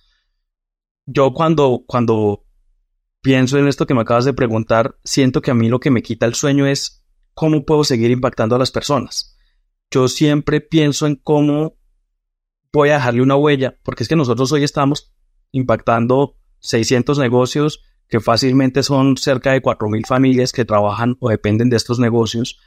Yo 1.06 1.32
cuando, 1.32 1.82
cuando 1.86 2.44
pienso 3.20 3.58
en 3.58 3.66
esto 3.66 3.86
que 3.86 3.94
me 3.94 4.02
acabas 4.02 4.24
de 4.24 4.32
preguntar, 4.32 4.96
siento 5.02 5.42
que 5.42 5.50
a 5.50 5.54
mí 5.54 5.68
lo 5.68 5.80
que 5.80 5.90
me 5.90 6.02
quita 6.02 6.26
el 6.26 6.34
sueño 6.34 6.66
es 6.66 7.04
cómo 7.34 7.64
puedo 7.64 7.82
seguir 7.82 8.12
impactando 8.12 8.54
a 8.54 8.60
las 8.60 8.70
personas. 8.70 9.36
Yo 9.90 10.06
siempre 10.06 10.60
pienso 10.60 11.06
en 11.06 11.16
cómo 11.16 11.76
voy 12.76 12.90
a 12.90 12.94
dejarle 12.94 13.22
una 13.22 13.36
huella, 13.36 13.78
porque 13.82 14.02
es 14.02 14.08
que 14.08 14.16
nosotros 14.16 14.52
hoy 14.52 14.62
estamos 14.62 15.12
impactando 15.50 16.36
600 16.60 17.18
negocios 17.18 17.82
que 18.08 18.20
fácilmente 18.20 18.82
son 18.82 19.16
cerca 19.16 19.52
de 19.52 19.62
4.000 19.62 20.06
familias 20.06 20.52
que 20.52 20.64
trabajan 20.64 21.16
o 21.20 21.28
dependen 21.28 21.70
de 21.70 21.76
estos 21.76 21.98
negocios, 21.98 22.60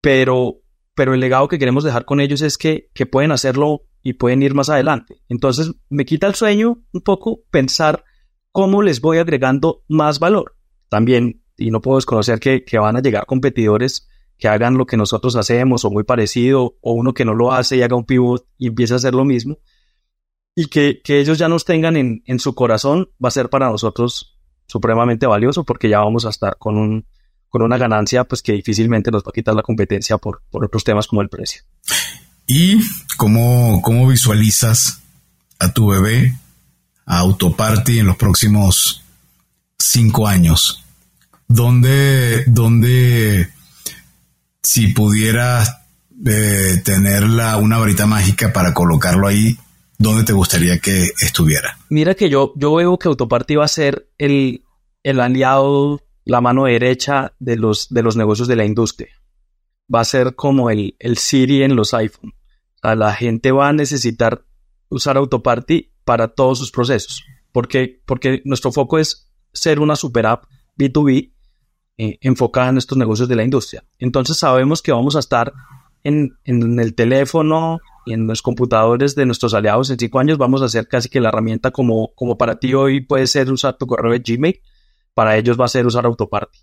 pero, 0.00 0.62
pero 0.94 1.14
el 1.14 1.20
legado 1.20 1.46
que 1.46 1.58
queremos 1.58 1.84
dejar 1.84 2.04
con 2.04 2.20
ellos 2.20 2.42
es 2.42 2.58
que, 2.58 2.90
que 2.92 3.06
pueden 3.06 3.30
hacerlo 3.30 3.82
y 4.02 4.14
pueden 4.14 4.42
ir 4.42 4.54
más 4.54 4.68
adelante. 4.68 5.22
Entonces 5.28 5.72
me 5.88 6.04
quita 6.04 6.26
el 6.26 6.34
sueño 6.34 6.82
un 6.92 7.02
poco 7.02 7.42
pensar 7.50 8.04
cómo 8.50 8.82
les 8.82 9.00
voy 9.00 9.18
agregando 9.18 9.84
más 9.88 10.18
valor. 10.18 10.56
También, 10.88 11.44
y 11.56 11.70
no 11.70 11.80
puedo 11.80 11.98
desconocer 11.98 12.40
que, 12.40 12.64
que 12.64 12.78
van 12.78 12.96
a 12.96 13.00
llegar 13.00 13.26
competidores 13.26 14.08
que 14.42 14.48
hagan 14.48 14.76
lo 14.76 14.86
que 14.86 14.96
nosotros 14.96 15.36
hacemos 15.36 15.84
o 15.84 15.90
muy 15.92 16.02
parecido, 16.02 16.76
o 16.80 16.94
uno 16.94 17.14
que 17.14 17.24
no 17.24 17.32
lo 17.32 17.52
hace 17.52 17.76
y 17.76 17.82
haga 17.82 17.94
un 17.94 18.04
pivot 18.04 18.44
y 18.58 18.66
empiece 18.66 18.92
a 18.92 18.96
hacer 18.96 19.14
lo 19.14 19.24
mismo, 19.24 19.58
y 20.56 20.66
que, 20.66 21.00
que 21.00 21.20
ellos 21.20 21.38
ya 21.38 21.46
nos 21.46 21.64
tengan 21.64 21.96
en, 21.96 22.24
en, 22.26 22.40
su 22.40 22.52
corazón, 22.52 23.08
va 23.24 23.28
a 23.28 23.30
ser 23.30 23.50
para 23.50 23.70
nosotros 23.70 24.36
supremamente 24.66 25.26
valioso 25.28 25.62
porque 25.62 25.88
ya 25.88 26.00
vamos 26.00 26.26
a 26.26 26.30
estar 26.30 26.56
con, 26.58 26.76
un, 26.76 27.06
con 27.48 27.62
una 27.62 27.78
ganancia 27.78 28.24
pues 28.24 28.42
que 28.42 28.54
difícilmente 28.54 29.12
nos 29.12 29.22
va 29.22 29.28
a 29.28 29.32
quitar 29.32 29.54
la 29.54 29.62
competencia 29.62 30.18
por, 30.18 30.42
por 30.50 30.64
otros 30.64 30.82
temas 30.82 31.06
como 31.06 31.22
el 31.22 31.28
precio. 31.28 31.62
¿Y 32.48 32.80
cómo, 33.16 33.80
cómo 33.80 34.08
visualizas 34.08 35.02
a 35.60 35.72
tu 35.72 35.86
bebé, 35.86 36.36
a 37.06 37.20
Autoparty 37.20 38.00
en 38.00 38.06
los 38.06 38.16
próximos 38.16 39.04
cinco 39.78 40.26
años? 40.26 40.82
¿Dónde, 41.46 42.42
dónde 42.48 43.52
si 44.62 44.88
pudieras 44.88 45.82
eh, 46.26 46.80
tener 46.84 47.24
una 47.24 47.78
varita 47.78 48.06
mágica 48.06 48.52
para 48.52 48.72
colocarlo 48.72 49.26
ahí, 49.26 49.56
¿dónde 49.98 50.24
te 50.24 50.32
gustaría 50.32 50.78
que 50.78 51.10
estuviera? 51.20 51.78
Mira 51.90 52.14
que 52.14 52.28
yo, 52.30 52.52
yo 52.56 52.74
veo 52.74 52.98
que 52.98 53.08
Autoparty 53.08 53.56
va 53.56 53.64
a 53.64 53.68
ser 53.68 54.08
el, 54.18 54.64
el 55.02 55.20
aliado, 55.20 56.00
la 56.24 56.40
mano 56.40 56.64
derecha 56.64 57.34
de 57.38 57.56
los, 57.56 57.88
de 57.88 58.02
los 58.02 58.16
negocios 58.16 58.48
de 58.48 58.56
la 58.56 58.64
industria. 58.64 59.10
Va 59.92 60.00
a 60.00 60.04
ser 60.04 60.34
como 60.34 60.70
el, 60.70 60.96
el 60.98 61.18
Siri 61.18 61.62
en 61.62 61.76
los 61.76 61.92
iPhone. 61.92 62.32
O 62.82 62.94
la 62.94 63.14
gente 63.14 63.52
va 63.52 63.68
a 63.68 63.72
necesitar 63.72 64.44
usar 64.88 65.16
Autoparty 65.16 65.92
para 66.04 66.28
todos 66.28 66.58
sus 66.58 66.70
procesos. 66.70 67.24
Porque, 67.52 68.00
porque 68.06 68.42
nuestro 68.44 68.72
foco 68.72 68.98
es 68.98 69.28
ser 69.52 69.80
una 69.80 69.96
super 69.96 70.26
app 70.26 70.44
B2B 70.78 71.32
eh, 71.98 72.18
enfocada 72.20 72.70
en 72.70 72.78
estos 72.78 72.98
negocios 72.98 73.28
de 73.28 73.36
la 73.36 73.44
industria. 73.44 73.84
Entonces 73.98 74.38
sabemos 74.38 74.82
que 74.82 74.92
vamos 74.92 75.16
a 75.16 75.18
estar 75.18 75.52
en, 76.04 76.38
en, 76.44 76.80
el 76.80 76.94
teléfono 76.94 77.78
y 78.06 78.14
en 78.14 78.26
los 78.26 78.42
computadores 78.42 79.14
de 79.14 79.26
nuestros 79.26 79.54
aliados 79.54 79.90
en 79.90 79.98
cinco 79.98 80.18
años. 80.18 80.38
Vamos 80.38 80.62
a 80.62 80.66
hacer 80.66 80.88
casi 80.88 81.08
que 81.08 81.20
la 81.20 81.28
herramienta 81.28 81.70
como, 81.70 82.12
como 82.14 82.38
para 82.38 82.58
ti 82.58 82.74
hoy 82.74 83.00
puede 83.02 83.26
ser 83.26 83.50
usar 83.52 83.76
tu 83.76 83.86
correo 83.86 84.12
de 84.12 84.20
Gmail, 84.20 84.60
para 85.14 85.36
ellos 85.36 85.60
va 85.60 85.66
a 85.66 85.68
ser 85.68 85.86
usar 85.86 86.06
Autoparty. 86.06 86.58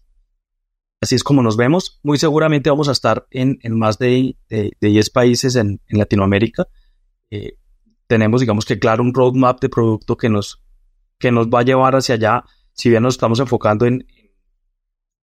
Así 1.01 1.15
es 1.15 1.23
como 1.23 1.41
nos 1.41 1.55
vemos. 1.55 1.99
Muy 2.03 2.17
seguramente 2.17 2.69
vamos 2.69 2.89
a 2.89 2.91
estar 2.91 3.25
en, 3.31 3.59
en 3.61 3.77
más 3.77 3.97
de, 3.99 4.35
de, 4.49 4.71
de, 4.81 4.87
10 4.89 5.09
países 5.11 5.55
en, 5.55 5.79
en 5.87 5.97
Latinoamérica. 5.97 6.67
Eh, 7.31 7.57
tenemos, 8.07 8.41
digamos 8.41 8.65
que 8.65 8.79
claro, 8.79 9.03
un 9.03 9.13
roadmap 9.13 9.61
de 9.61 9.69
producto 9.69 10.17
que 10.17 10.29
nos, 10.29 10.61
que 11.17 11.31
nos 11.31 11.47
va 11.47 11.59
a 11.59 11.63
llevar 11.63 11.95
hacia 11.95 12.15
allá. 12.15 12.43
Si 12.73 12.89
bien 12.89 13.03
nos 13.03 13.13
estamos 13.13 13.39
enfocando 13.39 13.85
en, 13.85 14.05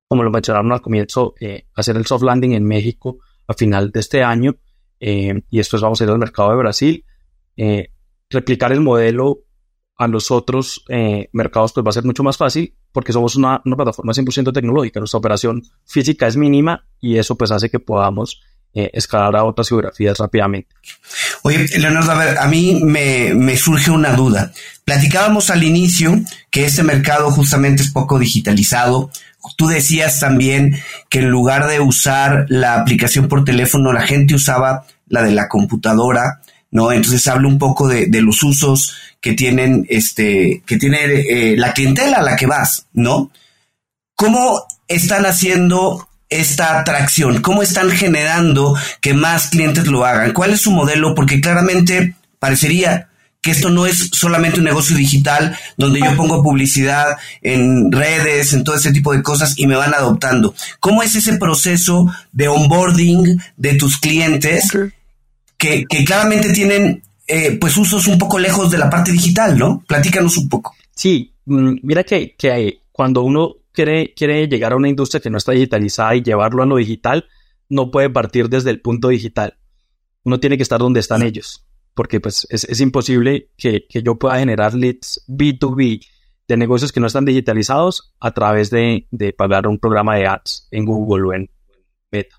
como 0.09 0.23
lo 0.23 0.31
mencionaron 0.31 0.73
al 0.73 0.81
comienzo, 0.81 1.35
eh, 1.41 1.67
hacer 1.75 1.97
el 1.97 2.07
soft 2.07 2.23
landing 2.23 2.53
en 2.53 2.65
México 2.65 3.19
a 3.47 3.55
final 3.55 3.91
de 3.91 4.01
este 4.01 4.23
año 4.23 4.57
eh, 5.01 5.43
y 5.51 5.59
después 5.59 5.83
vamos 5.83 6.01
a 6.01 6.05
ir 6.05 6.11
al 6.11 6.19
mercado 6.19 6.51
de 6.51 6.57
Brasil. 6.57 7.05
Eh, 7.57 7.91
replicar 8.31 8.73
el 8.73 8.81
modelo 8.81 9.41
a 9.99 10.07
los 10.07 10.31
otros 10.31 10.85
eh, 10.89 11.29
mercados 11.33 11.73
pues 11.73 11.85
va 11.87 11.91
a 11.91 11.93
ser 11.93 12.05
mucho 12.05 12.23
más 12.23 12.37
fácil 12.37 12.75
porque 12.93 13.13
somos 13.13 13.37
una, 13.37 13.63
una, 13.65 13.77
plataforma 13.77 14.13
100% 14.13 14.53
tecnológica. 14.53 15.01
Nuestra 15.01 15.19
operación 15.19 15.63
física 15.85 16.27
es 16.27 16.37
mínima 16.37 16.87
y 17.01 17.19
eso 17.19 17.37
pues 17.37 17.51
hace 17.51 17.71
que 17.71 17.79
podamos 17.79 18.41
eh, 18.75 18.91
escalar 18.93 19.37
a 19.37 19.45
otras 19.45 19.69
geografías 19.69 20.19
rápidamente. 20.19 20.75
Oye, 21.43 21.67
Leonardo, 21.79 22.13
a 22.13 22.15
ver, 22.15 22.39
a 22.39 22.47
mí 22.47 22.81
me, 22.85 23.33
me 23.35 23.57
surge 23.57 23.91
una 23.91 24.15
duda. 24.15 24.53
Platicábamos 24.85 25.49
al 25.49 25.65
inicio 25.65 26.15
que 26.51 26.67
este 26.67 26.83
mercado 26.83 27.31
justamente 27.31 27.83
es 27.83 27.91
poco 27.91 28.19
digitalizado, 28.19 29.11
Tú 29.57 29.69
decías 29.69 30.21
también 30.21 30.81
que 31.09 31.21
en 31.21 31.31
lugar 31.31 31.67
de 31.67 31.81
usar 31.81 32.47
la 32.49 32.75
aplicación 32.75 33.29
por 33.29 33.45
teléfono, 33.45 33.93
la 33.93 34.03
gente 34.03 34.35
usaba 34.35 34.85
la 35.09 35.23
de 35.23 35.33
la 35.33 35.49
computadora, 35.49 36.41
¿no? 36.71 36.93
Entonces 36.93 37.27
habla 37.29 37.49
un 37.49 37.59
poco 37.59 37.89
de, 37.89 38.09
los 38.21 38.43
usos 38.43 38.97
que 39.21 39.35
tienen, 39.35 39.87
este, 39.89 40.63
que 40.67 40.79
tiene 40.79 41.05
eh, 41.05 41.57
la 41.57 41.73
clientela 41.73 42.19
a 42.19 42.23
la 42.23 42.37
que 42.37 42.47
vas, 42.47 42.87
¿no? 42.93 43.31
¿Cómo 44.15 44.65
están 44.89 45.27
haciendo 45.27 46.09
esta 46.29 46.81
atracción? 46.81 47.43
¿Cómo 47.43 47.63
están 47.63 47.91
generando 47.91 48.77
que 49.01 49.15
más 49.15 49.49
clientes 49.49 49.87
lo 49.87 50.05
hagan? 50.05 50.33
¿Cuál 50.33 50.53
es 50.53 50.63
su 50.63 50.71
modelo? 50.71 51.15
Porque 51.15 51.41
claramente 51.41 52.17
parecería 52.39 53.06
que 53.47 53.53
esto 53.53 53.71
no 53.71 53.87
es 53.87 54.11
solamente 54.13 54.59
un 54.59 54.65
negocio 54.65 54.97
digital 54.97 55.57
donde 55.77 56.01
yo 56.01 56.17
pongo 56.17 56.43
publicidad 56.43 57.17
en 57.43 57.93
redes, 57.93 58.53
en 58.53 58.65
todo 58.65 58.75
ese 58.75 58.91
tipo 58.91 59.13
de 59.13 59.23
cosas 59.23 59.57
y 59.57 59.69
me 59.69 59.77
van 59.77 59.95
adoptando. 59.95 60.53
¿Cómo 60.81 61.01
es 61.01 61.15
ese 61.15 61.37
proceso 61.37 62.13
de 62.33 62.49
onboarding 62.49 63.41
de 63.57 63.75
tus 63.75 63.99
clientes 63.99 64.69
que, 65.57 65.85
que 65.89 66.05
claramente 66.05 66.53
tienen 66.53 67.05
eh, 67.29 67.57
pues 67.61 67.77
usos 67.77 68.09
un 68.09 68.19
poco 68.19 68.41
lejos 68.41 68.69
de 68.69 68.79
la 68.79 68.91
parte 68.91 69.13
digital, 69.13 69.57
¿no? 69.57 69.85
Platícanos 69.87 70.37
un 70.39 70.49
poco. 70.49 70.75
Sí, 70.93 71.33
mm, 71.45 71.75
mira 71.85 72.03
que, 72.03 72.35
que 72.37 72.81
cuando 72.91 73.23
uno 73.23 73.59
quiere, 73.71 74.13
quiere 74.15 74.49
llegar 74.49 74.73
a 74.73 74.77
una 74.77 74.89
industria 74.89 75.21
que 75.21 75.31
no 75.31 75.39
está 75.39 75.53
digitalizada 75.53 76.17
y 76.17 76.23
llevarlo 76.25 76.65
a 76.65 76.67
lo 76.67 76.79
digital, 76.79 77.27
no 77.69 77.93
puede 77.93 78.11
partir 78.11 78.49
desde 78.49 78.71
el 78.71 78.81
punto 78.81 79.07
digital. 79.07 79.57
Uno 80.25 80.41
tiene 80.41 80.57
que 80.57 80.65
estar 80.65 80.81
donde 80.81 80.99
están 80.99 81.23
ellos 81.23 81.66
porque 81.97 82.21
pues 82.21 82.47
es, 82.51 82.65
es 82.65 82.81
imposible 82.83 83.51
que, 83.57 83.87
que, 83.89 84.03
yo 84.03 84.17
pueda 84.17 84.39
generar 84.39 84.75
leads 84.75 85.25
B2B 85.27 86.07
de 86.47 86.57
negocios 86.59 86.93
que 86.93 87.01
no 87.01 87.07
están 87.07 87.25
digitalizados 87.25 88.15
a 88.21 88.33
través 88.33 88.69
de, 88.71 89.09
de 89.11 89.33
pagar 89.33 89.67
un 89.67 89.79
programa 89.79 90.15
de 90.17 90.27
ads 90.27 90.69
en 90.71 90.85
Google 90.85 91.27
o 91.27 91.33
en 91.33 91.51
Meta. 92.13 92.37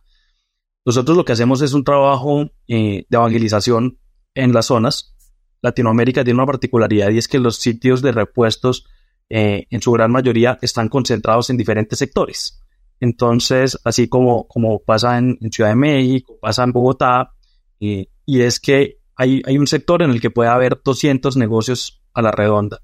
Nosotros 0.85 1.17
lo 1.17 1.25
que 1.25 1.33
hacemos 1.33 1.61
es 1.63 1.73
un 1.73 1.83
trabajo 1.83 2.51
eh, 2.67 3.05
de 3.09 3.17
evangelización 3.17 3.97
en 4.35 4.53
las 4.53 4.67
zonas. 4.67 5.15
Latinoamérica 5.63 6.23
tiene 6.23 6.37
una 6.37 6.45
particularidad 6.45 7.09
y 7.09 7.17
es 7.17 7.27
que 7.27 7.39
los 7.39 7.57
sitios 7.57 8.03
de 8.03 8.11
repuestos 8.11 8.85
eh, 9.27 9.65
en 9.71 9.81
su 9.81 9.91
gran 9.91 10.11
mayoría 10.11 10.59
están 10.61 10.87
concentrados 10.87 11.49
en 11.49 11.57
diferentes 11.57 11.97
sectores. 11.97 12.63
Entonces, 12.99 13.77
así 13.83 14.07
como, 14.07 14.47
como 14.47 14.83
pasa 14.83 15.17
en, 15.17 15.39
Ciudad 15.51 15.71
de 15.71 15.75
México, 15.75 16.37
pasa 16.39 16.63
en 16.63 16.71
Bogotá, 16.71 17.33
eh, 17.79 18.07
y 18.25 18.41
es 18.41 18.59
que 18.59 18.99
hay, 19.17 19.57
un 19.57 19.67
sector 19.67 20.03
en 20.03 20.11
el 20.11 20.21
que 20.21 20.29
puede 20.29 20.49
haber 20.49 20.79
200 20.83 21.37
negocios 21.37 22.01
a 22.13 22.21
la 22.21 22.31
redonda 22.31 22.81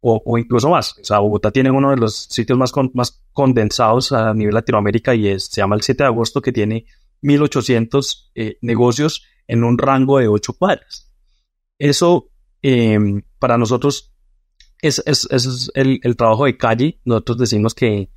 o, 0.00 0.36
incluso 0.36 0.68
más. 0.68 0.98
O 0.98 1.04
sea, 1.04 1.20
Bogotá 1.20 1.52
tiene 1.52 1.70
uno 1.70 1.90
de 1.90 1.96
los 1.96 2.16
sitios 2.16 2.58
más, 2.58 2.72
más 2.94 3.22
condensados 3.32 4.10
a 4.12 4.34
nivel 4.34 4.54
Latinoamérica 4.54 5.14
y 5.14 5.28
es, 5.28 5.44
se 5.46 5.60
llama 5.60 5.76
el 5.76 5.82
7 5.82 6.02
de 6.02 6.08
agosto 6.08 6.42
que 6.42 6.52
tiene 6.52 6.86
1.800 7.22 8.30
eh, 8.34 8.58
negocios 8.62 9.24
en 9.46 9.62
un 9.62 9.78
rango 9.78 10.18
de 10.18 10.26
8 10.26 10.54
cuadras. 10.54 11.12
Eso 11.78 12.30
em, 12.62 13.22
para 13.38 13.58
nosotros 13.58 14.12
es, 14.80 15.02
el, 15.74 16.16
trabajo 16.16 16.46
de 16.46 16.56
calle. 16.56 17.00
Nosotros 17.04 17.38
decimos 17.38 17.74
que, 17.74 18.08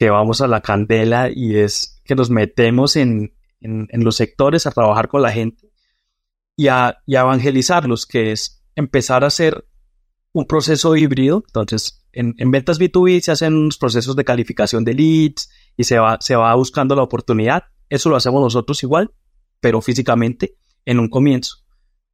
vamos 0.00 0.42
a 0.42 0.46
la 0.46 0.60
candela 0.60 1.30
y 1.34 1.56
es 1.56 2.02
que 2.04 2.14
nos 2.14 2.28
metemos 2.28 2.96
en, 2.96 3.32
los 3.60 4.16
sectores 4.16 4.66
a 4.66 4.70
trabajar 4.70 5.08
con 5.08 5.22
la 5.22 5.32
gente 5.32 5.66
y 6.56 6.68
a, 6.68 6.98
y 7.06 7.16
evangelizarlos, 7.16 8.06
que 8.06 8.32
es 8.32 8.64
empezar 8.74 9.24
a 9.24 9.28
hacer 9.28 9.66
un 10.32 10.46
proceso 10.46 10.96
híbrido. 10.96 11.44
Entonces, 11.46 12.04
en, 12.12 12.34
ventas 12.50 12.80
B2B 12.80 13.20
se 13.20 13.32
hacen 13.32 13.54
unos 13.54 13.78
procesos 13.78 14.16
de 14.16 14.24
calificación 14.24 14.84
de 14.84 14.94
leads 14.94 15.50
y 15.76 15.84
se 15.84 15.98
va, 15.98 16.18
se 16.20 16.34
va 16.34 16.54
buscando 16.54 16.94
la 16.94 17.02
oportunidad. 17.02 17.64
Eso 17.88 18.08
lo 18.08 18.16
hacemos 18.16 18.42
nosotros 18.42 18.82
igual, 18.82 19.12
pero 19.60 19.80
físicamente 19.80 20.56
en 20.84 20.98
un 20.98 21.08
comienzo. 21.08 21.58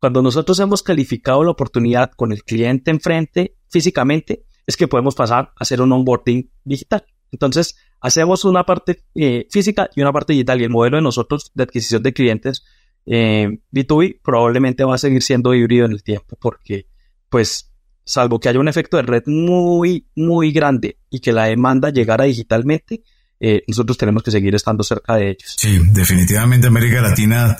Cuando 0.00 0.22
nosotros 0.22 0.58
hemos 0.58 0.82
calificado 0.82 1.44
la 1.44 1.52
oportunidad 1.52 2.10
con 2.10 2.32
el 2.32 2.42
cliente 2.42 2.90
enfrente 2.90 3.56
físicamente, 3.68 4.44
es 4.66 4.76
que 4.76 4.88
podemos 4.88 5.14
pasar 5.14 5.44
a 5.44 5.54
hacer 5.60 5.80
un 5.80 5.92
onboarding 5.92 6.50
digital. 6.64 7.04
Entonces, 7.30 7.76
hacemos 8.00 8.44
una 8.44 8.64
parte 8.64 9.04
eh, 9.14 9.46
física 9.50 9.88
y 9.94 10.02
una 10.02 10.12
parte 10.12 10.32
digital 10.32 10.60
y 10.60 10.64
el 10.64 10.70
modelo 10.70 10.96
de 10.96 11.02
nosotros 11.02 11.50
de 11.54 11.62
adquisición 11.62 12.02
de 12.02 12.12
clientes 12.12 12.64
eh, 13.06 13.58
B2B 13.72 14.20
probablemente 14.22 14.84
va 14.84 14.94
a 14.94 14.98
seguir 14.98 15.22
siendo 15.22 15.54
híbrido 15.54 15.86
en 15.86 15.92
el 15.92 16.02
tiempo 16.02 16.36
porque, 16.40 16.86
pues, 17.28 17.70
salvo 18.04 18.40
que 18.40 18.48
haya 18.48 18.60
un 18.60 18.68
efecto 18.68 18.96
de 18.96 19.04
red 19.04 19.22
muy, 19.26 20.06
muy 20.14 20.52
grande 20.52 20.98
y 21.10 21.20
que 21.20 21.32
la 21.32 21.44
demanda 21.44 21.90
llegara 21.90 22.24
digitalmente, 22.24 23.02
eh, 23.40 23.62
nosotros 23.66 23.98
tenemos 23.98 24.22
que 24.22 24.30
seguir 24.30 24.54
estando 24.54 24.84
cerca 24.84 25.16
de 25.16 25.30
ellos. 25.30 25.54
Sí, 25.56 25.80
definitivamente 25.92 26.66
América 26.66 27.00
Latina 27.00 27.56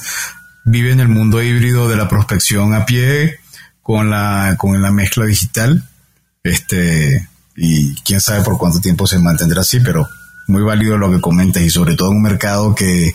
vive 0.64 0.92
en 0.92 1.00
el 1.00 1.08
mundo 1.08 1.42
híbrido 1.42 1.88
de 1.88 1.96
la 1.96 2.08
prospección 2.08 2.72
a 2.74 2.86
pie 2.86 3.38
con 3.82 4.10
la, 4.10 4.54
con 4.58 4.80
la 4.80 4.92
mezcla 4.92 5.24
digital. 5.26 5.88
Este, 6.44 7.28
y 7.56 7.94
quién 8.02 8.20
sabe 8.20 8.44
por 8.44 8.58
cuánto 8.58 8.80
tiempo 8.80 9.06
se 9.06 9.18
mantendrá 9.18 9.62
así, 9.62 9.80
pero 9.80 10.08
muy 10.46 10.62
válido 10.62 10.98
lo 10.98 11.10
que 11.10 11.20
comentas 11.20 11.62
y 11.62 11.70
sobre 11.70 11.94
todo 11.94 12.10
en 12.10 12.16
un 12.16 12.22
mercado 12.22 12.74
que, 12.74 13.12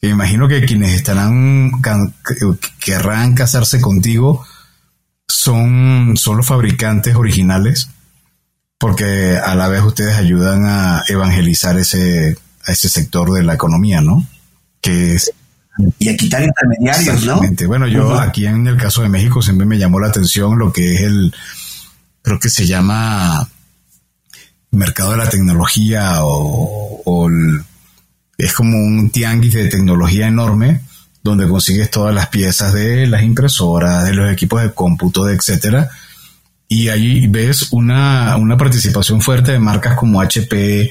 que 0.00 0.08
imagino 0.08 0.48
que 0.48 0.64
quienes 0.64 0.94
estarán, 0.94 1.72
querrán 2.78 3.34
casarse 3.34 3.80
contigo 3.80 4.44
son, 5.28 6.16
son 6.16 6.38
los 6.38 6.46
fabricantes 6.46 7.14
originales 7.14 7.90
porque 8.80 9.36
a 9.36 9.54
la 9.54 9.68
vez 9.68 9.82
ustedes 9.82 10.16
ayudan 10.16 10.64
a 10.64 11.02
evangelizar 11.06 11.78
ese, 11.78 12.38
a 12.64 12.72
ese 12.72 12.88
sector 12.88 13.30
de 13.30 13.42
la 13.42 13.52
economía, 13.52 14.00
¿no? 14.00 14.26
Que 14.80 15.16
es 15.16 15.32
y 15.98 16.08
a 16.08 16.16
quitar 16.16 16.42
intermediarios, 16.42 17.26
¿no? 17.26 17.42
Bueno, 17.66 17.86
yo 17.86 18.18
aquí 18.18 18.46
en 18.46 18.66
el 18.66 18.78
caso 18.78 19.02
de 19.02 19.10
México 19.10 19.42
siempre 19.42 19.66
me 19.66 19.78
llamó 19.78 20.00
la 20.00 20.08
atención 20.08 20.58
lo 20.58 20.72
que 20.72 20.94
es 20.94 21.00
el, 21.02 21.34
creo 22.22 22.38
que 22.38 22.48
se 22.48 22.66
llama 22.66 23.48
mercado 24.70 25.12
de 25.12 25.18
la 25.18 25.28
tecnología 25.28 26.20
o, 26.22 27.28
es 28.40 28.52
como 28.52 28.78
un 28.78 29.10
tianguis 29.10 29.54
de 29.54 29.68
tecnología 29.68 30.26
enorme 30.26 30.80
donde 31.22 31.48
consigues 31.48 31.90
todas 31.90 32.14
las 32.14 32.28
piezas 32.28 32.72
de 32.72 33.06
las 33.06 33.22
impresoras, 33.22 34.06
de 34.06 34.14
los 34.14 34.32
equipos 34.32 34.62
de 34.62 34.72
cómputo, 34.72 35.28
etcétera. 35.28 35.90
Y 36.66 36.88
ahí 36.88 37.26
ves 37.26 37.72
una, 37.72 38.36
una 38.36 38.56
participación 38.56 39.20
fuerte 39.20 39.52
de 39.52 39.58
marcas 39.58 39.96
como 39.96 40.20
HP, 40.20 40.88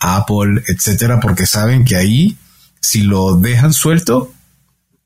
Apple, 0.00 0.62
etcétera, 0.66 1.18
porque 1.18 1.46
saben 1.46 1.84
que 1.84 1.96
ahí 1.96 2.36
si 2.80 3.02
lo 3.02 3.36
dejan 3.36 3.72
suelto, 3.72 4.32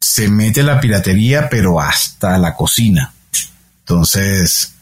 se 0.01 0.29
mete 0.29 0.63
la 0.63 0.81
piratería, 0.81 1.49
pero 1.49 1.81
hasta 1.81 2.39
la 2.39 2.55
cocina. 2.55 3.13
Entonces, 3.81 4.75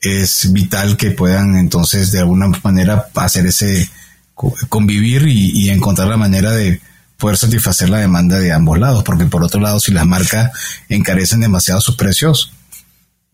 es 0.00 0.52
vital 0.52 0.96
que 0.96 1.10
puedan 1.10 1.56
entonces 1.56 2.10
de 2.12 2.20
alguna 2.20 2.48
manera 2.62 3.06
hacer 3.14 3.46
ese 3.46 3.88
convivir 4.68 5.26
y, 5.28 5.70
encontrar 5.70 6.08
la 6.08 6.16
manera 6.16 6.52
de 6.52 6.80
poder 7.16 7.36
satisfacer 7.36 7.90
la 7.90 7.98
demanda 7.98 8.38
de 8.38 8.52
ambos 8.52 8.78
lados, 8.78 9.04
porque 9.04 9.26
por 9.26 9.44
otro 9.44 9.60
lado, 9.60 9.78
si 9.80 9.92
las 9.92 10.06
marcas 10.06 10.50
encarecen 10.88 11.40
demasiado 11.40 11.80
sus 11.80 11.96
precios, 11.96 12.52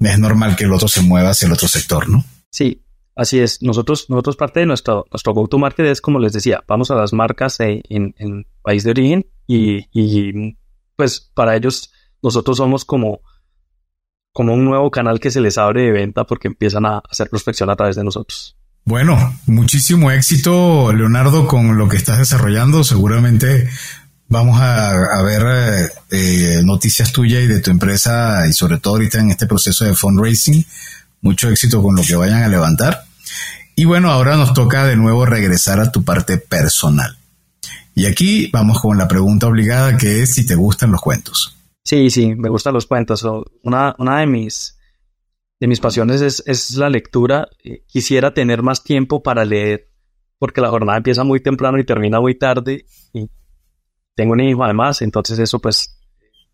es 0.01 0.19
normal 0.19 0.57
que 0.57 0.65
el 0.65 0.73
otro 0.73 0.89
se 0.89 1.03
mueva 1.03 1.31
hacia 1.31 1.47
el 1.47 1.53
otro 1.53 1.69
sector, 1.69 2.09
¿no? 2.09 2.25
Sí, 2.51 2.83
Así 3.17 3.41
es, 3.41 3.63
nosotros, 3.63 4.11
nosotros 4.11 4.37
parte 4.37 4.61
de 4.61 4.67
nuestro, 4.67 5.07
nuestro 5.11 5.33
go-to-market 5.33 5.87
es, 5.87 6.03
como 6.03 6.19
les 6.19 6.35
decía, 6.35 6.63
vamos 6.69 6.91
a 6.91 6.97
las 6.97 7.15
marcas 7.15 7.59
en, 7.61 7.83
en 7.89 8.47
país 8.61 8.85
de 8.85 8.91
origen 8.91 9.27
y, 9.47 9.87
y, 9.91 10.55
pues 10.97 11.31
para 11.35 11.57
ellos 11.57 11.91
nosotros 12.23 12.59
somos 12.59 12.85
como, 12.85 13.23
como 14.35 14.53
un 14.53 14.67
nuevo 14.67 14.91
canal 14.91 15.19
que 15.19 15.31
se 15.31 15.41
les 15.41 15.57
abre 15.57 15.85
de 15.85 15.93
venta 15.93 16.25
porque 16.25 16.49
empiezan 16.49 16.85
a 16.85 16.99
hacer 17.09 17.31
prospección 17.31 17.71
a 17.71 17.77
través 17.77 17.97
de 17.97 18.05
nosotros. 18.05 18.56
Bueno, 18.87 19.37
muchísimo 19.47 20.13
éxito, 20.13 20.93
Leonardo, 20.93 21.49
con 21.49 21.77
lo 21.77 21.89
que 21.89 21.97
estás 21.97 22.19
desarrollando. 22.19 22.85
Seguramente 22.85 23.69
vamos 24.29 24.61
a, 24.61 24.95
ver 25.25 25.43
eh, 25.45 25.89
eh, 26.13 26.61
noticias 26.63 27.11
tuyas 27.11 27.43
y 27.43 27.49
de 27.49 27.61
tu 27.61 27.73
empresa 27.73 28.47
y 28.49 28.53
sobre 28.53 28.79
todo 28.79 28.95
ahorita 28.95 29.19
en 29.19 29.33
este 29.33 29.49
proceso 29.49 29.85
de 29.85 29.93
fundraising. 29.93 30.65
Mucho 31.21 31.51
éxito 31.51 31.83
con 31.83 31.97
lo 31.97 32.03
que 32.03 32.15
vayan 32.15 32.45
a 32.45 32.49
levantar. 32.49 33.03
Y 33.75 33.87
bueno, 33.87 34.13
ahora 34.13 34.37
nos 34.37 34.55
toca 34.55 34.87
de 34.87 34.95
nuevo 34.95 35.27
regresar 35.27 35.81
a 35.81 35.91
tu 35.91 36.05
parte 36.05 36.39
personal. 36.39 37.19
Y 37.97 38.07
aquí 38.07 38.51
vamos 38.53 38.81
con 38.81 38.97
la 38.97 39.09
pregunta 39.09 39.49
obligada 39.49 39.97
que 39.97 40.23
es 40.23 40.35
si 40.35 40.47
te 40.47 40.55
gustan 40.55 40.93
los 40.93 41.01
cuentos. 41.01 41.57
Sí, 41.83 42.09
sí, 42.09 42.37
me 42.37 42.51
gustan 42.51 42.75
los 42.75 42.87
cuentos. 42.87 43.27
Una, 43.65 43.97
una 43.99 44.21
de 44.21 44.27
mis 44.27 44.76
de 45.61 45.67
mis 45.67 45.81
pasiones 45.81 46.21
es, 46.21 46.77
la 46.77 46.91
lectura. 46.91 47.49
Eh, 47.65 47.85
quisiera 47.87 48.35
tener 48.35 48.63
más 48.63 48.85
tiempo 48.85 49.23
para 49.23 49.45
leer 49.45 49.91
porque 50.39 50.61
la 50.61 50.69
jornada 50.69 50.99
empieza 50.99 51.25
muy 51.25 51.41
temprano 51.41 51.79
y 51.79 51.85
termina 51.85 52.21
muy 52.21 52.37
tarde. 52.37 52.87
Y 53.13 53.31
tengo 54.15 54.33
un 54.33 54.41
hijo 54.41 54.65
además, 54.65 55.03
entonces 55.03 55.39
eso 55.39 55.61
pues 55.61 55.99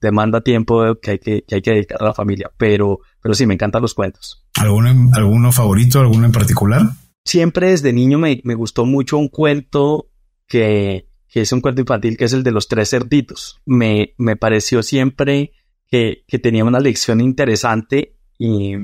demanda 0.00 0.40
tiempo 0.40 0.96
que 1.00 1.12
hay 1.12 1.18
que, 1.18 1.42
que 1.42 1.56
hay 1.56 1.62
que 1.62 1.70
dedicar 1.72 2.02
a 2.02 2.06
la 2.06 2.14
familia. 2.14 2.50
Pero, 2.56 3.00
pero 3.20 3.34
sí, 3.34 3.46
me 3.46 3.54
encantan 3.54 3.82
los 3.82 3.94
cuentos. 3.94 4.46
¿Alguno, 4.60 5.10
¿Alguno 5.14 5.52
favorito, 5.52 6.00
alguno 6.00 6.26
en 6.26 6.32
particular? 6.32 6.82
siempre 7.24 7.70
desde 7.70 7.92
niño 7.92 8.18
me, 8.18 8.40
gustó 8.54 8.84
mucho 8.84 9.18
un 9.18 9.28
cuento 9.28 10.10
que, 10.46 11.08
es 11.32 11.52
un 11.52 11.60
cuento 11.60 11.80
infantil, 11.80 12.16
que 12.16 12.24
es 12.24 12.32
el 12.32 12.42
de 12.42 12.50
los 12.50 12.68
tres 12.68 12.90
cerditos. 12.90 13.60
Me, 13.64 14.14
me 14.18 14.36
pareció 14.36 14.82
siempre 14.82 15.52
que, 15.88 16.24
tenía 16.42 16.64
una 16.64 16.80
lección 16.80 17.20
interesante 17.20 18.16
y, 18.38 18.76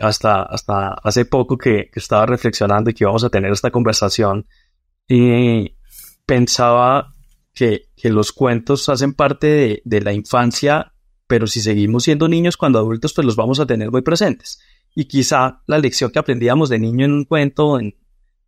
hasta, 0.00 0.42
hasta 0.42 0.88
hace 0.94 1.24
poco 1.24 1.58
que, 1.58 1.90
estaba 1.94 2.26
reflexionando 2.26 2.90
y 2.90 2.94
que 2.94 3.04
íbamos 3.04 3.24
a 3.24 3.30
tener 3.30 3.52
esta 3.52 3.70
conversación, 3.70 4.46
y 5.08 5.76
pensaba 6.26 7.14
que, 7.54 7.88
los 8.04 8.32
cuentos 8.32 8.88
hacen 8.88 9.14
parte 9.14 9.46
de, 9.46 9.82
de 9.84 10.00
la 10.00 10.12
infancia, 10.12 10.92
pero 11.26 11.46
si 11.46 11.60
seguimos 11.60 12.04
siendo 12.04 12.28
niños 12.28 12.56
cuando 12.56 12.78
adultos, 12.78 13.12
pues 13.12 13.24
los 13.24 13.36
vamos 13.36 13.60
a 13.60 13.66
tener 13.66 13.90
muy 13.90 14.02
presentes 14.02 14.60
y 14.94 15.04
quizá 15.04 15.62
la 15.66 15.78
lección 15.78 16.10
que 16.10 16.18
aprendíamos 16.18 16.68
de 16.68 16.78
niño 16.78 17.04
en 17.04 17.12
un 17.12 17.24
cuento, 17.24 17.78
en, 17.78 17.96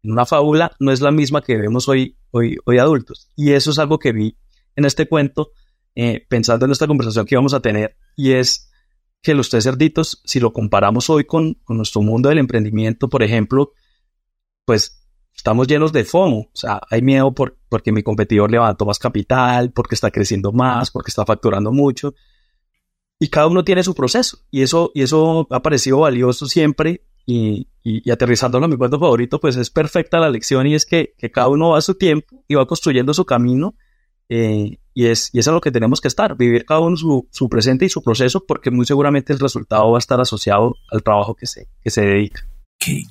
una 0.05 0.27
fábula, 0.27 0.75
no 0.81 0.91
es 0.91 1.01
la 1.01 1.13
misma 1.13 1.43
que 1.43 1.57
vemos 1.57 1.89
hoy, 1.89 2.17
hoy, 2.33 2.57
hoy 2.65 2.79
adultos. 2.79 3.31
Y 3.37 3.53
eso 3.53 3.71
es 3.71 3.79
algo 3.79 4.01
que 4.01 4.11
vi 4.11 4.37
en 4.75 4.85
este 4.85 5.07
cuento, 5.07 5.53
eh, 5.95 6.27
pensando 6.29 6.67
en 6.67 6.73
esta 6.73 6.89
conversación 6.89 7.25
que 7.25 7.37
íbamos 7.37 7.55
a 7.55 7.61
tener, 7.61 7.97
y 8.17 8.33
es 8.33 8.72
que 9.23 9.35
los 9.35 9.49
tres 9.49 9.65
cerditos, 9.65 10.21
si 10.25 10.41
lo 10.41 10.53
comparamos 10.53 11.09
hoy 11.09 11.25
con, 11.25 11.57
nuestro 11.69 12.03
mundo 12.03 12.29
del 12.29 12.39
emprendimiento, 12.39 13.09
por 13.09 13.23
ejemplo, 13.23 13.73
pues 14.65 15.07
estamos 15.35 15.69
llenos 15.69 15.93
de 15.93 16.05
FOMO. 16.05 16.41
O 16.41 16.51
sea, 16.53 16.81
hay 16.91 17.03
miedo 17.03 17.33
por, 17.33 17.57
porque 17.69 17.93
mi 17.93 18.03
competidor 18.03 18.51
levantó 18.51 18.85
más 18.85 18.99
capital, 18.99 19.71
porque 19.71 19.95
está 19.95 20.11
creciendo 20.11 20.53
más, 20.53 20.91
porque 20.91 21.11
está 21.11 21.25
facturando 21.25 21.71
mucho. 21.71 22.15
Y 23.21 23.29
cada 23.29 23.47
uno 23.47 23.63
tiene 23.63 23.85
su 23.85 23.95
proceso. 23.95 24.39
Y 24.51 24.63
eso, 24.63 24.91
y 24.95 25.03
eso 25.03 25.47
ha 25.51 25.63
parecido 25.63 26.01
valioso 26.01 26.47
siempre. 26.47 27.07
Y, 27.25 27.69
y, 27.85 28.11
aterrizándolo 28.11 28.65
a 28.65 28.69
mi 28.69 28.77
cuento 28.77 28.99
favorito, 28.99 29.39
pues 29.41 29.57
es 29.57 29.71
perfecta 29.71 30.19
la 30.19 30.29
lección 30.29 30.67
y 30.67 30.75
es 30.75 30.85
que, 30.85 31.15
cada 31.33 31.49
uno 31.49 31.71
va 31.71 31.79
a 31.79 31.83
su 31.83 31.95
tiempo 31.95 32.45
y 32.49 32.57
va 32.57 32.67
construyendo 32.67 33.15
su 33.15 33.25
camino 33.25 33.77
eh, 34.29 34.79
y, 34.95 35.07
es, 35.07 35.31
y 35.33 35.39
es 35.39 35.49
a 35.49 35.53
lo 35.53 35.61
que 35.61 35.71
tenemos 35.71 36.01
que 36.01 36.09
estar, 36.09 36.37
vivir 36.37 36.65
cada 36.65 36.81
uno 36.81 36.97
su, 36.97 37.27
su, 37.31 37.49
presente 37.49 37.85
y 37.85 37.89
su 37.89 38.03
proceso 38.03 38.45
porque 38.47 38.71
muy 38.71 38.87
seguramente 38.87 39.33
el 39.33 39.39
resultado 39.39 39.91
va 39.91 39.99
a 39.99 40.01
estar 40.01 40.21
asociado 40.21 40.75
al 40.91 41.03
trabajo 41.03 41.35
que 41.35 41.47
se, 41.47 41.69
que 41.83 41.91
se 41.91 42.03
dedica. 42.03 42.47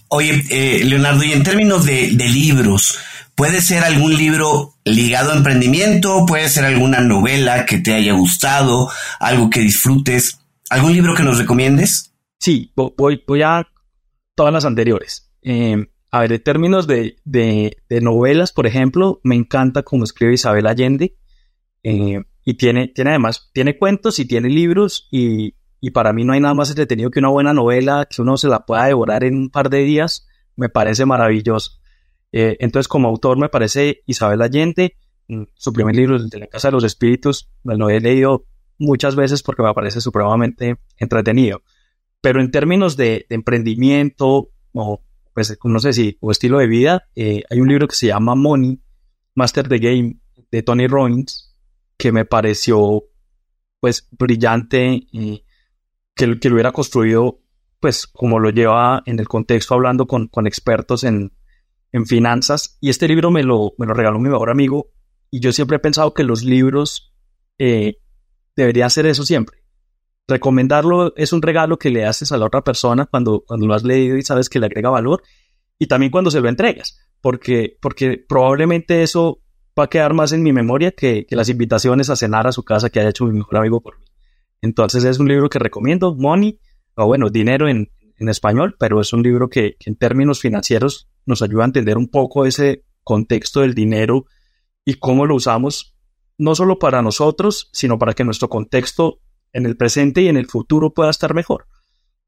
Oye, 0.09 0.43
eh, 0.49 0.83
Leonardo, 0.83 1.23
y 1.23 1.31
en 1.31 1.43
términos 1.43 1.85
de, 1.85 2.09
libros, 2.11 2.99
¿puede 3.35 3.61
ser 3.61 3.83
algún 3.83 4.15
libro 4.15 4.73
ligado 4.83 5.31
a 5.31 5.37
emprendimiento? 5.37 6.25
¿Puede 6.25 6.49
ser 6.49 6.65
alguna 6.65 6.99
novela 6.99 7.65
que 7.65 7.77
te 7.77 7.93
haya 7.93 8.13
gustado? 8.13 8.89
¿Algo 9.19 9.49
que 9.49 9.61
disfrutes? 9.61 10.39
¿Algún 10.69 10.93
libro 10.93 11.15
que 11.15 11.23
nos 11.23 11.37
recomiendes? 11.37 12.13
Sí, 12.39 12.71
voy, 12.75 13.23
voy 13.25 13.41
a 13.43 13.67
todas 14.35 14.51
las 14.51 14.65
anteriores. 14.65 15.31
Eh, 15.41 15.85
a 16.11 16.19
ver, 16.19 16.33
en 16.33 16.43
términos 16.43 16.87
de, 16.87 17.15
novelas, 18.01 18.51
por 18.51 18.67
ejemplo, 18.67 19.21
me 19.23 19.35
encanta 19.35 19.83
cómo 19.83 20.03
escribe 20.03 20.33
Isabel 20.33 20.67
Allende. 20.67 21.15
Eh, 21.83 22.21
y 22.43 22.53
tiene, 22.55 22.87
tiene 22.87 23.11
además, 23.11 23.49
tiene 23.53 23.77
cuentos 23.77 24.19
y 24.19 24.25
tiene 24.25 24.49
libros 24.49 25.07
y, 25.11 25.55
y 25.79 25.91
para 25.91 26.13
mí 26.13 26.23
no 26.23 26.33
hay 26.33 26.39
nada 26.39 26.53
más 26.53 26.69
entretenido 26.69 27.11
que 27.11 27.19
una 27.19 27.29
buena 27.29 27.53
novela 27.53 28.07
que 28.09 28.21
uno 28.21 28.37
se 28.37 28.47
la 28.47 28.65
pueda 28.65 28.85
devorar 28.85 29.23
en 29.23 29.35
un 29.35 29.49
par 29.49 29.69
de 29.69 29.83
días. 29.83 30.27
Me 30.55 30.69
parece 30.69 31.05
maravilloso. 31.05 31.81
Eh, 32.31 32.57
entonces, 32.59 32.87
como 32.87 33.07
autor, 33.07 33.37
me 33.37 33.49
parece 33.49 34.03
Isabel 34.05 34.41
Allende. 34.41 34.95
Mm, 35.27 35.43
su 35.55 35.73
primer 35.73 35.95
libro, 35.95 36.19
de 36.19 36.39
la 36.39 36.47
Casa 36.47 36.69
de 36.69 36.73
los 36.73 36.83
Espíritus, 36.83 37.49
lo 37.63 37.89
he 37.89 37.99
leído 37.99 38.45
muchas 38.77 39.15
veces 39.15 39.43
porque 39.43 39.63
me 39.63 39.73
parece 39.73 40.01
supremamente 40.01 40.77
entretenido. 40.97 41.61
Pero 42.21 42.41
en 42.41 42.51
términos 42.51 42.97
de, 42.97 43.25
emprendimiento 43.29 44.51
o, 44.73 45.01
pues, 45.33 45.57
no 45.63 45.79
sé 45.79 45.93
si, 45.93 46.17
o 46.19 46.31
estilo 46.31 46.59
de 46.59 46.67
vida, 46.67 47.07
eh, 47.15 47.43
hay 47.49 47.59
un 47.59 47.67
libro 47.67 47.87
que 47.87 47.95
se 47.95 48.07
llama 48.07 48.35
Money, 48.35 48.79
Master 49.35 49.67
the 49.67 49.79
Game, 49.79 50.17
de 50.51 50.63
Tony 50.63 50.87
Robbins, 50.87 51.50
que 52.01 52.11
me 52.11 52.25
pareció, 52.25 53.03
pues, 53.79 54.07
brillante 54.09 55.01
y 55.11 55.45
que, 56.15 56.39
que 56.39 56.49
lo 56.49 56.55
hubiera 56.55 56.71
construido, 56.71 57.43
pues, 57.79 58.07
como 58.07 58.39
lo 58.39 58.49
lleva 58.49 59.03
en 59.05 59.19
el 59.19 59.27
contexto 59.27 59.75
hablando 59.75 60.07
con, 60.07 60.27
con 60.27 60.47
expertos 60.47 61.03
en, 61.03 61.31
en 61.91 62.07
finanzas. 62.07 62.79
Y 62.81 62.89
este 62.89 63.07
libro 63.07 63.29
me 63.29 63.43
lo, 63.43 63.73
me 63.77 63.85
lo 63.85 63.93
regaló 63.93 64.17
mi 64.17 64.29
mejor 64.29 64.49
amigo. 64.49 64.89
Y 65.29 65.41
yo 65.41 65.53
siempre 65.53 65.77
he 65.77 65.79
pensado 65.79 66.15
que 66.15 66.23
los 66.23 66.43
libros 66.43 67.13
eh, 67.59 67.99
deberían 68.55 68.89
ser 68.89 69.05
eso 69.05 69.23
siempre. 69.23 69.59
Recomendarlo 70.27 71.15
es 71.15 71.33
un 71.33 71.43
regalo 71.43 71.77
que 71.77 71.91
le 71.91 72.05
haces 72.05 72.31
a 72.31 72.37
la 72.37 72.47
otra 72.47 72.63
persona 72.63 73.05
cuando, 73.05 73.43
cuando 73.45 73.67
lo 73.67 73.75
has 73.75 73.83
leído 73.83 74.17
y 74.17 74.23
sabes 74.23 74.49
que 74.49 74.57
le 74.57 74.65
agrega 74.65 74.89
valor. 74.89 75.21
Y 75.77 75.85
también 75.85 76.11
cuando 76.11 76.31
se 76.31 76.41
lo 76.41 76.49
entregas. 76.49 76.97
Porque, 77.21 77.77
porque 77.79 78.17
probablemente 78.27 79.03
eso 79.03 79.43
va 79.77 79.85
a 79.85 79.89
quedar 79.89 80.13
más 80.13 80.31
en 80.31 80.43
mi 80.43 80.53
memoria 80.53 80.91
que, 80.91 81.25
que 81.25 81.35
las 81.35 81.49
invitaciones 81.49 82.09
a 82.09 82.15
cenar 82.15 82.47
a 82.47 82.51
su 82.51 82.63
casa 82.63 82.89
que 82.89 82.99
haya 82.99 83.09
hecho 83.09 83.25
mi 83.25 83.37
mejor 83.37 83.57
amigo 83.57 83.81
por 83.81 83.99
mí. 83.99 84.05
Entonces 84.61 85.03
es 85.03 85.19
un 85.19 85.27
libro 85.27 85.49
que 85.49 85.59
recomiendo, 85.59 86.15
Money, 86.15 86.59
o 86.95 87.07
bueno, 87.07 87.29
dinero 87.29 87.67
en, 87.67 87.89
en 88.21 88.29
español, 88.29 88.75
pero 88.79 89.01
es 89.01 89.13
un 89.13 89.23
libro 89.23 89.49
que, 89.49 89.77
en 89.79 89.95
términos 89.95 90.39
financieros 90.39 91.09
nos 91.25 91.41
ayuda 91.41 91.63
a 91.63 91.65
entender 91.65 91.97
un 91.97 92.07
poco 92.07 92.45
ese 92.45 92.85
contexto 93.03 93.61
del 93.61 93.73
dinero 93.73 94.25
y 94.85 94.95
cómo 94.95 95.25
lo 95.25 95.35
usamos, 95.35 95.95
no 96.37 96.53
solo 96.53 96.77
para 96.77 97.01
nosotros, 97.01 97.69
sino 97.73 97.97
para 97.97 98.13
que 98.13 98.23
nuestro 98.23 98.49
contexto 98.49 99.19
en 99.53 99.65
el 99.65 99.75
presente 99.75 100.21
y 100.21 100.27
en 100.27 100.37
el 100.37 100.47
futuro 100.47 100.93
pueda 100.93 101.09
estar 101.09 101.33
mejor. 101.33 101.67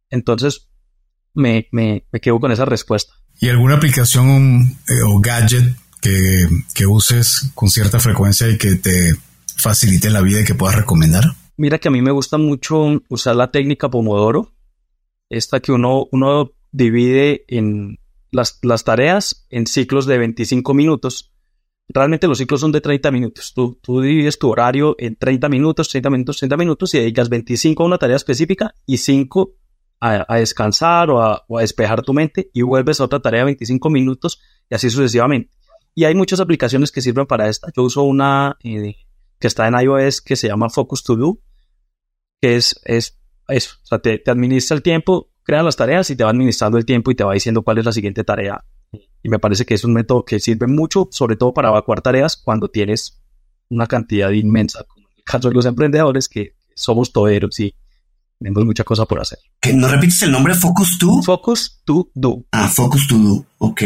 Entonces, 0.09 0.69
me, 1.33 1.67
me, 1.71 2.03
quedo 2.21 2.39
con 2.39 2.51
esa 2.51 2.65
respuesta. 2.65 3.13
¿Y 3.39 3.49
alguna 3.49 3.75
aplicación 3.75 4.77
eh, 4.87 5.01
o 5.07 5.19
gadget 5.19 5.75
que, 6.03 6.85
uses 6.85 7.51
con 7.55 7.69
cierta 7.69 7.99
frecuencia 7.99 8.49
y 8.49 8.57
que 8.57 8.75
te 8.75 9.15
facilite 9.57 10.09
la 10.09 10.21
vida 10.21 10.41
y 10.41 10.43
que 10.43 10.55
puedas 10.55 10.75
recomendar? 10.75 11.23
Mira 11.57 11.79
que 11.79 11.87
a 11.87 11.91
mí 11.91 12.01
me 12.01 12.11
gusta 12.11 12.37
mucho 12.37 13.01
usar 13.09 13.35
la 13.35 13.51
técnica 13.51 13.89
Pomodoro 13.89 14.51
esta 15.29 15.59
que 15.59 15.71
uno, 15.71 16.07
uno 16.11 16.51
divide 16.71 17.45
en 17.47 17.97
las, 18.31 18.59
las, 18.61 18.83
tareas 18.83 19.47
en 19.49 19.65
ciclos 19.65 20.05
de 20.05 20.17
25 20.17 20.73
minutos. 20.73 21.31
Realmente 21.87 22.27
los 22.27 22.37
ciclos 22.37 22.61
son 22.61 22.71
de 22.71 22.81
30 22.81 23.09
minutos. 23.11 23.53
Tú, 23.53 23.79
tú 23.81 24.01
divides 24.01 24.37
tu 24.37 24.49
horario 24.49 24.95
en 24.99 25.15
30 25.15 25.49
minutos, 25.49 25.89
30 25.89 26.09
minutos, 26.09 26.37
30 26.37 26.57
minutos 26.57 26.93
y 26.93 26.99
dedicas 26.99 27.29
25 27.29 27.81
a 27.81 27.85
una 27.85 27.97
tarea 27.97 28.15
específica 28.15 28.75
y 28.85 28.97
5 28.97 29.55
a, 29.99 30.37
descansar 30.37 31.09
o 31.09 31.21
a, 31.21 31.45
despejar 31.61 32.01
tu 32.01 32.13
mente 32.13 32.49
y 32.53 32.61
vuelves 32.61 32.99
a 32.99 33.05
otra 33.05 33.21
tarea 33.21 33.41
de 33.41 33.45
25 33.45 33.89
minutos 33.89 34.41
y 34.69 34.75
así 34.75 34.89
sucesivamente. 34.89 35.51
Y 35.95 36.05
hay 36.05 36.15
muchas 36.15 36.39
aplicaciones 36.39 36.91
que 36.91 37.01
sirven 37.01 37.25
para 37.25 37.49
esta. 37.49 37.69
Yo 37.75 37.83
uso 37.83 38.03
una 38.03 38.57
eh, 38.63 38.95
que 39.39 39.47
está 39.47 39.67
en 39.67 39.75
iOS 39.79 40.21
que 40.21 40.35
se 40.35 40.47
llama 40.47 40.69
Focus 40.69 41.03
To 41.03 41.15
Do, 41.15 41.39
que 42.41 42.55
es, 42.55 42.79
es 42.85 43.19
eso, 43.47 43.75
o 43.83 43.85
sea, 43.85 43.99
te, 43.99 44.21
administra 44.27 44.75
el 44.75 44.81
tiempo, 44.81 45.29
crea 45.43 45.63
las 45.63 45.75
tareas 45.75 46.09
y 46.09 46.15
te 46.15 46.23
va 46.23 46.29
administrando 46.31 46.77
el 46.77 46.85
tiempo 46.85 47.11
y 47.11 47.15
te 47.15 47.23
va 47.23 47.33
diciendo 47.33 47.61
cuál 47.61 47.77
es 47.77 47.85
la 47.85 47.91
siguiente 47.91 48.23
tarea. 48.23 48.63
Y 49.21 49.29
me 49.29 49.39
parece 49.39 49.65
que 49.65 49.73
es 49.73 49.83
un 49.83 49.93
método 49.93 50.25
que 50.25 50.39
sirve 50.39 50.67
mucho, 50.67 51.07
sobre 51.11 51.35
todo 51.35 51.53
para 51.53 51.69
evacuar 51.69 52.01
tareas 52.01 52.37
cuando 52.37 52.69
tienes 52.69 53.21
una 53.69 53.87
cantidad 53.87 54.31
inmensa, 54.31 54.83
como 54.83 55.07
en 55.07 55.17
el 55.17 55.23
caso 55.23 55.49
de 55.49 55.55
los 55.55 55.65
emprendedores, 55.65 56.27
que 56.27 56.55
somos 56.75 57.11
toderos 57.11 57.59
y 57.59 57.75
tenemos 58.39 58.65
mucha 58.65 58.83
cosa 58.83 59.05
por 59.05 59.21
hacer. 59.21 59.39
¿No 59.73 59.87
repites 59.87 60.21
el 60.23 60.31
nombre? 60.31 60.55
¿Focus 60.55 60.97
To? 60.97 61.21
Focus 61.21 61.81
To 61.85 62.09
Do. 62.13 62.45
Ah, 62.51 62.67
Focus 62.67 63.07
To 63.07 63.17
Do, 63.17 63.45
ok. 63.59 63.81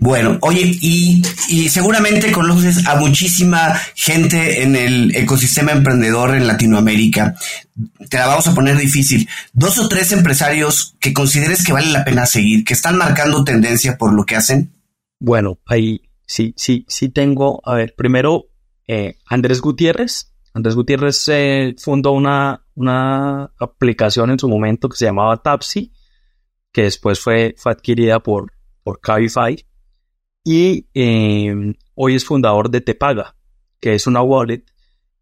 Bueno, 0.00 0.38
oye, 0.42 0.78
y, 0.80 1.22
seguramente 1.68 2.30
conoces 2.30 2.86
a 2.86 2.94
muchísima 2.94 3.74
gente 3.96 4.62
en 4.62 4.76
el 4.76 5.14
ecosistema 5.16 5.72
emprendedor 5.72 6.36
en 6.36 6.46
Latinoamérica. 6.46 7.34
Te 8.08 8.16
la 8.16 8.28
vamos 8.28 8.46
a 8.46 8.54
poner 8.54 8.76
difícil. 8.76 9.28
Dos 9.52 9.76
o 9.80 9.88
tres 9.88 10.12
empresarios 10.12 10.94
que 11.00 11.12
consideres 11.12 11.64
que 11.64 11.72
vale 11.72 11.90
la 11.90 12.04
pena 12.04 12.26
seguir, 12.26 12.64
que 12.64 12.74
están 12.74 12.96
marcando 12.96 13.42
tendencia 13.42 13.98
por 13.98 14.14
lo 14.14 14.24
que 14.24 14.36
hacen. 14.36 14.72
Bueno, 15.18 15.58
ahí 15.66 16.02
sí, 16.24 16.54
sí, 16.56 16.84
sí 16.86 17.08
tengo. 17.08 17.60
A 17.64 17.74
ver, 17.74 17.96
primero, 17.96 18.46
eh, 18.86 19.18
Andrés 19.26 19.60
Gutiérrez. 19.60 20.32
Andrés 20.54 20.76
Gutiérrez 20.76 21.28
eh, 21.28 21.74
fundó 21.76 22.12
una, 22.12 22.64
una 22.76 23.50
aplicación 23.58 24.30
en 24.30 24.38
su 24.38 24.48
momento 24.48 24.88
que 24.88 24.96
se 24.96 25.06
llamaba 25.06 25.42
Tapsi, 25.42 25.92
que 26.70 26.82
después 26.82 27.18
fue, 27.18 27.56
fue 27.58 27.72
adquirida 27.72 28.20
por, 28.20 28.52
por 28.84 29.00
Cabify 29.00 29.67
y 30.50 30.86
em, 30.94 31.74
hoy 31.94 32.14
es 32.14 32.24
fundador 32.24 32.70
de 32.70 32.80
Tepaga, 32.80 33.36
que 33.80 33.92
es 33.92 34.06
una 34.06 34.22
wallet 34.22 34.64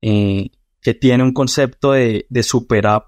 eh, 0.01 0.51
que 0.81 0.95
tiene 0.95 1.25
un 1.25 1.33
concepto 1.33 1.91
de, 1.91 2.29
super 2.45 2.87
app 2.87 3.07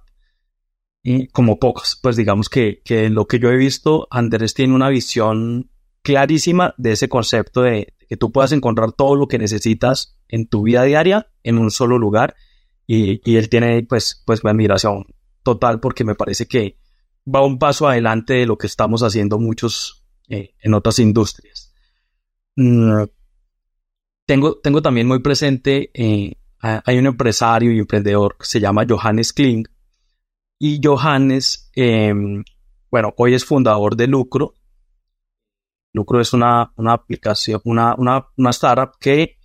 eh, 1.04 1.28
como 1.30 1.60
pocos. 1.60 1.96
Pues 2.02 2.16
digamos 2.16 2.48
que, 2.48 2.82
que 2.84 3.08
lo 3.08 3.28
que 3.28 3.38
yo 3.38 3.50
he 3.50 3.56
visto, 3.56 4.08
Andrés 4.10 4.52
tiene 4.52 4.74
una 4.74 4.88
visión 4.88 5.70
clarísima 6.02 6.74
de 6.76 6.90
ese 6.90 7.08
concepto 7.08 7.62
de 7.62 7.94
que 8.08 8.16
tú 8.16 8.32
puedas 8.32 8.50
encontrar 8.50 8.90
todo 8.90 9.14
lo 9.14 9.28
que 9.28 9.38
necesitas 9.38 10.18
en 10.26 10.48
tu 10.48 10.62
vida 10.62 10.82
diaria 10.82 11.30
en 11.44 11.56
un 11.56 11.70
solo 11.70 11.98
lugar 11.98 12.34
y, 12.84 13.20
él 13.36 13.48
tiene 13.48 13.84
pues, 13.84 14.24
pues 14.26 14.42
mi 14.42 14.50
admiración 14.50 15.06
total 15.44 15.78
porque 15.78 16.02
me 16.02 16.16
parece 16.16 16.48
que 16.48 16.80
va 17.32 17.46
un 17.46 17.60
paso 17.60 17.86
adelante 17.86 18.34
de 18.34 18.46
lo 18.46 18.58
que 18.58 18.66
estamos 18.66 19.04
haciendo 19.04 19.38
muchos 19.38 20.04
eh, 20.28 20.56
en 20.60 20.74
otras 20.74 20.98
industrias. 20.98 21.67
Mm, 22.58 23.04
tengo, 24.26 24.58
tengo 24.58 24.82
también 24.82 25.06
muy 25.06 25.20
presente, 25.20 25.90
eh, 25.94 26.34
hay 26.60 26.98
un 26.98 27.06
empresario 27.06 27.70
y 27.72 27.78
emprendedor 27.78 28.36
que 28.36 28.46
se 28.46 28.58
llama 28.60 28.84
Johannes 28.88 29.32
Kling. 29.32 29.64
Y 30.58 30.80
Johannes, 30.82 31.70
em, 31.76 32.42
bueno, 32.90 33.14
hoy 33.16 33.34
es 33.34 33.44
fundador 33.44 33.94
de 33.96 34.08
Lucro. 34.08 34.54
Lucro 35.92 36.20
es 36.20 36.32
una, 36.32 36.72
una 36.76 36.94
aplicación, 36.94 37.60
una, 37.64 37.94
una, 37.96 38.26
una 38.36 38.50
startup 38.50 38.98
que 38.98 39.38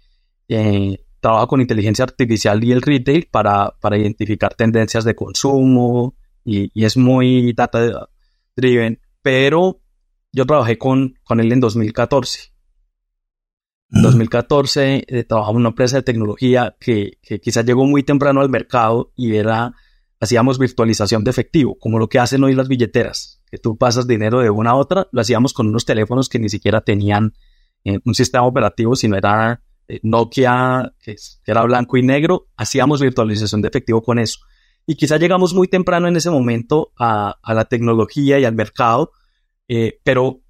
eh, 0.47 1.05
trabaja 1.20 1.47
con 1.47 1.61
inteligencia 1.61 2.03
artificial 2.03 2.64
y 2.64 2.72
el 2.72 2.82
retail 2.82 3.28
para, 3.32 3.76
para 3.80 3.97
identificar 3.97 4.55
tendencias 4.55 5.03
de 5.03 5.16
consumo 5.16 6.16
y, 6.43 6.72
y, 6.74 6.86
es 6.86 6.97
muy 6.97 7.53
data 7.53 8.09
driven. 8.55 8.99
Pero 9.22 9.82
yo 10.32 10.45
trabajé 10.47 10.80
con, 10.80 11.16
con 11.24 11.39
él 11.39 11.51
en 11.51 11.59
2014 11.59 12.53
en 13.94 14.02
2014 14.02 15.06
eh, 15.08 15.24
trabajamos 15.24 15.58
en 15.58 15.62
una 15.62 15.70
empresa 15.70 15.98
de 15.98 16.04
tecnología 16.04 16.76
que, 16.80 17.20
que 17.22 17.39
quizás 17.39 17.66
llegó 17.66 17.86
muy 17.86 18.04
temprano 18.04 18.41
al 18.41 18.50
mercado 18.50 19.12
y 19.16 19.36
era, 19.36 19.74
hacíamos 20.20 20.58
virtualización 20.58 21.24
de 21.24 21.30
efectivo, 21.30 21.78
como 21.80 22.00
lo 22.00 22.10
que 22.10 22.20
hacen 22.20 22.44
hoy 22.44 22.56
las 22.56 22.68
billeteras, 22.68 23.41
que 23.52 23.60
tú 23.60 23.78
pasas 23.78 24.08
dinero 24.08 24.39
de 24.39 24.50
una 24.50 24.72
a 24.72 24.76
otra, 24.76 25.08
lo 25.12 25.22
hacíamos 25.22 25.54
con 25.54 25.68
unos 25.68 25.86
teléfonos 25.86 26.28
que 26.28 26.39
ni 26.39 26.50
siquiera 26.50 26.82
tenían 26.82 27.34
eh, 27.84 28.00
un 28.04 28.16
sistema 28.16 28.46
operativo, 28.46 28.96
sino 28.96 29.16
era 29.16 29.62
eh, 29.88 30.00
Nokia, 30.02 30.94
que, 31.00 31.16
era 31.46 31.62
blanco 31.62 31.98
y 31.98 32.02
negro, 32.02 32.48
hacíamos 32.58 33.00
virtualización 33.00 33.62
de 33.62 33.68
efectivo 33.68 34.02
con 34.02 34.18
eso. 34.18 34.39
Y 34.88 34.96
quizás 34.96 35.20
llegamos 35.20 35.54
muy 35.54 35.68
temprano 35.68 36.08
en 36.08 36.16
ese 36.16 36.32
momento 36.32 36.91
a, 36.98 37.38
a 37.41 37.54
la 37.54 37.66
tecnología 37.66 38.39
y 38.39 38.46
al 38.46 38.56
mercado, 38.56 39.12
pero 40.04 40.43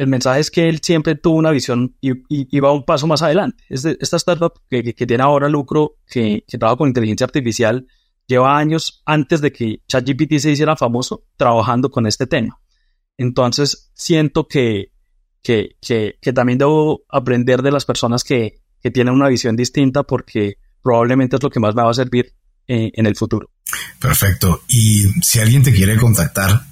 el 0.00 0.06
mensaje 0.06 0.40
es 0.40 0.50
que 0.50 0.66
él 0.66 0.80
siempre 0.82 1.14
tuvo 1.14 1.36
una 1.36 1.50
visión 1.50 1.94
y, 2.00 2.58
va 2.58 2.72
un 2.72 2.86
paso 2.86 3.06
más 3.06 3.20
adelante. 3.20 3.62
esta 3.68 4.16
startup 4.16 4.54
que, 4.70 4.94
tiene 4.94 5.22
ahora 5.22 5.46
lucro, 5.46 5.98
que, 6.06 6.42
trabaja 6.58 6.78
con 6.78 6.88
inteligencia 6.88 7.26
artificial, 7.26 7.86
lleva 8.26 8.56
años 8.56 9.02
antes 9.04 9.42
de 9.42 9.52
que 9.52 9.82
ChatGPT 9.88 10.38
se 10.38 10.52
hiciera 10.52 10.74
famoso 10.74 11.26
trabajando 11.36 11.90
con 11.90 12.06
este 12.06 12.26
tema. 12.26 12.58
Entonces, 13.18 13.90
siento 13.92 14.48
que, 14.48 14.92
que, 15.42 15.76
también 16.34 16.56
debo 16.56 17.02
aprender 17.10 17.60
de 17.60 17.70
las 17.70 17.84
personas 17.84 18.24
que, 18.24 18.62
tienen 18.94 19.12
una 19.12 19.28
visión 19.28 19.54
distinta 19.54 20.04
porque 20.04 20.54
probablemente 20.82 21.36
es 21.36 21.42
lo 21.42 21.50
que 21.50 21.60
más 21.60 21.74
me 21.74 21.82
va 21.82 21.90
a 21.90 21.94
servir 21.94 22.32
eh, 22.66 22.90
en 22.94 23.04
el 23.04 23.16
futuro. 23.16 23.50
Perfecto. 23.98 24.62
Y 24.66 25.08
si 25.20 25.40
alguien 25.40 25.62
te 25.62 25.74
quiere 25.74 25.98
contactar, 25.98 26.62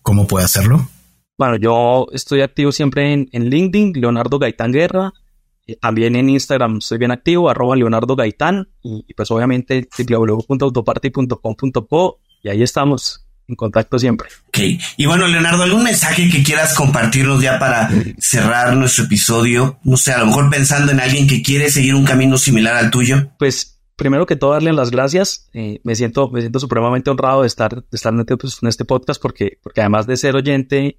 ¿cómo 0.00 0.28
puede 0.28 0.44
hacerlo? 0.44 0.88
Bueno, 1.38 1.56
yo 1.56 2.06
estoy 2.12 2.40
activo 2.40 2.72
siempre 2.72 3.12
en, 3.12 3.28
LinkedIn, 3.30 3.92
Leonardo 3.94 4.40
Gaitán 4.40 4.72
Guerra. 4.72 5.12
Eh, 5.68 5.76
también 5.76 6.16
en 6.16 6.28
Instagram 6.28 6.78
estoy 6.78 6.98
bien 6.98 7.12
activo, 7.12 7.48
arroba 7.48 7.76
Leonardo 7.76 8.16
Gaitán 8.16 8.70
y, 8.82 9.04
pues 9.14 9.30
obviamente 9.30 9.88
www.autoparty.com.co 9.96 12.18
y 12.42 12.48
ahí 12.48 12.64
estamos 12.64 13.24
en 13.46 13.54
contacto 13.54 14.00
siempre. 14.00 14.30
Ok, 14.48 14.58
y 14.96 15.06
bueno 15.06 15.28
Leonardo, 15.28 15.62
¿algún 15.62 15.84
mensaje 15.84 16.28
que 16.28 16.42
quieras 16.42 16.74
compartirnos 16.74 17.40
ya 17.40 17.60
para 17.60 17.88
cerrar 18.18 18.76
nuestro 18.76 19.04
episodio? 19.04 19.78
No 19.84 19.96
sé, 19.96 20.12
a 20.12 20.18
lo 20.18 20.26
mejor 20.26 20.50
pensando 20.50 20.90
en 20.90 20.98
alguien 20.98 21.28
que 21.28 21.40
quiere 21.40 21.70
seguir 21.70 21.94
un 21.94 22.04
camino 22.04 22.36
similar 22.36 22.74
al 22.74 22.90
tuyo. 22.90 23.30
Pues 23.38 23.78
primero 23.94 24.26
que 24.26 24.34
todo 24.34 24.54
darle 24.54 24.72
las 24.72 24.90
gracias. 24.90 25.48
Eh, 25.52 25.80
me 25.84 25.94
siento 25.94 26.30
me 26.30 26.40
siento 26.40 26.58
supremamente 26.58 27.10
honrado 27.10 27.42
de 27.42 27.46
estar 27.46 27.76
de 27.76 27.84
estar 27.92 28.12
en 28.12 28.18
este, 28.20 28.36
pues, 28.36 28.58
este 28.60 28.84
podcast 28.84 29.22
porque 29.22 29.60
porque 29.62 29.82
además 29.82 30.08
de 30.08 30.16
ser 30.16 30.34
oyente 30.34 30.98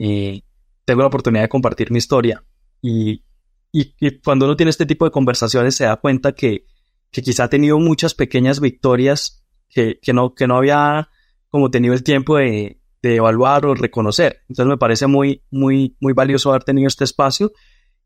eh, 0.00 0.42
tengo 0.84 1.02
la 1.02 1.08
oportunidad 1.08 1.42
de 1.42 1.48
compartir 1.48 1.92
mi 1.92 1.98
historia 1.98 2.42
y, 2.80 3.22
y, 3.70 4.18
cuando 4.24 4.46
uno 4.46 4.56
tiene 4.56 4.70
este 4.70 4.86
tipo 4.86 5.04
de 5.04 5.10
conversaciones 5.10 5.76
se 5.76 5.84
da 5.84 5.96
cuenta 5.96 6.32
que 6.32 6.64
que 7.12 7.22
quizá 7.22 7.44
ha 7.44 7.50
tenido 7.50 7.78
muchas 7.78 8.14
pequeñas 8.14 8.60
victorias 8.60 9.44
que, 9.68 9.98
que 10.00 10.12
no 10.12 10.34
que 10.34 10.46
no 10.46 10.56
había 10.56 11.10
como 11.50 11.70
tenido 11.70 11.92
el 11.94 12.02
tiempo 12.02 12.36
de, 12.36 12.80
de 13.02 13.16
evaluar 13.16 13.66
o 13.66 13.74
reconocer. 13.74 14.42
Entonces 14.48 14.66
me 14.66 14.78
parece 14.78 15.06
muy, 15.06 15.42
muy, 15.50 15.96
muy 16.00 16.12
valioso 16.12 16.50
haber 16.50 16.64
tenido 16.64 16.88
este 16.88 17.04
espacio 17.04 17.52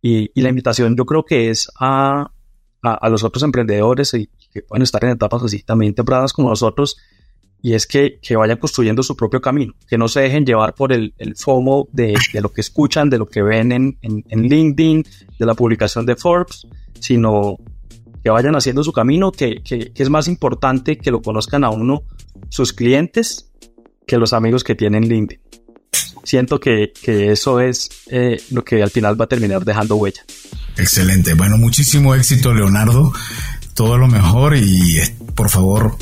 y, 0.00 0.30
y 0.34 0.42
la 0.42 0.48
invitación 0.48 0.96
yo 0.96 1.04
creo 1.06 1.24
que 1.24 1.50
es 1.50 1.70
a, 1.78 2.32
a, 2.82 3.08
los 3.08 3.24
otros 3.24 3.42
emprendedores 3.42 4.14
y, 4.14 4.30
que 4.52 4.62
pueden 4.62 4.82
estar 4.82 5.02
en 5.04 5.10
etapas 5.10 5.42
así 5.42 5.62
también 5.62 5.94
tempranas 5.94 6.32
como 6.32 6.48
nosotros 6.50 6.96
y 7.64 7.72
es 7.72 7.86
que, 7.86 8.18
que 8.20 8.36
vayan 8.36 8.58
construyendo 8.58 9.02
su 9.02 9.16
propio 9.16 9.40
camino, 9.40 9.72
que 9.88 9.96
no 9.96 10.06
se 10.06 10.20
dejen 10.20 10.44
llevar 10.44 10.74
por 10.74 10.92
el, 10.92 11.14
el 11.16 11.34
FOMO 11.34 11.88
de, 11.92 12.14
de, 12.30 12.40
lo 12.42 12.52
que 12.52 12.60
escuchan, 12.60 13.08
de 13.08 13.16
lo 13.16 13.24
que 13.24 13.40
ven 13.40 13.72
en, 13.72 13.96
en, 14.02 14.42
LinkedIn, 14.42 15.02
de 15.38 15.46
la 15.46 15.54
publicación 15.54 16.04
de 16.04 16.14
Forbes, 16.14 16.66
sino 17.00 17.56
que 18.22 18.28
vayan 18.28 18.54
haciendo 18.54 18.84
su 18.84 18.92
camino, 18.92 19.32
que, 19.32 19.62
que, 19.62 19.92
es 19.94 20.10
más 20.10 20.28
importante 20.28 20.98
que 20.98 21.10
lo 21.10 21.22
conozcan 21.22 21.64
a 21.64 21.70
uno 21.70 22.02
sus 22.50 22.74
clientes 22.74 23.50
que 24.06 24.18
los 24.18 24.34
amigos 24.34 24.62
que 24.62 24.74
tienen 24.74 25.08
LinkedIn. 25.08 25.40
Siento 26.22 26.60
que, 26.60 26.92
que 27.02 27.32
eso 27.32 27.60
es 27.60 27.88
eh, 28.10 28.42
lo 28.50 28.62
que 28.62 28.82
al 28.82 28.90
final 28.90 29.18
va 29.18 29.24
a 29.24 29.28
terminar 29.28 29.64
dejando 29.64 29.96
huella. 29.96 30.22
Excelente. 30.76 31.32
Bueno, 31.32 31.56
muchísimo 31.56 32.14
éxito, 32.14 32.52
Leonardo. 32.52 33.10
Todo 33.72 33.96
lo 33.96 34.06
mejor 34.06 34.54
y 34.54 34.98
por 35.34 35.48
favor, 35.48 35.96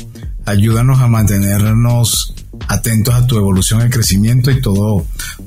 ayúdanos 0.45 0.99
a 0.99 1.07
mantenernos 1.07 2.33
atentos 2.67 3.15
a 3.15 3.25
tu 3.27 3.37
evolución 3.37 3.85
y 3.85 3.89
crecimiento 3.89 4.51
y 4.51 4.61
todo, 4.61 5.05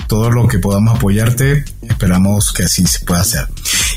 todo 0.09 0.31
lo 0.31 0.49
que 0.49 0.59
podamos 0.59 0.97
apoyarte. 0.97 1.65
Esperamos 1.83 2.53
que 2.53 2.65
así 2.65 2.87
se 2.87 3.05
pueda 3.05 3.21
hacer. 3.21 3.47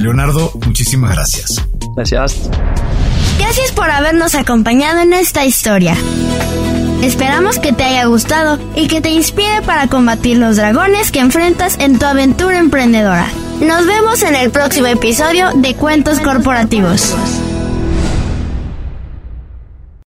Leonardo, 0.00 0.50
muchísimas 0.66 1.12
gracias. 1.12 1.64
Gracias. 1.94 2.50
Gracias 3.38 3.70
por 3.72 3.88
habernos 3.90 4.34
acompañado 4.34 5.00
en 5.00 5.12
esta 5.12 5.44
historia. 5.44 5.96
Esperamos 7.02 7.58
que 7.58 7.72
te 7.72 7.82
haya 7.84 8.04
gustado 8.04 8.58
y 8.74 8.86
que 8.86 9.00
te 9.00 9.08
inspire 9.08 9.62
para 9.62 9.86
combatir 9.88 10.36
los 10.36 10.56
dragones 10.56 11.10
que 11.10 11.20
enfrentas 11.20 11.78
en 11.78 11.98
tu 11.98 12.04
aventura 12.04 12.58
emprendedora. 12.58 13.26
Nos 13.60 13.86
vemos 13.86 14.22
en 14.22 14.34
el 14.34 14.50
próximo 14.50 14.86
episodio 14.86 15.50
de 15.54 15.74
Cuentos 15.74 16.20
Corporativos. 16.20 17.14